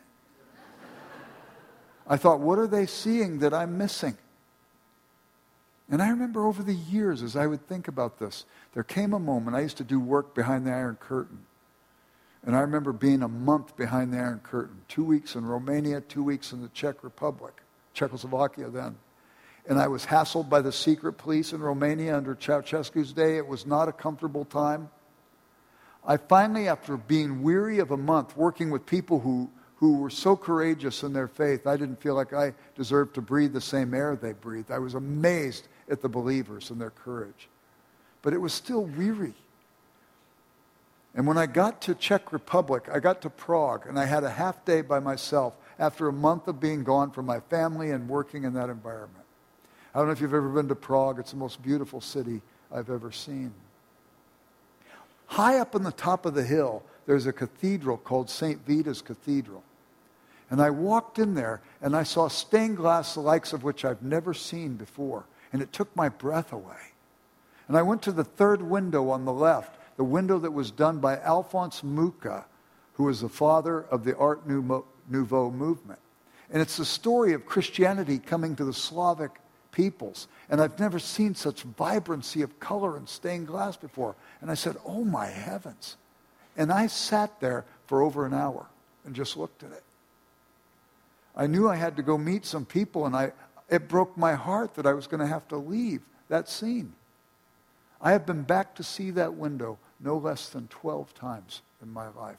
I 2.06 2.18
thought, 2.18 2.40
what 2.40 2.60
are 2.60 2.68
they 2.68 2.86
seeing 2.86 3.40
that 3.40 3.52
I'm 3.52 3.80
missing? 3.80 4.16
And 5.90 6.02
I 6.02 6.10
remember 6.10 6.46
over 6.46 6.62
the 6.62 6.76
years, 6.76 7.24
as 7.24 7.36
I 7.36 7.48
would 7.48 7.68
think 7.68 7.88
about 7.88 8.20
this, 8.20 8.46
there 8.74 8.84
came 8.84 9.14
a 9.14 9.20
moment, 9.20 9.56
I 9.56 9.62
used 9.62 9.78
to 9.78 9.84
do 9.84 10.00
work 10.00 10.36
behind 10.36 10.68
the 10.68 10.72
Iron 10.72 10.98
Curtain. 11.00 11.40
And 12.46 12.56
I 12.56 12.60
remember 12.62 12.94
being 12.94 13.24
a 13.24 13.28
month 13.28 13.76
behind 13.76 14.14
the 14.14 14.18
Iron 14.18 14.40
Curtain, 14.40 14.82
two 14.88 15.04
weeks 15.04 15.36
in 15.36 15.46
Romania, 15.46 16.02
two 16.02 16.24
weeks 16.24 16.54
in 16.54 16.62
the 16.62 16.70
Czech 16.70 17.04
Republic, 17.04 17.62
Czechoslovakia 17.94 18.70
then 18.70 18.96
and 19.70 19.80
I 19.80 19.88
was 19.88 20.06
hassled 20.06 20.50
by 20.50 20.62
the 20.62 20.72
secret 20.72 21.14
police 21.14 21.54
in 21.54 21.62
Romania 21.62 22.18
under 22.18 22.36
Ceausescu's 22.36 23.14
day. 23.14 23.38
It 23.38 23.48
was 23.48 23.68
not 23.68 23.88
a 23.88 23.92
comfortable 23.92 24.44
time. 24.44 24.90
I 26.06 26.18
finally, 26.18 26.68
after 26.68 26.98
being 26.98 27.44
weary 27.44 27.78
of 27.78 27.92
a 27.92 27.98
month 27.98 28.36
working 28.36 28.72
with 28.72 28.88
people 28.88 29.20
who, 29.20 29.48
who 29.76 29.98
were 29.98 30.10
so 30.10 30.36
courageous 30.36 31.04
in 31.04 31.14
their 31.14 31.28
faith, 31.28 31.68
I 31.68 31.78
didn't 31.78 32.02
feel 32.02 32.16
like 32.16 32.34
I 32.34 32.56
deserved 32.76 33.14
to 33.16 33.22
breathe 33.22 33.54
the 33.54 33.62
same 33.62 33.94
air 33.94 34.16
they 34.16 34.34
breathed. 34.34 34.72
I 34.72 34.80
was 34.80 34.96
amazed 34.96 35.68
at 35.90 36.02
the 36.02 36.10
believers 36.10 36.70
and 36.70 36.80
their 36.80 36.90
courage. 36.90 37.48
But 38.22 38.34
it 38.34 38.40
was 38.40 38.54
still 38.54 38.84
weary. 38.84 39.34
And 41.16 41.26
when 41.26 41.38
I 41.38 41.48
got 41.48 41.82
to 41.84 41.96
Czech 41.96 42.32
Republic, 42.32 42.88
I 42.94 43.00
got 43.00 43.22
to 43.24 43.30
Prague, 43.30 43.88
and 43.88 44.00
I 44.00 44.06
had 44.06 44.24
a 44.24 44.30
half 44.30 44.64
day 44.66 44.82
by 44.82 45.00
myself 45.00 45.56
after 45.80 46.08
a 46.08 46.14
month 46.14 46.48
of 46.48 46.60
being 46.60 46.84
gone 46.84 47.12
from 47.12 47.26
my 47.26 47.40
family 47.40 47.92
and 47.92 48.08
working 48.08 48.44
in 48.44 48.54
that 48.54 48.70
environment. 48.70 49.26
I 49.94 50.00
don't 50.00 50.08
know 50.08 50.12
if 50.12 50.22
you've 50.22 50.34
ever 50.34 50.50
been 50.50 50.68
to 50.68 50.76
Prague. 50.76 51.20
It's 51.20 51.32
the 51.32 51.38
most 51.38 51.62
beautiful 51.64 52.00
city 52.00 52.42
I've 52.72 52.90
ever 52.90 53.12
seen. 53.12 53.54
High 55.28 55.58
up 55.60 55.76
on 55.76 55.84
the 55.84 55.92
top 55.92 56.26
of 56.26 56.36
the 56.36 56.44
hill, 56.44 56.84
there's 57.06 57.26
a 57.26 57.34
cathedral 57.34 57.98
called 57.98 58.30
St. 58.30 58.66
Vitus 58.68 59.02
Cathedral. 59.02 59.64
And 60.50 60.62
I 60.62 60.70
walked 60.70 61.20
in 61.20 61.36
there 61.36 61.62
and 61.82 61.96
I 61.96 62.04
saw 62.04 62.28
stained 62.28 62.78
glass 62.78 63.14
the 63.14 63.22
likes 63.22 63.54
of 63.54 63.64
which 63.64 63.86
I've 63.86 64.02
never 64.02 64.34
seen 64.34 64.76
before. 64.76 65.26
And 65.52 65.62
it 65.62 65.74
took 65.74 65.96
my 65.96 66.10
breath 66.10 66.54
away. 66.54 66.94
And 67.68 67.78
I 67.78 67.82
went 67.82 68.02
to 68.04 68.12
the 68.12 68.24
third 68.24 68.62
window 68.62 69.10
on 69.10 69.26
the 69.26 69.34
left 69.34 69.76
the 70.00 70.04
window 70.06 70.40
that 70.40 70.52
was 70.52 70.72
done 70.72 71.00
by 71.00 71.18
Alphonse 71.18 71.84
Mucha, 71.84 72.46
who 72.94 73.04
was 73.04 73.20
the 73.20 73.28
father 73.28 73.82
of 73.92 74.06
the 74.06 74.16
Art 74.16 74.48
Nouveau 74.48 75.52
movement. 75.52 76.00
And 76.50 76.62
it's 76.62 76.78
the 76.78 76.86
story 76.86 77.34
of 77.34 77.46
Christianity 77.46 78.18
coming 78.18 78.56
to 78.56 78.64
the 78.64 78.72
Slavic 78.72 79.32
peoples. 79.74 80.30
And 80.50 80.62
I've 80.62 80.80
never 80.80 81.00
seen 81.00 81.36
such 81.36 81.64
vibrancy 81.64 82.44
of 82.44 82.62
color 82.62 82.96
in 82.96 83.08
stained 83.08 83.48
glass 83.48 83.76
before. 83.76 84.16
And 84.40 84.50
I 84.50 84.54
said, 84.54 84.78
Oh 84.86 85.04
my 85.04 85.26
heavens. 85.26 85.98
And 86.56 86.72
I 86.72 86.88
sat 86.88 87.42
there 87.42 87.66
for 87.88 88.02
over 88.02 88.26
an 88.26 88.34
hour 88.34 88.68
and 89.06 89.14
just 89.14 89.36
looked 89.36 89.64
at 89.64 89.72
it. 89.74 89.84
I 91.36 91.48
knew 91.48 91.68
I 91.68 91.76
had 91.76 91.98
to 91.98 92.04
go 92.04 92.18
meet 92.18 92.46
some 92.46 92.66
people, 92.66 93.06
and 93.06 93.16
I, 93.16 93.34
it 93.70 93.88
broke 93.88 94.18
my 94.18 94.34
heart 94.34 94.76
that 94.76 94.86
I 94.86 94.94
was 94.94 95.08
going 95.08 95.20
to 95.20 95.28
have 95.28 95.48
to 95.50 95.58
leave 95.58 96.02
that 96.28 96.50
scene. 96.50 96.94
I 98.02 98.12
have 98.12 98.26
been 98.26 98.44
back 98.44 98.76
to 98.76 98.84
see 98.84 99.12
that 99.12 99.34
window 99.34 99.78
no 100.00 100.18
less 100.18 100.50
than 100.50 100.68
12 100.68 101.14
times 101.14 101.62
in 101.82 101.92
my 101.92 102.08
life. 102.10 102.38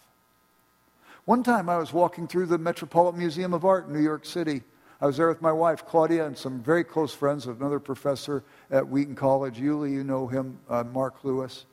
One 1.25 1.43
time 1.43 1.69
I 1.69 1.77
was 1.77 1.93
walking 1.93 2.27
through 2.27 2.47
the 2.47 2.59
Metropolitan 2.59 3.19
Museum 3.19 3.53
of 3.53 3.65
Art 3.65 3.87
in 3.87 3.93
New 3.93 4.01
York 4.01 4.25
City. 4.25 4.63
I 5.01 5.07
was 5.07 5.17
there 5.17 5.29
with 5.29 5.43
my 5.43 5.53
wife, 5.53 5.87
Claudia, 5.87 6.27
and 6.27 6.37
some 6.37 6.61
very 6.61 6.85
close 6.85 7.13
friends, 7.13 7.47
of 7.47 7.61
another 7.61 7.79
professor 7.79 8.43
at 8.71 8.89
Wheaton 8.89 9.15
College. 9.15 9.59
Yuli, 9.59 9.93
you 9.93 10.03
know 10.03 10.27
him, 10.27 10.59
uh, 10.69 10.85
Mark 10.85 11.23
Lewis. 11.23 11.67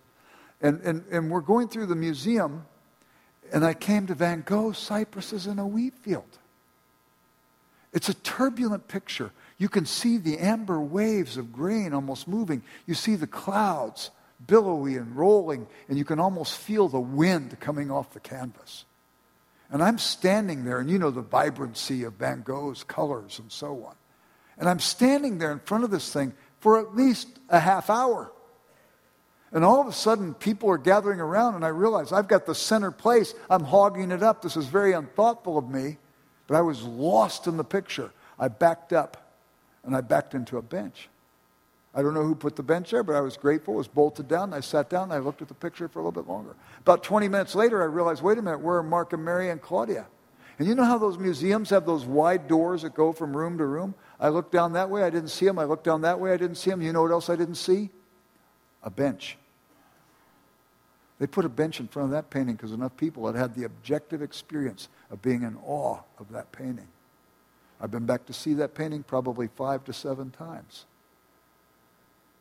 And, 0.61 0.81
and, 0.81 1.03
and 1.11 1.29
we're 1.29 1.41
going 1.41 1.67
through 1.67 1.87
the 1.87 1.95
museum, 1.95 2.65
and 3.53 3.65
I 3.65 3.73
came 3.73 4.07
to 4.07 4.15
Van 4.15 4.43
Gogh's 4.45 4.77
Cypresses 4.77 5.47
in 5.47 5.59
a 5.59 5.67
wheat 5.67 5.93
field. 5.95 6.37
It's 7.93 8.09
a 8.09 8.13
turbulent 8.13 8.87
picture. 8.87 9.31
You 9.57 9.69
can 9.69 9.85
see 9.85 10.17
the 10.17 10.37
amber 10.37 10.79
waves 10.79 11.37
of 11.37 11.51
grain 11.51 11.93
almost 11.93 12.27
moving. 12.27 12.61
You 12.85 12.93
see 12.93 13.15
the 13.15 13.27
clouds 13.27 14.11
billowy 14.45 14.95
and 14.95 15.15
rolling, 15.15 15.67
and 15.89 15.97
you 15.97 16.05
can 16.05 16.19
almost 16.19 16.57
feel 16.57 16.87
the 16.87 16.99
wind 16.99 17.59
coming 17.59 17.89
off 17.89 18.13
the 18.13 18.19
canvas. 18.19 18.85
And 19.71 19.83
I'm 19.83 19.97
standing 19.97 20.63
there, 20.63 20.79
and 20.79 20.89
you 20.89 20.99
know 20.99 21.11
the 21.11 21.21
vibrancy 21.21 22.03
of 22.03 22.13
Van 22.13 22.41
Gogh's 22.43 22.83
colors 22.83 23.39
and 23.39 23.51
so 23.51 23.83
on. 23.85 23.95
And 24.57 24.69
I'm 24.69 24.79
standing 24.79 25.39
there 25.39 25.51
in 25.51 25.59
front 25.59 25.83
of 25.83 25.91
this 25.91 26.11
thing 26.11 26.33
for 26.59 26.79
at 26.79 26.95
least 26.95 27.27
a 27.49 27.59
half 27.59 27.89
hour. 27.89 28.31
And 29.51 29.63
all 29.63 29.81
of 29.81 29.87
a 29.87 29.93
sudden, 29.93 30.33
people 30.33 30.69
are 30.69 30.77
gathering 30.77 31.19
around, 31.19 31.55
and 31.55 31.65
I 31.65 31.69
realize 31.69 32.11
I've 32.11 32.27
got 32.27 32.45
the 32.45 32.55
center 32.55 32.91
place. 32.91 33.33
I'm 33.49 33.63
hogging 33.63 34.11
it 34.11 34.21
up. 34.21 34.41
This 34.41 34.57
is 34.57 34.65
very 34.67 34.93
unthoughtful 34.93 35.57
of 35.57 35.69
me, 35.69 35.97
but 36.47 36.55
I 36.55 36.61
was 36.61 36.83
lost 36.83 37.47
in 37.47 37.57
the 37.57 37.63
picture. 37.63 38.11
I 38.39 38.49
backed 38.49 38.93
up, 38.93 39.26
and 39.87 39.95
I 39.95 40.01
backed 40.01 40.35
into 40.35 40.57
a 40.57 40.61
bench. 40.61 41.09
I 41.95 42.03
don't 42.03 42.13
know 42.13 42.23
who 42.23 42.35
put 42.35 42.55
the 42.55 42.63
bench 42.63 42.91
there, 42.91 43.01
but 43.01 43.15
I 43.15 43.21
was 43.21 43.37
grateful. 43.37 43.73
It 43.73 43.77
was 43.77 43.87
bolted 43.87 44.27
down. 44.27 44.53
I 44.53 44.59
sat 44.59 44.89
down. 44.89 45.11
I 45.11 45.17
looked 45.17 45.41
at 45.41 45.47
the 45.47 45.55
picture 45.55 45.87
for 45.87 45.99
a 45.99 46.03
little 46.03 46.21
bit 46.21 46.29
longer. 46.29 46.55
About 46.81 47.01
20 47.01 47.27
minutes 47.27 47.55
later, 47.55 47.81
I 47.81 47.85
realized, 47.85 48.21
wait 48.21 48.37
a 48.37 48.41
minute, 48.41 48.59
where 48.59 48.77
are 48.77 48.83
Mark 48.83 49.13
and 49.13 49.25
Mary 49.25 49.49
and 49.49 49.59
Claudia? 49.59 50.05
And 50.59 50.67
you 50.67 50.75
know 50.75 50.83
how 50.83 50.97
those 50.97 51.17
museums 51.17 51.69
have 51.69 51.85
those 51.85 52.05
wide 52.05 52.47
doors 52.47 52.81
that 52.83 52.93
go 52.93 53.13
from 53.13 53.35
room 53.35 53.57
to 53.57 53.65
room? 53.65 53.95
I 54.19 54.29
looked 54.29 54.51
down 54.51 54.73
that 54.73 54.89
way. 54.89 55.03
I 55.03 55.09
didn't 55.09 55.29
see 55.29 55.45
them. 55.45 55.57
I 55.57 55.63
looked 55.63 55.85
down 55.85 56.01
that 56.01 56.19
way. 56.19 56.33
I 56.33 56.37
didn't 56.37 56.57
see 56.57 56.69
them. 56.69 56.81
You 56.81 56.93
know 56.93 57.01
what 57.01 57.11
else 57.11 57.29
I 57.29 57.35
didn't 57.35 57.55
see? 57.55 57.89
A 58.83 58.89
bench. 58.89 59.37
They 61.19 61.25
put 61.25 61.45
a 61.45 61.49
bench 61.49 61.79
in 61.79 61.87
front 61.87 62.07
of 62.07 62.11
that 62.11 62.29
painting 62.29 62.55
because 62.55 62.73
enough 62.73 62.95
people 62.95 63.25
had 63.25 63.35
had 63.35 63.55
the 63.55 63.63
objective 63.63 64.21
experience 64.21 64.89
of 65.09 65.21
being 65.21 65.43
in 65.43 65.57
awe 65.65 65.99
of 66.19 66.31
that 66.31 66.51
painting. 66.51 66.87
I've 67.79 67.91
been 67.91 68.05
back 68.05 68.25
to 68.25 68.33
see 68.33 68.55
that 68.55 68.73
painting 68.73 69.03
probably 69.03 69.47
five 69.47 69.83
to 69.85 69.93
seven 69.93 70.31
times. 70.31 70.85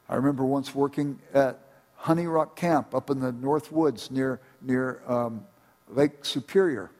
I 0.09 0.14
remember 0.14 0.45
once 0.45 0.74
working 0.74 1.18
at 1.34 1.59
Honey 1.97 2.26
Rock 2.26 2.57
Camp 2.57 2.95
up 2.95 3.11
in 3.11 3.20
the 3.20 3.32
North 3.32 3.72
Woods 3.72 4.11
near, 4.11 4.41
near 4.62 5.03
um, 5.07 5.45
Lake 5.89 6.24
Superior. 6.24 6.91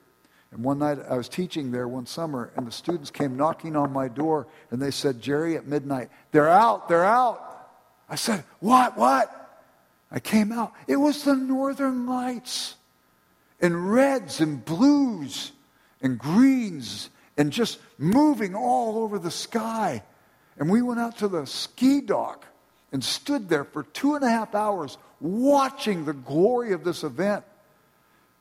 And 0.51 0.63
one 0.63 0.79
night 0.79 0.99
I 1.09 1.17
was 1.17 1.29
teaching 1.29 1.71
there 1.71 1.89
one 1.89 2.07
summer, 2.07 2.51
and 2.57 2.67
the 2.67 2.73
students 2.73 3.11
came 3.11 3.37
knocking 3.37 3.77
on 3.77 3.93
my 3.93 4.09
door, 4.09 4.47
and 4.71 4.81
they 4.81 4.91
said, 4.91 5.21
Jerry, 5.21 5.57
at 5.57 5.67
midnight, 5.67 6.11
they're 6.33 6.49
out, 6.49 6.89
they're 6.89 7.05
out. 7.05 7.43
I 8.09 8.17
said, 8.17 8.45
What, 8.61 8.97
what? 8.97 9.33
I 10.11 10.21
came 10.21 10.53
out. 10.53 10.73
It 10.87 10.97
was 10.97 11.25
the 11.25 11.35
Northern 11.35 12.07
Lights 12.07 12.77
in 13.61 13.89
reds 13.89 14.41
and 14.41 14.65
blues 14.65 15.53
and 16.01 16.19
greens 16.19 17.11
and 17.37 17.53
just 17.53 17.79
moving 17.99 18.55
all 18.55 18.99
over 18.99 19.19
the 19.19 19.31
sky. 19.31 20.03
And 20.59 20.71
we 20.71 20.83
went 20.83 21.01
out 21.01 21.19
to 21.19 21.29
the 21.29 21.47
ski 21.47 22.01
dock 22.01 22.47
and 22.93 23.03
stood 23.03 23.49
there 23.49 23.65
for 23.65 23.83
two 23.83 24.15
and 24.15 24.25
a 24.25 24.29
half 24.29 24.55
hours 24.55 24.97
watching 25.21 26.05
the 26.05 26.13
glory 26.13 26.73
of 26.73 26.85
this 26.85 27.05
event, 27.05 27.45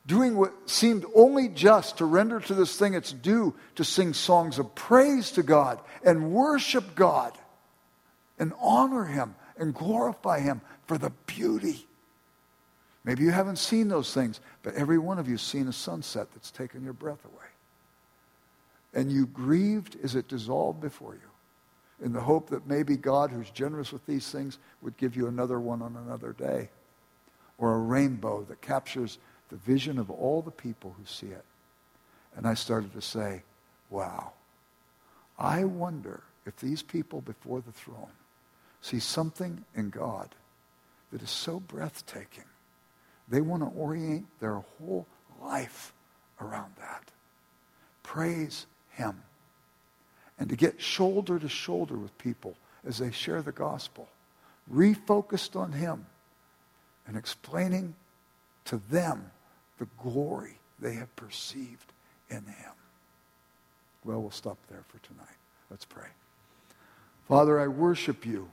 doing 0.06 0.36
what 0.36 0.52
seemed 0.68 1.04
only 1.14 1.48
just 1.48 1.98
to 1.98 2.04
render 2.04 2.40
to 2.40 2.54
this 2.54 2.76
thing 2.76 2.94
its 2.94 3.12
due, 3.12 3.54
to 3.74 3.84
sing 3.84 4.14
songs 4.14 4.58
of 4.58 4.74
praise 4.74 5.32
to 5.32 5.42
God 5.42 5.80
and 6.04 6.32
worship 6.32 6.94
God 6.94 7.36
and 8.38 8.52
honor 8.60 9.04
Him 9.04 9.34
and 9.58 9.74
glorify 9.74 10.40
Him 10.40 10.60
for 10.86 10.98
the 10.98 11.10
beauty. 11.26 11.86
Maybe 13.04 13.22
you 13.22 13.30
haven't 13.30 13.58
seen 13.58 13.88
those 13.88 14.12
things, 14.12 14.40
but 14.62 14.74
every 14.74 14.98
one 14.98 15.18
of 15.18 15.26
you 15.28 15.34
has 15.34 15.42
seen 15.42 15.68
a 15.68 15.72
sunset 15.72 16.28
that's 16.34 16.50
taken 16.50 16.82
your 16.82 16.92
breath 16.92 17.24
away. 17.24 17.45
And 18.96 19.12
you 19.12 19.26
grieved 19.26 19.98
as 20.02 20.14
it 20.14 20.26
dissolved 20.26 20.80
before 20.80 21.12
you 21.12 22.04
in 22.04 22.14
the 22.14 22.20
hope 22.20 22.48
that 22.48 22.66
maybe 22.66 22.96
God, 22.96 23.30
who's 23.30 23.50
generous 23.50 23.92
with 23.92 24.04
these 24.06 24.30
things, 24.30 24.58
would 24.80 24.96
give 24.96 25.14
you 25.14 25.28
another 25.28 25.60
one 25.60 25.82
on 25.82 25.96
another 25.96 26.32
day. 26.32 26.70
Or 27.58 27.74
a 27.74 27.78
rainbow 27.78 28.44
that 28.48 28.62
captures 28.62 29.18
the 29.50 29.56
vision 29.56 29.98
of 29.98 30.10
all 30.10 30.40
the 30.40 30.50
people 30.50 30.94
who 30.98 31.04
see 31.04 31.26
it. 31.26 31.44
And 32.36 32.46
I 32.46 32.54
started 32.54 32.94
to 32.94 33.02
say, 33.02 33.42
wow, 33.90 34.32
I 35.38 35.64
wonder 35.64 36.22
if 36.46 36.56
these 36.56 36.82
people 36.82 37.20
before 37.20 37.60
the 37.60 37.72
throne 37.72 38.12
see 38.80 38.98
something 38.98 39.62
in 39.74 39.90
God 39.90 40.34
that 41.12 41.22
is 41.22 41.30
so 41.30 41.60
breathtaking. 41.60 42.44
They 43.28 43.42
want 43.42 43.62
to 43.62 43.78
orient 43.78 44.26
their 44.40 44.62
whole 44.78 45.06
life 45.42 45.92
around 46.40 46.72
that. 46.78 47.10
Praise 48.02 48.66
Him 48.96 49.22
and 50.38 50.48
to 50.48 50.56
get 50.56 50.80
shoulder 50.80 51.38
to 51.38 51.48
shoulder 51.48 51.96
with 51.96 52.16
people 52.18 52.56
as 52.86 52.98
they 52.98 53.10
share 53.10 53.42
the 53.42 53.52
gospel, 53.52 54.08
refocused 54.72 55.56
on 55.56 55.72
Him 55.72 56.06
and 57.06 57.16
explaining 57.16 57.94
to 58.66 58.80
them 58.90 59.30
the 59.78 59.88
glory 60.02 60.58
they 60.78 60.94
have 60.94 61.14
perceived 61.16 61.92
in 62.28 62.44
Him. 62.44 62.72
Well, 64.04 64.20
we'll 64.20 64.30
stop 64.30 64.58
there 64.68 64.84
for 64.88 64.98
tonight. 64.98 65.26
Let's 65.70 65.84
pray. 65.84 66.08
Father, 67.28 67.58
I 67.58 67.66
worship 67.66 68.24
you 68.24 68.50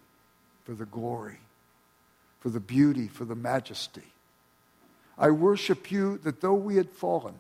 for 0.66 0.74
the 0.74 0.86
glory, 0.86 1.38
for 2.39 2.50
the 2.50 2.60
beauty, 2.60 3.08
for 3.08 3.26
the 3.26 3.36
majesty. 3.36 4.02
I 5.18 5.30
worship 5.30 5.91
you 5.91 6.18
that 6.24 6.41
though 6.41 6.56
we 6.56 6.78
had 6.78 6.89
fallen, 6.89 7.36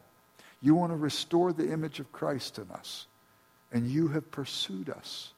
you 0.63 0.73
want 0.73 0.91
to 0.91 0.97
restore 0.97 1.53
the 1.53 1.71
image 1.71 1.99
of 1.99 2.11
Christ 2.11 2.57
in 2.57 2.71
us 2.71 3.05
and 3.73 3.87
you 3.87 4.07
have 4.09 4.29
pursued 4.31 4.89
us, 4.89 5.33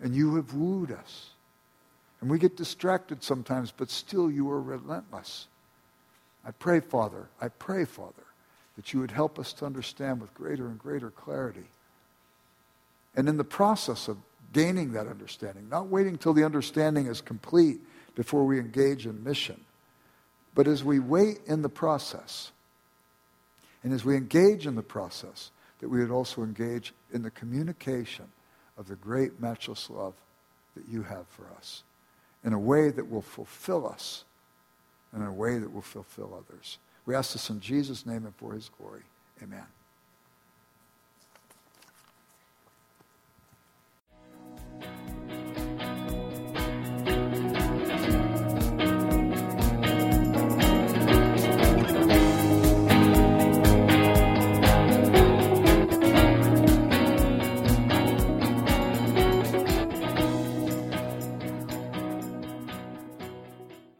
and 0.00 0.14
you 0.14 0.34
have 0.34 0.52
wooed 0.54 0.90
us. 0.90 1.30
And 2.20 2.28
we 2.28 2.38
get 2.38 2.56
distracted 2.56 3.22
sometimes, 3.22 3.70
but 3.70 3.90
still 3.90 4.30
you 4.30 4.50
are 4.50 4.60
relentless. 4.60 5.46
I 6.44 6.50
pray, 6.50 6.80
Father, 6.80 7.28
I 7.40 7.48
pray, 7.48 7.84
Father, 7.84 8.24
that 8.76 8.92
you 8.92 9.00
would 9.00 9.12
help 9.12 9.38
us 9.38 9.52
to 9.54 9.66
understand 9.66 10.20
with 10.20 10.34
greater 10.34 10.66
and 10.66 10.78
greater 10.78 11.10
clarity. 11.10 11.68
And 13.14 13.28
in 13.28 13.36
the 13.36 13.44
process 13.44 14.08
of 14.08 14.16
gaining 14.52 14.92
that 14.92 15.06
understanding, 15.06 15.68
not 15.68 15.86
waiting 15.86 16.18
till 16.18 16.34
the 16.34 16.44
understanding 16.44 17.06
is 17.06 17.20
complete 17.20 17.80
before 18.16 18.44
we 18.44 18.58
engage 18.58 19.06
in 19.06 19.22
mission, 19.22 19.60
but 20.56 20.66
as 20.66 20.82
we 20.82 20.98
wait 20.98 21.38
in 21.46 21.62
the 21.62 21.68
process, 21.68 22.50
and 23.84 23.92
as 23.92 24.04
we 24.04 24.16
engage 24.16 24.66
in 24.66 24.74
the 24.74 24.82
process, 24.82 25.50
that 25.78 25.88
we 25.88 26.00
would 26.00 26.10
also 26.10 26.42
engage 26.42 26.92
in 27.12 27.22
the 27.22 27.30
communication 27.30 28.24
of 28.78 28.88
the 28.88 28.96
great, 28.96 29.40
matchless 29.40 29.90
love 29.90 30.14
that 30.74 30.88
you 30.90 31.02
have 31.02 31.26
for 31.28 31.46
us 31.56 31.84
in 32.42 32.52
a 32.52 32.58
way 32.58 32.90
that 32.90 33.08
will 33.08 33.22
fulfill 33.22 33.86
us 33.86 34.24
and 35.12 35.22
in 35.22 35.28
a 35.28 35.32
way 35.32 35.58
that 35.58 35.72
will 35.72 35.82
fulfill 35.82 36.34
others. 36.34 36.78
We 37.06 37.14
ask 37.14 37.34
this 37.34 37.50
in 37.50 37.60
Jesus' 37.60 38.06
name 38.06 38.24
and 38.24 38.34
for 38.34 38.54
his 38.54 38.70
glory. 38.78 39.02
Amen. 39.42 39.66